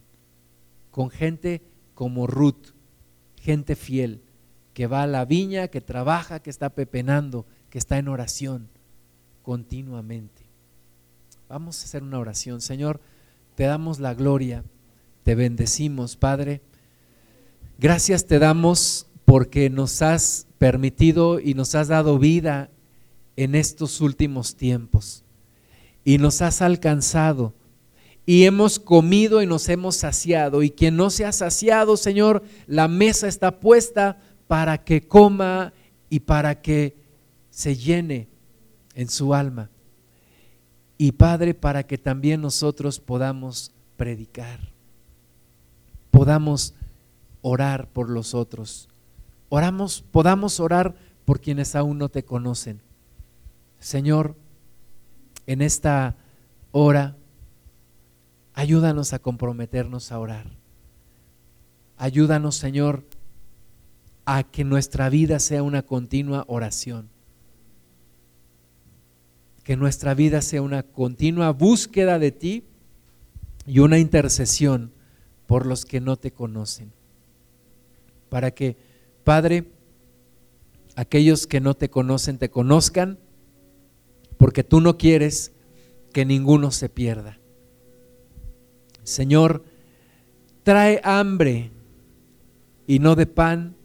con 0.91 1.09
gente 1.09 1.61
como 1.93 2.27
Ruth, 2.27 2.73
gente 3.35 3.75
fiel, 3.75 4.21
que 4.75 4.87
va 4.87 5.03
a 5.03 5.07
la 5.07 5.23
viña, 5.23 5.69
que 5.69 5.79
trabaja, 5.79 6.41
que 6.41 6.49
está 6.49 6.69
pepenando, 6.69 7.45
que 7.69 7.77
está 7.77 7.97
en 7.97 8.09
oración 8.09 8.67
continuamente. 9.41 10.43
Vamos 11.47 11.79
a 11.79 11.85
hacer 11.85 12.03
una 12.03 12.19
oración. 12.19 12.59
Señor, 12.59 12.99
te 13.55 13.63
damos 13.63 14.01
la 14.01 14.13
gloria, 14.13 14.65
te 15.23 15.33
bendecimos, 15.33 16.17
Padre. 16.17 16.61
Gracias 17.79 18.25
te 18.27 18.37
damos 18.37 19.07
porque 19.23 19.69
nos 19.69 20.01
has 20.01 20.45
permitido 20.57 21.39
y 21.39 21.53
nos 21.53 21.73
has 21.73 21.87
dado 21.87 22.19
vida 22.19 22.69
en 23.37 23.55
estos 23.55 24.01
últimos 24.01 24.57
tiempos 24.57 25.23
y 26.03 26.17
nos 26.17 26.41
has 26.41 26.61
alcanzado 26.61 27.53
y 28.25 28.43
hemos 28.43 28.79
comido 28.79 29.41
y 29.41 29.47
nos 29.47 29.69
hemos 29.69 29.95
saciado. 29.95 30.63
Y 30.63 30.71
quien 30.71 30.97
no 30.97 31.09
se 31.09 31.23
ha 31.23 31.31
saciado, 31.31 31.95
Señor, 31.95 32.43
la 32.67 32.89
mesa 32.89 33.29
está 33.29 33.59
puesta 33.61 34.17
para 34.47 34.83
que 34.83 35.07
coma 35.07 35.73
y 36.09 36.19
para 36.19 36.61
que 36.61 36.95
se 37.49 37.75
llene 37.75 38.27
en 38.93 39.09
su 39.09 39.33
alma. 39.33 39.69
y 40.97 41.11
Padre, 41.11 41.53
para 41.53 41.83
que 41.83 41.97
también 41.97 42.39
nosotros 42.41 42.99
podamos 43.01 43.73
predicar, 43.97 44.59
podamos 46.09 46.73
orar 47.41 47.89
por 47.89 48.09
los 48.09 48.33
otros, 48.33 48.87
oramos, 49.49 50.03
podamos 50.11 50.61
orar 50.61 50.95
por 51.25 51.41
quienes 51.41 51.75
aún 51.75 51.97
no 51.97 52.07
te 52.07 52.23
conocen. 52.23 52.79
Señor, 53.79 54.35
en 55.47 55.61
esta 55.61 56.15
hora, 56.71 57.15
ayúdanos 58.53 59.11
a 59.13 59.19
comprometernos 59.19 60.11
a 60.11 60.19
orar. 60.19 60.45
Ayúdanos, 61.97 62.55
Señor, 62.55 63.03
a 64.25 64.43
que 64.43 64.63
nuestra 64.63 65.09
vida 65.09 65.39
sea 65.39 65.63
una 65.63 65.83
continua 65.83 66.43
oración. 66.47 67.09
Que 69.63 69.77
nuestra 69.77 70.13
vida 70.13 70.41
sea 70.41 70.61
una 70.61 70.83
continua 70.83 71.51
búsqueda 71.51 72.19
de 72.19 72.31
ti 72.31 72.63
y 73.65 73.79
una 73.79 73.99
intercesión 73.99 74.91
por 75.47 75.65
los 75.65 75.85
que 75.85 76.01
no 76.01 76.17
te 76.17 76.31
conocen. 76.31 76.91
Para 78.29 78.51
que, 78.51 78.77
Padre, 79.23 79.65
aquellos 80.95 81.47
que 81.47 81.59
no 81.59 81.75
te 81.75 81.89
conocen 81.89 82.37
te 82.37 82.49
conozcan, 82.49 83.19
porque 84.37 84.63
tú 84.63 84.81
no 84.81 84.97
quieres 84.97 85.51
que 86.11 86.25
ninguno 86.25 86.71
se 86.71 86.89
pierda. 86.89 87.39
Señor, 89.03 89.63
trae 90.63 90.99
hambre 91.03 91.71
y 92.87 92.99
no 92.99 93.15
de 93.15 93.27
pan, 93.27 93.75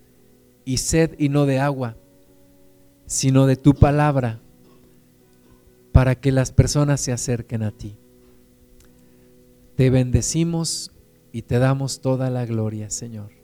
y 0.70 0.76
sed 0.76 1.16
y 1.18 1.30
no 1.30 1.47
de 1.47 1.59
agua, 1.59 1.97
sino 3.05 3.47
de 3.47 3.56
tu 3.56 3.74
palabra, 3.74 4.38
para 5.90 6.14
que 6.14 6.30
las 6.30 6.52
personas 6.52 7.01
se 7.01 7.10
acerquen 7.10 7.64
a 7.64 7.72
ti. 7.72 7.97
Te 9.74 9.90
bendecimos 9.90 10.92
y 11.32 11.42
te 11.42 11.59
damos 11.59 12.01
toda 12.01 12.30
la 12.30 12.47
gloria, 12.47 12.88
Señor. 12.88 13.39